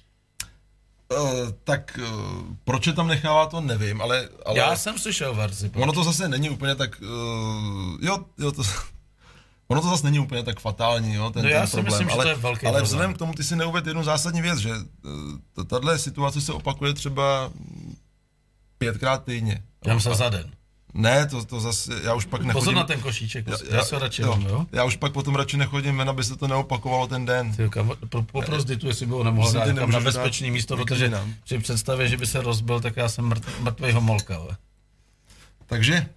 [1.16, 4.28] Uh, tak uh, proč je tam nechává, to nevím, ale...
[4.46, 5.70] ale Já jsem slyšel verzi.
[5.74, 7.00] Ono to zase není úplně tak...
[7.00, 8.62] Uh, jo, jo, to...
[9.68, 12.10] Ono to zase není úplně tak fatální, jo, ten, no já ten si problém, myslím,
[12.10, 12.84] ale, že to je velký ale problém.
[12.84, 14.70] vzhledem k tomu ty si neuvěd jednu zásadní věc, že
[15.66, 17.50] tahle situace se opakuje třeba
[18.78, 19.62] pětkrát týdně.
[19.84, 20.50] Jdem se za den.
[20.94, 22.60] Ne, to, to zase, já už pak nechodím...
[22.60, 24.66] Pozor na ten košíček, já, já se radši jo, jo?
[24.72, 27.56] Já už pak potom radši nechodím ven, aby se to neopakovalo ten den.
[27.56, 31.12] Ty, kam, pro, poprost tu, jestli by ho nemohl dát tam na bezpečný místo, protože
[31.44, 34.36] při představě, že by se rozbil, tak já jsem mrtv, mrtvý homolka.
[34.36, 34.56] Ale.
[35.66, 36.08] Takže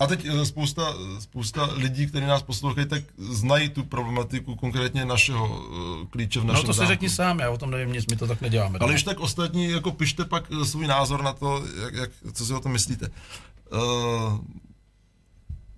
[0.00, 5.62] a teď eh, spousta, spousta lidí, kteří nás poslouchají, tak znají tu problematiku konkrétně našeho
[6.02, 8.16] eh, klíče v našem No to si řekni sám, já o tom nevím nic, my
[8.16, 8.78] to tak neděláme.
[8.78, 12.46] Ale když tak ostatní, jako pište pak eh, svůj názor na to, jak, jak, co
[12.46, 13.06] si o tom myslíte.
[13.06, 13.14] Uh,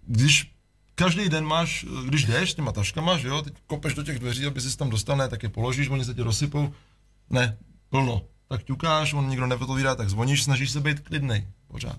[0.06, 0.52] když
[0.94, 4.46] každý den máš, když jdeš s těma taškama, že jo, teď kopeš do těch dveří,
[4.46, 6.72] aby si tam dostal, ne, tak je položíš, oni se tě rozsypou,
[7.30, 7.56] ne,
[7.90, 8.22] plno.
[8.48, 11.98] Tak ťukáš, on nikdo neotevírá, tak zvoníš, snažíš se být klidnej, pořád.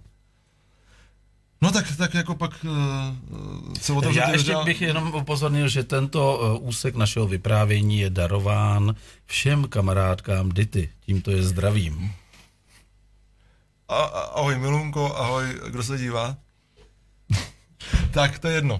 [1.62, 6.40] No tak, tak jako pak uh, se otevře Já ještě bych jenom upozornil, že tento
[6.60, 8.96] uh, úsek našeho vyprávění je darován
[9.26, 10.90] všem kamarádkám Dity.
[11.00, 12.12] Tímto je zdravím.
[13.88, 16.36] A, a, ahoj Milunko, ahoj, kdo se dívá?
[18.12, 18.80] tak to je jedno.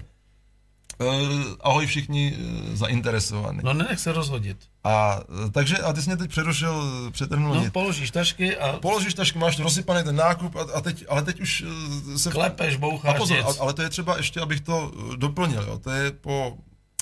[0.98, 3.58] Uh, ahoj všichni uh, zainteresovaní.
[3.62, 4.56] No nenech se rozhodit.
[4.84, 7.72] A uh, takže, a ty jsi mě teď přerušil, přetrhnul No nit.
[7.72, 11.62] položíš tašky a Položíš tašky, máš rozsypaný ten nákup a, a teď, ale teď už
[11.62, 12.30] uh, se...
[12.30, 13.46] klepeš, a boucháš pozor, nic.
[13.46, 16.56] a, ale to je třeba ještě, abych to doplnil, jo, to je po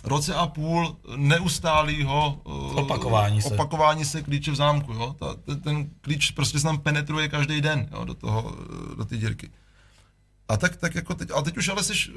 [0.05, 3.49] roce a půl neustálého uh, Opakování se.
[3.49, 4.93] opakování se klíče v zámku.
[4.93, 5.17] Jo?
[5.19, 9.05] Ta, ten, ten klíč prostě se tam penetruje každý den jo, do toho, uh, do
[9.05, 9.51] té dírky.
[10.49, 12.11] A tak, tak jako teď, a teď už ale seš,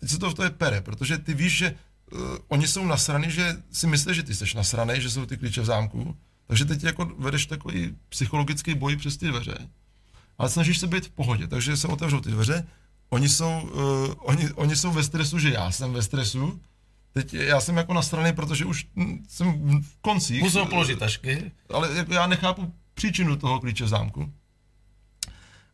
[0.00, 1.74] teď se to v to je pere, protože ty víš, že
[2.12, 5.60] uh, oni jsou nasraný, že si myslíš, že ty jsi nasraný, že jsou ty klíče
[5.60, 9.68] v zámku, takže teď jako vedeš takový psychologický boj přes ty dveře,
[10.38, 12.66] ale snažíš se být v pohodě, takže se otevřou ty dveře,
[13.10, 16.60] oni jsou, uh, oni, oni jsou ve stresu, že já jsem ve stresu,
[17.12, 20.42] teď já jsem jako nasraný, protože už hm, jsem v koncích.
[20.42, 21.52] Musel položit tašky.
[21.74, 24.32] Ale jako já nechápu příčinu toho klíče v zámku.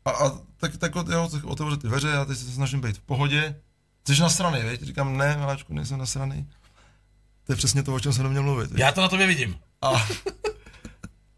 [0.04, 3.00] A, a tak, tak od- jo, otevřu ty dveře, já teď se snažím být v
[3.00, 3.56] pohodě.
[4.08, 4.82] Jsi nasraný, veď?
[4.82, 6.48] Říkám, ne, miláčku, nejsem nasraný.
[7.44, 8.70] To je přesně to, o čem jsem neměl mluvit.
[8.76, 9.56] Já to na tobě vidím.
[9.82, 10.06] A,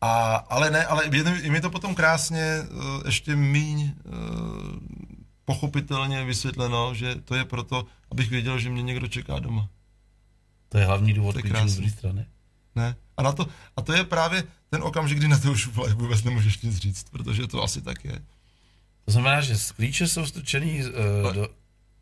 [0.01, 4.13] a, ale ne, ale je, je mi to potom krásně uh, ještě míň uh,
[5.45, 9.69] pochopitelně vysvětleno, že to je proto, abych věděl, že mě někdo čeká doma.
[10.69, 12.27] To je hlavní důvod klíčů z druhé strany.
[12.75, 12.97] Ne?
[13.17, 13.47] A, na to,
[13.77, 17.47] a to je právě ten okamžik, kdy na to už vůbec nemůžeš nic říct, protože
[17.47, 18.19] to asi tak je.
[19.05, 21.49] To znamená, že klíče jsou strčený uh, do,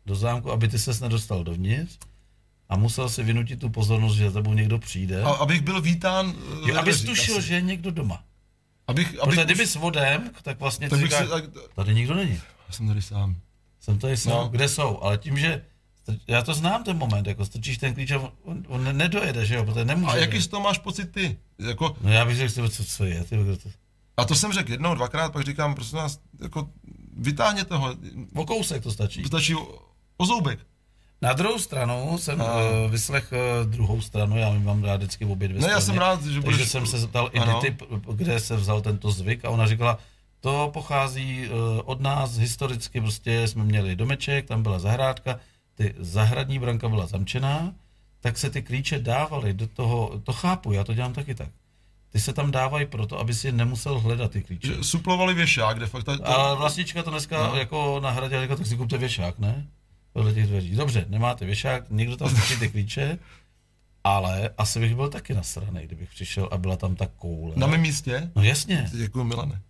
[0.05, 1.97] do zámku, aby ty ses nedostal dovnitř
[2.69, 5.23] a musel si vynutit tu pozornost, že za tebou někdo přijde.
[5.23, 6.25] A, abych byl vítán.
[6.61, 8.23] uh, jo, dveřích tušil, že je někdo doma.
[8.87, 11.43] Abych, abych Protože už- kdyby s vodem, tak vlastně tak říkáš, si, tak,
[11.75, 12.41] tady nikdo není.
[12.67, 13.35] já jsem tady sám.
[13.79, 14.47] Jsem tady sám, No.
[14.49, 15.61] kde jsou, ale tím, že
[16.27, 19.55] já to znám ten moment, jako strčíš ten klíč a on, on ne- nedojede, že
[19.55, 20.11] jo, protože nemůže.
[20.11, 21.37] A jaký z toho máš pocit ty?
[21.59, 23.69] Jako, No já bych řekl, co, co je, ty, to...
[24.17, 26.69] a to jsem řekl jednou, dvakrát, pak říkám, prosím vás, jako,
[27.17, 27.95] vytáhněte ho,
[28.35, 29.23] O kousek to stačí.
[29.23, 29.79] stačí o,
[30.17, 30.59] o zoubek.
[31.21, 35.47] Na druhou stranu jsem A- uh, vyslech uh, druhou stranu, já mám rád vždycky obě
[35.47, 37.59] dvě No, já jsem rád, že Takže budeš- jsem se zeptal i Ano.
[37.61, 39.99] Dity, p- kde se vzal tento zvyk a ona říkala,
[40.39, 41.53] to pochází uh,
[41.85, 45.39] od nás historicky, prostě jsme měli domeček, tam byla zahrádka,
[45.77, 47.73] ty zahradní branka byla zamčená,
[48.19, 51.49] tak se ty klíče dávaly do toho, to chápu, já to dělám taky tak.
[52.09, 54.67] Ty se tam dávají proto, aby si nemusel hledat ty klíče.
[54.67, 56.17] Že suplovali věšák, de facto.
[56.17, 57.55] To, A vlastnička to dneska No.
[57.55, 59.67] jako na hradě řekla, tak si kupte věšák, ne?
[60.13, 60.75] Podle těch dveří.
[60.75, 63.19] Dobře, nemáte věšák, někdo tam strčí ty klíče,
[64.03, 67.53] ale asi bych byl taky nasranej, kdybych přišel a byla tam ta koule.
[67.55, 68.31] na mém místě?
[68.35, 68.89] No jasně.
[68.93, 69.61] Děkuji, Milane.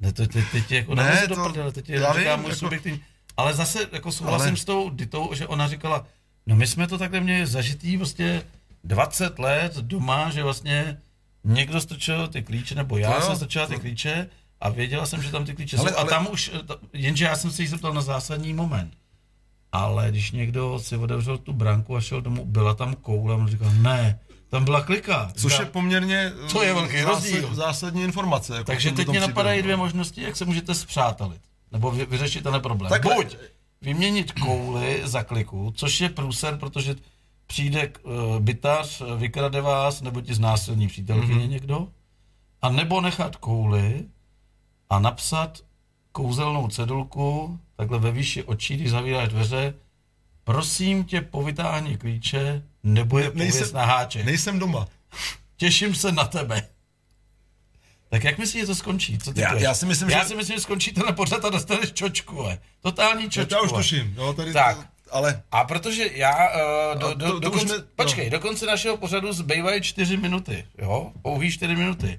[0.00, 2.50] Ne, to, teď, teď jako Ne, ne, do to- prdele, teď je, já říkám můj
[2.50, 3.00] jako- subjektivní.
[3.36, 6.06] Ale zase jako souhlasím Ale- s tou Ditou, že ona říkala,
[6.46, 8.42] no my jsme to takhle měli zažitý prostě
[8.84, 10.98] 20 let doma, že vlastně
[11.44, 14.26] někdo strčil ty klíče, nebo já jsem strčila ty klíče
[14.60, 15.96] a věděla jsem, že tam ty klíče Ale- jsou.
[15.96, 16.50] A ale- tam už,
[16.92, 18.92] jenže já jsem se jí zeptal na zásadní moment.
[19.72, 23.70] Ale když někdo si otevřel tu branku a šel domů, byla tam koule, on říkal,
[23.72, 24.18] ne,
[24.48, 25.32] tam byla klika.
[25.36, 27.54] Což je poměrně To je velký zásad- rozdíl.
[27.54, 28.52] zásadní informace.
[28.54, 31.40] Jako takže teď mě napadají dvě možnosti, jak se můžete zpřátelit.
[31.72, 32.90] Nebo vy, vyřešit ten problém.
[32.90, 33.36] Tak- Buď
[33.82, 36.94] vyměnit kouli za kliku, což je průser, protože
[37.46, 41.42] přijde uh, bytař, vykrade vás, nebo ti znásilní přítelkyně Mhm.
[41.44, 41.48] mm-hmm.
[41.50, 41.88] někdo,
[42.62, 44.04] a nebo nechat kouli
[44.90, 45.60] a napsat
[46.12, 49.74] kouzelnou cedulku, takhle ve výši očí, když zavíráš dveře,
[50.44, 54.24] prosím tě, po vytáhání klíče, nebo je Ne- pověst nejsem- na háček.
[54.24, 54.86] Nejsem doma.
[55.56, 56.68] Těším se na tebe.
[58.12, 59.18] Tak jak myslíš, že to skončí?
[59.18, 61.50] Co ty Já- já si myslím, já že- si myslím, že skončí tenhle pořad a
[61.50, 62.58] dostaneš čočku, le.
[62.80, 63.54] Totální čočku.
[63.54, 63.76] Já už le.
[63.78, 64.14] tuším.
[64.16, 64.76] Jo, tady, Tak.
[64.76, 64.82] To,
[65.16, 68.04] ale A protože já, uh, do, A do, to- to do už konce, ne- no.
[68.04, 71.12] počkej, do konce našeho pořadu zbývají čtyři minuty, jo?
[71.22, 72.18] Pouhý čtyři minuty.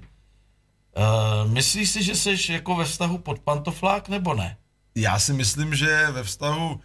[0.96, 4.56] Uh, myslíš si, že jsi jako ve vztahu pod pantoflák, nebo ne?
[4.94, 6.80] já si myslím, že ve vztahu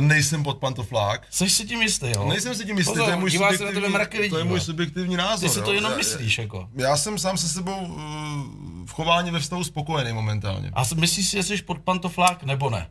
[0.00, 1.26] nejsem pod pantoflák.
[1.30, 2.28] Jsi si tím jistý, jo?
[2.28, 4.44] Nejsem si tím jistý, Pozor, to je můj se na subjektivní, mraky lidí, to je
[4.44, 4.48] jo.
[4.48, 5.48] můj subjektivní názor.
[5.48, 5.74] Ty si to jo.
[5.74, 6.68] jenom Já- myslíš, jako.
[6.74, 7.96] Já jsem sám se sebou uh,
[8.86, 10.70] v chování ve vztahu spokojený momentálně.
[10.74, 12.90] A myslíš si, že jsi pod pantoflák, nebo ne?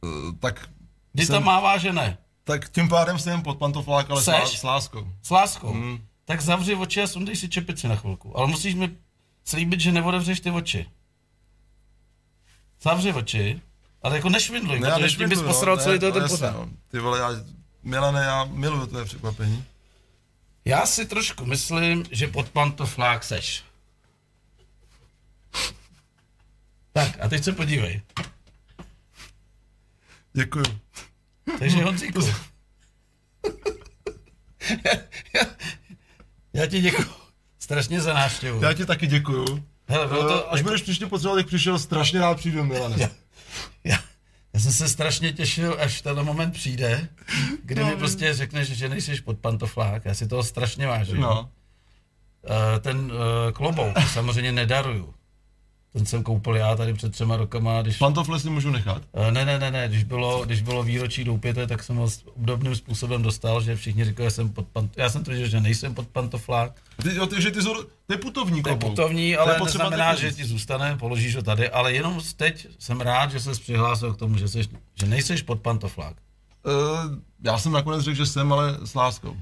[0.00, 0.68] Uh, tak,
[1.12, 2.18] Kdy jsem, tam mává, že ne?
[2.44, 4.58] tak tím pádem jsem pod pantoflák, ale Seš?
[4.58, 5.06] s láskou.
[5.22, 5.72] S láskou.
[5.72, 5.86] Hmm.
[5.90, 5.98] Mm.
[6.24, 8.38] Tak zavři oči a sundej si čepici na chvilku.
[8.38, 8.90] Ale musíš mi
[9.44, 10.86] slíbit, že neodevřeš ty oči.
[12.82, 13.60] Zavři oči,
[14.02, 16.12] ale jako nešvindluj, Ne, já protože tím bys nešvindluju, posral no, celý ne, to no,
[16.12, 16.52] ten pořád.
[16.52, 16.68] no.
[16.90, 17.30] Ty vole, já,
[17.82, 19.64] Milane, já miluju tvé překvapení.
[20.64, 23.64] Já si trošku myslím, že pod pantoflák seš.
[26.92, 28.02] Tak, a teď se podívej.
[30.32, 30.64] Děkuju.
[31.58, 32.20] Takže Honzíku.
[36.52, 37.20] já ti děkuji
[37.58, 38.62] strašně za návštěvu.
[38.62, 39.64] Já ti taky děkuju.
[39.88, 43.10] Hele, bylo to, až budeš příště potřebovat, jak přišel, strašně rád přijdu, Milane.
[43.84, 43.98] Já,
[44.54, 47.08] já, jsem se strašně těšil, až ten moment přijde,
[47.64, 50.04] kdy mi prostě řekneš, že nejsiš pod pantoflák.
[50.04, 51.20] Já si toho strašně vážím.
[51.20, 51.50] No.
[52.44, 55.14] Eh, ten uh, klobouk samozřejmě nedaruju.
[55.92, 57.96] Ten jsem koupil já tady před třema rokama, když...
[57.96, 59.02] Pantofle si můžu nechat.
[59.14, 62.24] Eh, Ne, ne, ne, ne, když bylo, když bylo výročí doupěte, tak jsem ho s-
[62.36, 64.92] obdobným způsobem dostal, že všichni říkali, že jsem pod pant...
[64.96, 66.72] Já jsem tvrdil, že nejsem pod pantoflák.
[67.02, 69.84] Ty, jo, ty, že ty jsou, to je putovní To je putovní, To ale potřeba
[69.84, 74.14] neznamená, že ti zůstane, položíš ho tady, ale jenom teď jsem rád, že ses přihlásil
[74.14, 76.16] k tomu, že, seš, že nejseš pod pantoflák.
[76.66, 76.72] Uh,
[77.44, 79.36] já jsem nakonec řekl, že jsem, ale s láskou.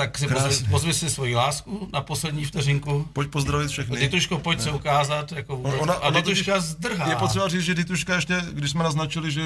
[0.00, 3.08] Tak si pozvi, pozvi si svoji lásku na poslední vteřinku.
[3.12, 4.00] Pojď pozdravit všechny.
[4.00, 5.32] Dituško, pojď se ukázat.
[5.32, 5.74] Jako vůbec.
[5.80, 7.08] Ona- a ona Dituška totiž- zdrhá.
[7.10, 9.42] Je potřeba říct, že Dituška ještě, když jsme naznačili, že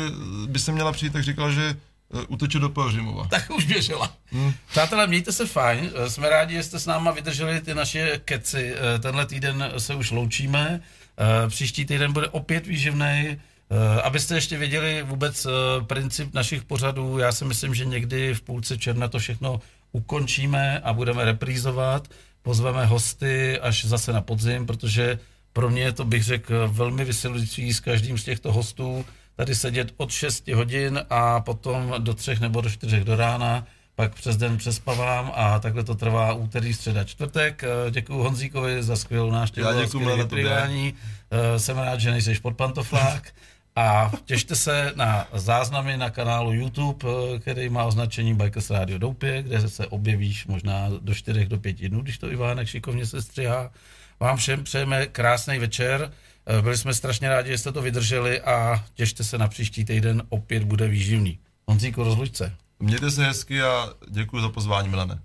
[0.46, 1.76] by se měla přijít, tak říkala, že
[2.08, 3.26] uh, uteče do Pelřimova.
[3.30, 4.12] Tak už běžela.
[4.32, 4.52] Hmm.
[4.70, 5.90] Přátelé, mějte se fajn.
[5.94, 8.74] Eh, Jsme rádi, že jste s náma vydrželi ty naše keci.
[8.94, 10.80] Eh, Tenhle týden se už loučíme.
[11.18, 13.36] Eh, Příští týden bude opět výživný.
[14.02, 15.50] Abyste ještě věděli vůbec eh,
[15.84, 19.60] princip našich pořadů, já si myslím, že někdy v půlce června to všechno
[19.94, 22.08] ukončíme a budeme reprízovat.
[22.42, 25.18] Pozveme hosty až zase na podzim, protože
[25.52, 29.04] pro mě je to, bych řekl, velmi vysilující s každým z těchto hostů
[29.36, 34.14] tady sedět od 6 hodin a potom do třech nebo do čtyřech do rána, pak
[34.14, 37.64] přes den přespavám a takhle to trvá úterý, středa, čtvrtek.
[37.64, 40.92] Eh, Děkuji Honzíkovi za skvělou návštěvu Já a děkuju, skvělé.
[41.30, 43.32] Eh, Jsem rád, že nejseš pod pantoflák.
[43.76, 49.42] A těšte se na záznamy na kanálu YouTube, eh, který má označení Bikers Radio Doupě,
[49.42, 53.70] kde se objevíš možná do 4 do 5 dnů, když to Ivánek šikovně se střihá.
[54.20, 56.12] Vám všem přejeme krásný večer.
[56.46, 60.22] Eh, Byli jsme strašně rádi, že jste to vydrželi a těšte se na příští týden,
[60.28, 61.38] opět bude výživný.
[61.66, 62.52] Honzíko, rozluč se.
[62.80, 65.18] Mějte se hezky a děkuji za pozvání, Milane.